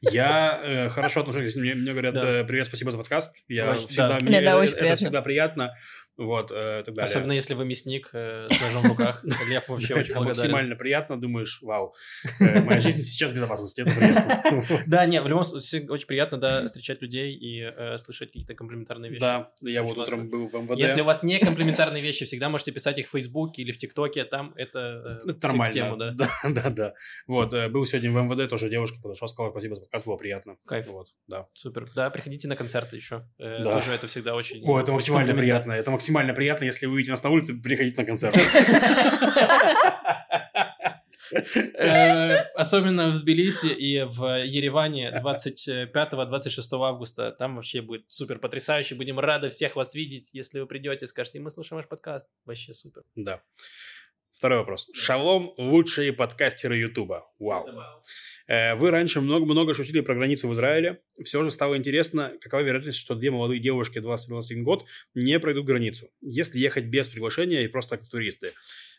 Я 0.01 0.59
э, 0.63 0.89
хорошо 0.89 1.21
отношусь, 1.21 1.55
мне, 1.55 1.75
говорят 1.75 2.15
э, 2.15 2.43
привет, 2.43 2.65
спасибо 2.65 2.89
за 2.89 2.97
подкаст. 2.97 3.35
Я 3.47 3.75
всегда, 3.75 4.09
да. 4.09 4.19
мне, 4.19 4.41
да, 4.41 4.63
это, 4.63 4.95
всегда 4.95 5.21
приятно. 5.21 5.75
Вот, 6.21 6.51
э, 6.51 6.83
так 6.85 6.93
далее. 6.93 7.09
Особенно 7.09 7.31
если 7.31 7.55
вы 7.55 7.65
мясник 7.65 8.09
э, 8.13 8.45
с 8.47 8.61
ножом 8.61 8.83
в 8.83 8.89
руках. 8.89 9.23
Лев 9.49 9.67
вообще 9.67 9.95
очень 9.95 10.13
благодарен. 10.13 10.27
максимально 10.27 10.75
приятно, 10.75 11.19
думаешь, 11.19 11.59
вау, 11.63 11.95
э, 12.39 12.61
моя 12.61 12.79
жизнь 12.79 13.01
сейчас 13.01 13.31
в 13.31 13.35
безопасности, 13.35 13.81
это 13.81 13.91
приятно. 13.91 14.61
Да, 14.87 15.05
не, 15.07 15.19
в 15.19 15.27
любом 15.27 15.43
случае 15.43 15.89
очень 15.89 16.05
приятно, 16.05 16.37
да, 16.37 16.65
встречать 16.67 17.01
людей 17.01 17.33
и 17.33 17.61
э, 17.61 17.97
слышать 17.97 18.29
какие-то 18.29 18.53
комплиментарные 18.53 19.09
вещи. 19.09 19.21
Да, 19.21 19.51
я 19.61 19.81
вот 19.81 19.97
утром 19.97 20.29
был 20.29 20.47
в 20.47 20.53
МВД. 20.53 20.77
Если 20.77 21.01
у 21.01 21.05
вас 21.05 21.23
не 21.23 21.39
комплиментарные 21.39 22.03
вещи, 22.03 22.25
всегда 22.25 22.49
можете 22.49 22.71
писать 22.71 22.99
их 22.99 23.07
в 23.07 23.11
Фейсбуке 23.11 23.63
или 23.63 23.71
в 23.71 23.77
ТикТоке, 23.77 24.23
там 24.23 24.53
это, 24.55 25.21
э, 25.25 25.33
нормально. 25.41 25.73
тему, 25.73 25.97
да. 25.97 26.11
да, 26.11 26.29
да, 26.49 26.69
да. 26.69 26.93
Вот, 27.25 27.51
был 27.71 27.83
сегодня 27.83 28.11
в 28.11 28.21
МВД, 28.23 28.47
тоже 28.47 28.69
девушка 28.69 28.99
подошла, 29.01 29.27
сказала, 29.27 29.49
спасибо 29.49 29.73
за 29.73 29.81
подкаст, 29.81 30.05
было 30.05 30.17
приятно. 30.17 30.57
Кайф. 30.67 30.85
Вот, 30.87 31.07
да. 31.27 31.47
Супер. 31.53 31.87
Да, 31.95 32.11
приходите 32.11 32.47
на 32.47 32.55
концерты 32.55 32.95
еще. 32.95 33.27
Тоже 33.37 33.91
это 33.91 34.05
всегда 34.05 34.35
очень... 34.35 34.63
О, 34.67 34.79
это 34.79 34.91
максимально 34.91 35.33
приятно, 35.33 35.71
это 35.71 35.89
максимально 35.89 36.10
максимально 36.11 36.33
приятно, 36.33 36.65
если 36.65 36.85
вы 36.85 36.93
увидите 36.93 37.11
нас 37.11 37.23
на 37.23 37.29
улице, 37.29 37.53
приходите 37.53 38.01
на 38.01 38.05
концерт. 38.05 38.35
Э, 41.33 42.39
Особенно 42.55 43.07
в 43.07 43.21
Тбилиси 43.21 43.67
и 43.67 44.03
в 44.03 44.43
Ереване 44.43 45.17
25-26 45.23 45.87
августа. 46.73 47.31
Там 47.31 47.55
вообще 47.55 47.81
будет 47.81 48.03
супер 48.11 48.37
потрясающе. 48.37 48.95
Будем 48.95 49.17
рады 49.17 49.47
всех 49.47 49.77
вас 49.77 49.95
видеть. 49.95 50.31
Если 50.33 50.59
вы 50.59 50.67
придете, 50.67 51.07
скажете, 51.07 51.39
мы 51.39 51.49
слушаем 51.49 51.77
ваш 51.77 51.87
подкаст. 51.87 52.27
Вообще 52.43 52.73
супер. 52.73 53.03
Да. 53.15 53.41
Второй 54.33 54.59
вопрос. 54.59 54.89
Шалом, 54.93 55.53
лучшие 55.57 56.11
подкастеры 56.11 56.77
Ютуба. 56.77 57.31
Вау. 57.39 57.65
Э, 58.47 58.75
Вы 58.75 58.91
раньше 58.91 59.21
много-много 59.21 59.73
шутили 59.73 60.01
про 60.01 60.15
границу 60.15 60.47
в 60.47 60.53
Израиле. 60.53 61.01
Все 61.23 61.43
же 61.43 61.51
стало 61.51 61.77
интересно, 61.77 62.33
какова 62.41 62.61
вероятность, 62.61 62.97
что 62.97 63.15
две 63.15 63.31
молодые 63.31 63.59
девушки 63.59 63.99
20-21 63.99 64.61
год 64.61 64.85
не 65.13 65.39
пройдут 65.39 65.65
границу, 65.65 66.09
если 66.21 66.59
ехать 66.59 66.85
без 66.85 67.07
приглашения 67.07 67.63
и 67.63 67.67
просто 67.67 67.97
как 67.97 68.09
туристы. 68.09 68.53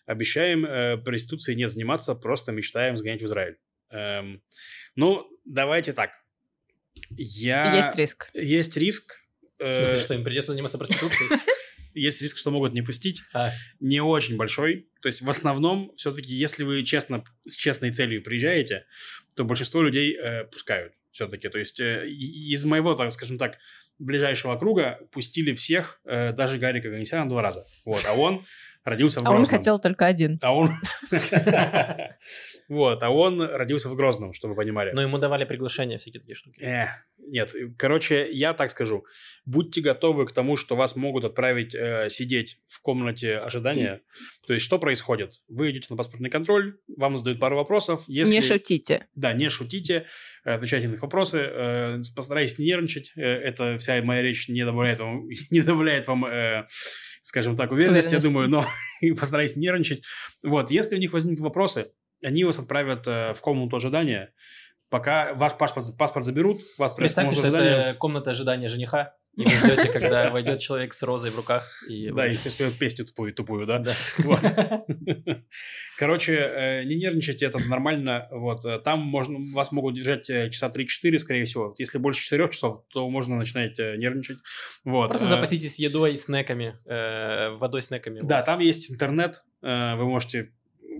Обещаем 0.06 0.64
э, 0.64 0.96
проституцией 0.96 1.56
не 1.56 1.66
заниматься, 1.66 2.14
просто 2.14 2.52
мечтаем 2.52 2.96
сгонять 2.96 3.22
в 3.22 3.26
Израиль. 3.26 3.56
Эм, 3.90 4.42
ну, 4.96 5.28
давайте 5.44 5.92
так. 5.92 6.10
Я... 7.10 7.74
Есть 7.76 7.96
риск. 7.96 8.30
Есть 8.34 8.76
риск. 8.76 9.20
В 9.58 9.62
э, 9.62 9.72
смысле, 9.72 9.98
что 10.00 10.14
им 10.14 10.24
придется 10.24 10.52
заниматься 10.52 10.78
проституцией? 10.78 11.40
есть 11.94 12.22
риск, 12.22 12.38
что 12.38 12.50
могут 12.50 12.72
не 12.72 12.82
пустить. 12.82 13.22
А, 13.34 13.50
Не 13.80 14.00
очень 14.00 14.36
большой. 14.36 14.88
То 15.00 15.08
есть, 15.08 15.22
в 15.22 15.30
основном, 15.30 15.92
все-таки, 15.96 16.34
если 16.34 16.64
вы 16.64 16.82
честно, 16.84 17.24
с 17.46 17.54
честной 17.54 17.92
целью 17.92 18.22
приезжаете, 18.22 18.84
то 19.34 19.44
большинство 19.44 19.82
людей 19.82 20.16
э, 20.16 20.44
пускают 20.44 20.94
все-таки. 21.10 21.48
То 21.48 21.58
есть, 21.58 21.80
э, 21.80 22.06
из 22.08 22.64
моего, 22.64 22.94
так 22.94 23.10
скажем 23.12 23.38
так, 23.38 23.58
ближайшего 23.98 24.56
круга 24.56 24.98
пустили 25.10 25.52
всех, 25.52 26.00
э, 26.04 26.32
даже 26.32 26.58
Гарика 26.58 26.90
Ганесяна 26.90 27.28
два 27.28 27.42
раза. 27.42 27.62
Вот, 27.84 28.04
а 28.06 28.14
он 28.14 28.44
родился 28.84 29.20
в 29.20 29.26
А 29.26 29.30
он 29.30 29.36
Грозном. 29.36 29.58
хотел 29.58 29.78
только 29.78 30.06
один. 30.06 30.38
А 30.42 30.54
он... 30.54 30.70
Вот, 32.68 33.02
а 33.02 33.10
он 33.10 33.42
родился 33.42 33.88
в 33.88 33.96
Грозном, 33.96 34.32
чтобы 34.32 34.54
вы 34.54 34.62
понимали. 34.62 34.92
Но 34.92 35.02
ему 35.02 35.18
давали 35.18 35.44
приглашения, 35.44 35.98
всякие 35.98 36.20
такие 36.20 36.34
штуки. 36.34 36.58
Нет, 37.32 37.54
короче, 37.78 38.28
я 38.30 38.52
так 38.52 38.70
скажу. 38.70 39.06
Будьте 39.46 39.80
готовы 39.80 40.26
к 40.26 40.32
тому, 40.32 40.56
что 40.58 40.76
вас 40.76 40.96
могут 40.96 41.24
отправить 41.24 41.74
э, 41.74 42.08
сидеть 42.10 42.58
в 42.68 42.82
комнате 42.82 43.38
ожидания. 43.38 44.02
То 44.46 44.52
есть, 44.52 44.66
что 44.66 44.78
происходит? 44.78 45.40
Вы 45.48 45.70
идете 45.70 45.86
на 45.88 45.96
паспортный 45.96 46.28
контроль, 46.28 46.76
вам 46.94 47.16
задают 47.16 47.40
пару 47.40 47.56
вопросов. 47.56 48.04
Если... 48.06 48.34
Не 48.34 48.42
шутите. 48.42 49.06
Да, 49.14 49.32
не 49.32 49.48
шутите, 49.48 50.04
э, 50.44 50.52
отвечайте 50.52 50.88
на 50.88 50.92
их 50.92 51.00
вопросы, 51.00 51.38
э, 51.38 52.02
постарайтесь 52.14 52.58
не 52.58 52.66
нервничать. 52.66 53.12
Э, 53.16 53.22
Это 53.22 53.78
вся 53.78 54.02
моя 54.02 54.20
речь 54.20 54.50
не 54.50 54.62
добавляет 54.66 54.98
вам, 54.98 55.26
не 55.50 55.62
добавляет 55.62 56.06
вам 56.08 56.26
э, 56.26 56.66
скажем 57.22 57.56
так, 57.56 57.72
уверенности, 57.72 58.12
я 58.12 58.18
Уверенности. 58.18 58.50
думаю, 58.50 58.66
но 59.00 59.14
постарайтесь 59.18 59.56
не 59.56 59.62
нервничать. 59.62 60.02
Вот, 60.42 60.70
если 60.70 60.96
у 60.96 60.98
них 60.98 61.14
возникнут 61.14 61.40
вопросы, 61.40 61.92
они 62.22 62.44
вас 62.44 62.58
отправят 62.58 63.06
э, 63.06 63.32
в 63.34 63.40
комнату 63.40 63.76
ожидания, 63.76 64.32
пока 64.92 65.32
ваш 65.32 65.56
паспорт, 65.56 65.86
паспорт 65.98 66.26
заберут, 66.26 66.58
вас 66.76 66.92
Представьте, 66.92 67.34
что 67.34 67.44
ожидания. 67.48 67.70
это 67.70 67.98
комната 67.98 68.30
ожидания 68.30 68.68
жениха, 68.68 69.14
и 69.34 69.42
вы 69.42 69.50
ждете, 69.50 69.88
когда 69.88 70.28
войдет 70.30 70.60
человек 70.60 70.92
с 70.92 71.02
розой 71.02 71.30
в 71.30 71.36
руках. 71.36 71.66
И 71.88 72.10
Да, 72.10 72.26
если 72.26 72.50
споет 72.50 72.78
песню 72.78 73.06
тупую, 73.06 73.32
тупую, 73.32 73.66
да? 73.66 73.78
Да. 73.78 73.94
Вот. 74.18 74.40
Короче, 75.98 76.34
э, 76.34 76.84
не 76.84 76.96
нервничайте, 76.96 77.46
это 77.46 77.58
нормально. 77.58 78.28
Вот. 78.30 78.66
э, 78.66 78.78
Там 78.80 79.00
можно, 79.00 79.38
вас 79.54 79.72
могут 79.72 79.94
держать 79.94 80.28
э, 80.28 80.50
часа 80.50 80.68
3-4, 80.68 81.18
скорее 81.18 81.44
всего. 81.46 81.74
Если 81.78 81.96
больше 81.96 82.22
4 82.22 82.50
часов, 82.50 82.84
то 82.92 83.08
можно 83.08 83.36
начинать 83.36 83.78
нервничать. 83.78 84.38
Вот. 84.84 85.08
Просто 85.08 85.26
запаситесь 85.26 85.78
едой, 85.78 86.16
снеками, 86.16 86.76
водой, 87.56 87.80
снеками. 87.80 88.20
Да, 88.22 88.42
там 88.42 88.60
есть 88.60 88.90
интернет, 88.90 89.42
вы 89.62 90.04
можете 90.04 90.52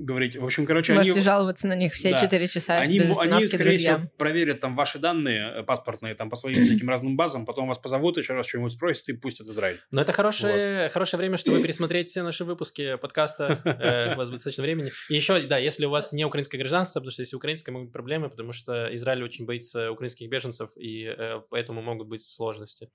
говорить. 0.04 0.36
В 0.36 0.44
общем, 0.44 0.66
короче, 0.66 0.92
Можете 0.94 1.12
они... 1.12 1.20
жаловаться 1.20 1.66
на 1.66 1.74
них 1.74 1.92
все 1.92 2.10
Да. 2.10 2.18
четыре 2.18 2.48
часа 2.48 2.78
Они, 2.78 2.98
без 2.98 3.18
они, 3.18 3.46
скорее 3.46 3.64
друзьям. 3.70 4.00
всего, 4.00 4.12
проверят 4.18 4.60
там 4.60 4.76
ваши 4.76 4.98
данные 4.98 5.60
э, 5.60 5.62
паспортные 5.62 6.14
там 6.14 6.30
по 6.30 6.36
своим 6.36 6.62
всяким 6.62 6.88
разным 6.88 7.16
базам, 7.16 7.46
потом 7.46 7.68
вас 7.68 7.78
позовут, 7.78 8.16
еще 8.16 8.34
раз 8.34 8.46
что-нибудь 8.46 8.72
спросят 8.72 9.08
и 9.08 9.12
пустят 9.12 9.46
в 9.46 9.50
Израиль. 9.50 9.78
Но 9.90 10.00
это 10.02 10.12
хорошее, 10.12 10.88
хорошее 10.88 11.18
время, 11.18 11.36
чтобы 11.36 11.60
пересмотреть 11.62 12.08
все 12.10 12.22
наши 12.22 12.44
выпуски 12.44 12.96
подкаста. 12.96 13.60
Э, 13.64 14.14
У 14.14 14.16
вас 14.18 14.30
достаточно 14.30 14.62
времени. 14.62 14.92
И 15.08 15.14
еще, 15.14 15.40
да, 15.42 15.58
если 15.58 15.86
у 15.86 15.90
вас 15.90 16.12
не 16.12 16.24
украинское 16.24 16.58
гражданство, 16.60 17.00
потому 17.00 17.10
что 17.12 17.22
если 17.22 17.36
украинское, 17.36 17.72
могут 17.72 17.88
быть 17.88 17.92
проблемы, 17.92 18.28
потому 18.30 18.52
что 18.52 18.94
Израиль 18.94 19.22
очень 19.22 19.46
боится 19.46 19.90
украинских 19.90 20.28
беженцев, 20.28 20.70
и 20.76 21.04
э, 21.06 21.40
поэтому 21.50 21.82
могут 21.82 22.08
быть 22.08 22.22
сложности. 22.22 22.90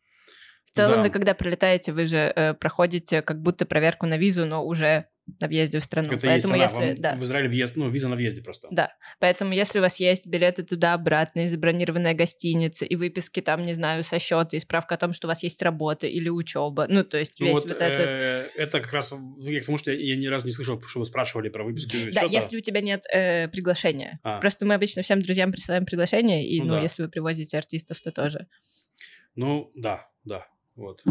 В 0.67 0.71
целом, 0.75 0.97
Да. 0.97 1.03
вы 1.03 1.09
когда 1.09 1.33
прилетаете, 1.33 1.91
вы 1.93 2.05
же 2.05 2.31
э, 2.35 2.53
проходите 2.53 3.21
как 3.21 3.41
будто 3.41 3.65
проверку 3.65 4.05
на 4.05 4.17
визу, 4.17 4.45
но 4.45 4.63
уже 4.65 5.05
на 5.41 5.47
въезде 5.47 5.79
в 5.79 5.83
страну. 5.83 6.07
Это 6.13 6.13
есть 6.15 6.23
Поэтому 6.25 6.53
она, 6.53 6.63
если, 6.63 6.77
вам 6.77 6.95
да, 6.95 7.15
в 7.15 7.23
Израиле 7.23 7.49
въезд, 7.49 7.75
ну, 7.75 7.89
виза 7.89 8.07
на 8.07 8.15
въезде 8.15 8.41
просто. 8.41 8.67
да. 8.71 8.93
Поэтому 9.19 9.53
если 9.53 9.79
у 9.79 9.81
вас 9.81 9.99
есть 9.99 10.25
билеты 10.27 10.63
туда-обратно, 10.63 11.41
и 11.41 11.47
забронированная 11.47 12.13
гостиница, 12.13 12.85
и 12.85 12.95
выписки 12.95 13.41
там, 13.41 13.65
не 13.65 13.73
знаю, 13.73 14.03
со 14.03 14.19
счета, 14.19 14.55
и 14.55 14.59
справка 14.59 14.95
о 14.95 14.97
том, 14.97 15.11
что 15.11 15.27
у 15.27 15.29
вас 15.29 15.43
есть 15.43 15.61
работа 15.61 16.07
или 16.07 16.29
учеба, 16.29 16.85
ну, 16.87 17.03
то 17.03 17.17
есть 17.17 17.33
Ну 17.39 17.47
весь 17.47 17.55
вот, 17.55 17.63
вот, 17.69 17.81
этот... 17.81 18.07
э, 18.07 18.49
это 18.55 18.79
как 18.79 18.93
раз 18.93 19.13
я 19.39 19.61
к 19.61 19.65
тому, 19.65 19.77
что 19.77 19.91
я, 19.91 19.97
я 19.99 20.15
ни 20.15 20.27
разу 20.27 20.45
не 20.45 20.53
слышал, 20.53 20.81
что 20.81 20.99
вы 20.99 21.05
спрашивали 21.05 21.49
про 21.49 21.63
выписки 21.65 22.05
Да, 22.05 22.11
счета. 22.21 22.25
если 22.27 22.55
у 22.57 22.61
тебя 22.61 22.79
нет 22.81 23.03
э, 23.11 23.47
приглашения. 23.49 24.19
А. 24.23 24.39
Просто 24.39 24.65
мы 24.65 24.75
обычно 24.75 25.01
всем 25.01 25.21
друзьям 25.21 25.51
присылаем 25.51 25.85
приглашение, 25.85 26.47
и, 26.47 26.59
Ну 26.61 26.67
ну, 26.67 26.73
да. 26.75 26.81
если 26.81 27.01
вы 27.03 27.09
привозите 27.09 27.57
артистов, 27.57 27.99
то 27.99 28.11
тоже. 28.11 28.47
Ну, 29.35 29.71
да, 29.75 30.07
да, 30.23 30.47
вот. 30.77 31.01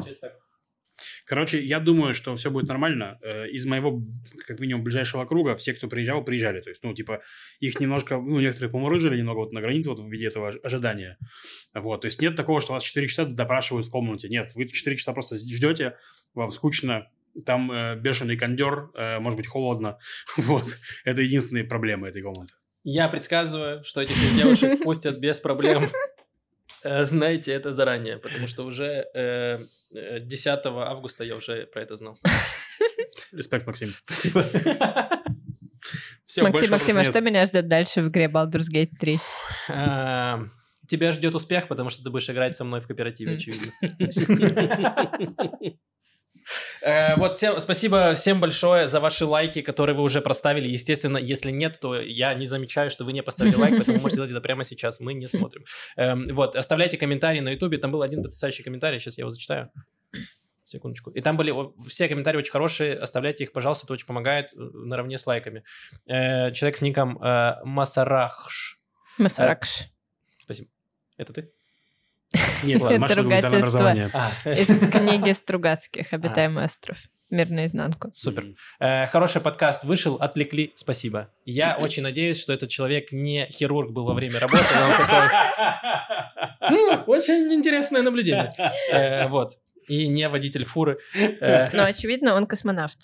Короче, 1.26 1.62
я 1.62 1.78
думаю, 1.80 2.14
что 2.14 2.34
все 2.36 2.50
будет 2.50 2.68
нормально. 2.68 3.18
Э, 3.22 3.48
Из 3.48 3.66
моего, 3.66 4.00
как 4.46 4.60
минимум, 4.60 4.82
ближайшего 4.84 5.24
круга 5.26 5.54
все, 5.54 5.74
кто 5.74 5.88
приезжал, 5.88 6.24
приезжали. 6.24 6.60
То 6.60 6.70
есть, 6.70 6.82
ну, 6.84 6.94
типа, 6.94 7.20
их 7.60 7.80
немножко, 7.80 8.16
ну, 8.16 8.40
некоторых 8.40 8.72
поморыжили 8.72 9.18
немного 9.18 9.38
вот 9.38 9.52
на 9.52 9.60
границе 9.60 9.90
вот 9.90 10.00
в 10.00 10.08
виде 10.10 10.26
этого 10.26 10.48
ож- 10.48 10.60
ожидания. 10.62 11.18
Вот, 11.74 12.02
то 12.02 12.06
есть 12.06 12.22
нет 12.22 12.34
такого, 12.36 12.60
что 12.60 12.72
вас 12.72 12.82
4 12.84 13.08
часа 13.08 13.24
допрашивают 13.26 13.86
в 13.86 13.90
комнате. 13.90 14.28
Нет, 14.28 14.52
вы 14.54 14.66
4 14.68 14.96
часа 14.96 15.12
просто 15.12 15.36
ждете, 15.36 15.96
вам 16.34 16.50
скучно, 16.50 17.10
там 17.44 17.70
э, 17.72 17.96
бешеный 17.96 18.36
кондер, 18.38 18.90
э, 18.94 19.18
может 19.18 19.36
быть, 19.36 19.46
холодно. 19.48 19.98
Вот, 20.38 20.78
это 21.04 21.20
единственные 21.22 21.64
проблемы 21.64 22.08
этой 22.08 22.22
комнаты. 22.22 22.54
Я 22.84 23.08
предсказываю, 23.08 23.82
что 23.82 24.00
этих 24.00 24.14
девушек 24.36 24.84
пустят 24.84 25.18
без 25.18 25.40
проблем. 25.40 25.88
Э, 26.82 27.04
Знаете 27.04 27.52
это 27.52 27.72
заранее, 27.72 28.18
потому 28.18 28.46
что 28.48 28.64
уже 28.64 29.06
э, 29.14 29.58
э, 29.94 30.20
10 30.20 30.60
августа 30.64 31.24
я 31.24 31.36
уже 31.36 31.66
про 31.66 31.82
это 31.82 31.96
знал. 31.96 32.18
Респект, 33.32 33.66
Максим. 33.66 33.94
Спасибо. 34.04 34.44
Все, 36.24 36.42
Максим, 36.42 36.70
Максим, 36.70 36.98
а 36.98 37.04
что 37.04 37.20
меня 37.20 37.44
ждет 37.46 37.68
дальше 37.68 38.02
в 38.02 38.08
игре 38.08 38.26
Baldur's 38.26 38.66
Gate 38.72 38.90
3? 38.98 39.18
А, 39.68 40.40
Тебя 40.86 41.12
ждет 41.12 41.34
успех, 41.34 41.68
потому 41.68 41.90
что 41.90 42.04
ты 42.04 42.10
будешь 42.10 42.28
играть 42.30 42.54
со 42.54 42.64
мной 42.64 42.80
в 42.80 42.86
кооперативе, 42.86 43.34
очевидно. 43.34 43.72
Э, 46.82 47.16
Вот, 47.16 47.36
всем, 47.36 47.60
спасибо 47.60 48.14
всем 48.14 48.40
большое 48.40 48.86
за 48.88 49.00
ваши 49.00 49.24
лайки, 49.24 49.62
которые 49.62 49.96
вы 49.96 50.02
уже 50.02 50.20
проставили. 50.20 50.68
Естественно, 50.68 51.18
если 51.18 51.50
нет, 51.50 51.78
то 51.80 52.00
я 52.00 52.34
не 52.34 52.46
замечаю, 52.46 52.90
что 52.90 53.04
вы 53.04 53.12
не 53.12 53.22
поставили 53.22 53.54
лайк, 53.56 53.70
поэтому 53.76 53.98
можете 53.98 54.14
сделать 54.16 54.30
это 54.30 54.40
прямо 54.40 54.64
сейчас. 54.64 55.00
Мы 55.00 55.14
не 55.14 55.26
смотрим. 55.26 55.64
Эм, 55.96 56.28
Вот, 56.34 56.56
оставляйте 56.56 56.96
комментарии 56.98 57.40
на 57.40 57.50
ютубе. 57.50 57.78
Там 57.78 57.90
был 57.90 58.02
один 58.02 58.22
потрясающий 58.22 58.62
комментарий, 58.62 58.98
сейчас 58.98 59.18
я 59.18 59.22
его 59.22 59.30
зачитаю. 59.30 59.70
Секундочку. 60.64 61.10
И 61.10 61.20
там 61.20 61.36
были 61.36 61.52
все 61.88 62.08
комментарии 62.08 62.38
очень 62.38 62.50
хорошие. 62.50 62.96
Оставляйте 62.98 63.44
их, 63.44 63.52
пожалуйста, 63.52 63.86
это 63.86 63.92
очень 63.92 64.06
помогает 64.06 64.52
э, 64.52 64.58
наравне 64.58 65.16
с 65.16 65.26
лайками. 65.26 65.62
Э, 66.08 66.50
Человек 66.52 66.78
с 66.78 66.80
ником 66.80 67.18
Масарахш. 67.64 68.80
Масаракш. 69.18 69.84
Спасибо. 70.42 70.68
Это 71.16 71.32
ты? 71.32 71.50
Нет, 72.64 72.82
ладно, 72.82 72.98
Маша 72.98 73.14
ругательство. 73.14 73.58
образование. 73.58 74.10
А, 74.12 74.30
Из 74.50 74.66
книги 74.90 75.32
Стругацких 75.32 76.12
«Обитаемый 76.12 76.64
остров». 76.64 76.98
Мир 77.28 77.50
наизнанку. 77.50 78.10
Супер. 78.14 78.54
Э, 78.78 79.06
хороший 79.06 79.40
подкаст 79.40 79.82
вышел, 79.82 80.14
отвлекли, 80.14 80.72
спасибо. 80.76 81.28
Я 81.44 81.76
очень 81.76 82.04
надеюсь, 82.04 82.40
что 82.40 82.52
этот 82.52 82.70
человек 82.70 83.10
не 83.10 83.46
хирург 83.50 83.90
был 83.90 84.04
во 84.04 84.14
время 84.14 84.38
работы. 84.38 84.62
и 84.62 84.78
он 84.78 84.96
такой, 84.96 85.28
«М, 86.94 87.04
Очень 87.08 87.52
интересное 87.52 88.02
наблюдение. 88.02 88.52
Э, 88.92 89.26
Вот. 89.28 89.58
И 89.88 90.06
не 90.08 90.28
водитель 90.28 90.64
фуры. 90.64 90.98
Э, 91.16 91.70
Но, 91.76 91.84
очевидно, 91.84 92.34
он 92.34 92.46
космонавт. 92.46 92.98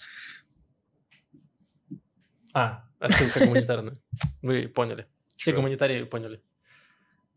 А, 2.55 2.85
отсылка 3.01 3.45
гуманитарная. 3.47 3.97
Вы 4.43 4.69
поняли. 4.69 5.07
Все 5.37 5.53
гуманитарии 5.53 6.05
поняли. 6.05 6.41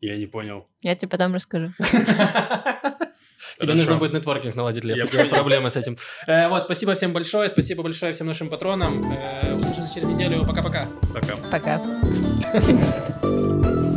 Я 0.01 0.17
не 0.17 0.27
понял. 0.27 0.67
Я 0.81 0.95
тебе 0.95 1.09
потом 1.09 1.33
расскажу. 1.33 1.73
Тебе 3.57 3.67
Хорошо. 3.67 3.77
нужно 3.83 3.95
будет 3.97 4.13
нетворкинг 4.13 4.55
наладить, 4.55 4.83
Лев. 4.83 4.97
Я 4.97 5.03
У 5.05 5.07
тебя 5.07 5.19
понял. 5.19 5.31
проблемы 5.31 5.69
с 5.69 5.75
этим. 5.77 5.95
Э, 6.27 6.49
Вот, 6.49 6.65
спасибо 6.65 6.93
всем 6.93 7.13
большое. 7.13 7.47
Спасибо 7.47 7.83
большое 7.83 8.11
всем 8.11 8.27
нашим 8.27 8.49
патронам. 8.49 9.05
Э, 9.43 9.55
Услышимся 9.55 9.93
через 9.93 10.07
неделю. 10.09 10.45
Пока-пока. 10.45 10.85
Пока. 11.13 11.37
Пока. 11.51 11.81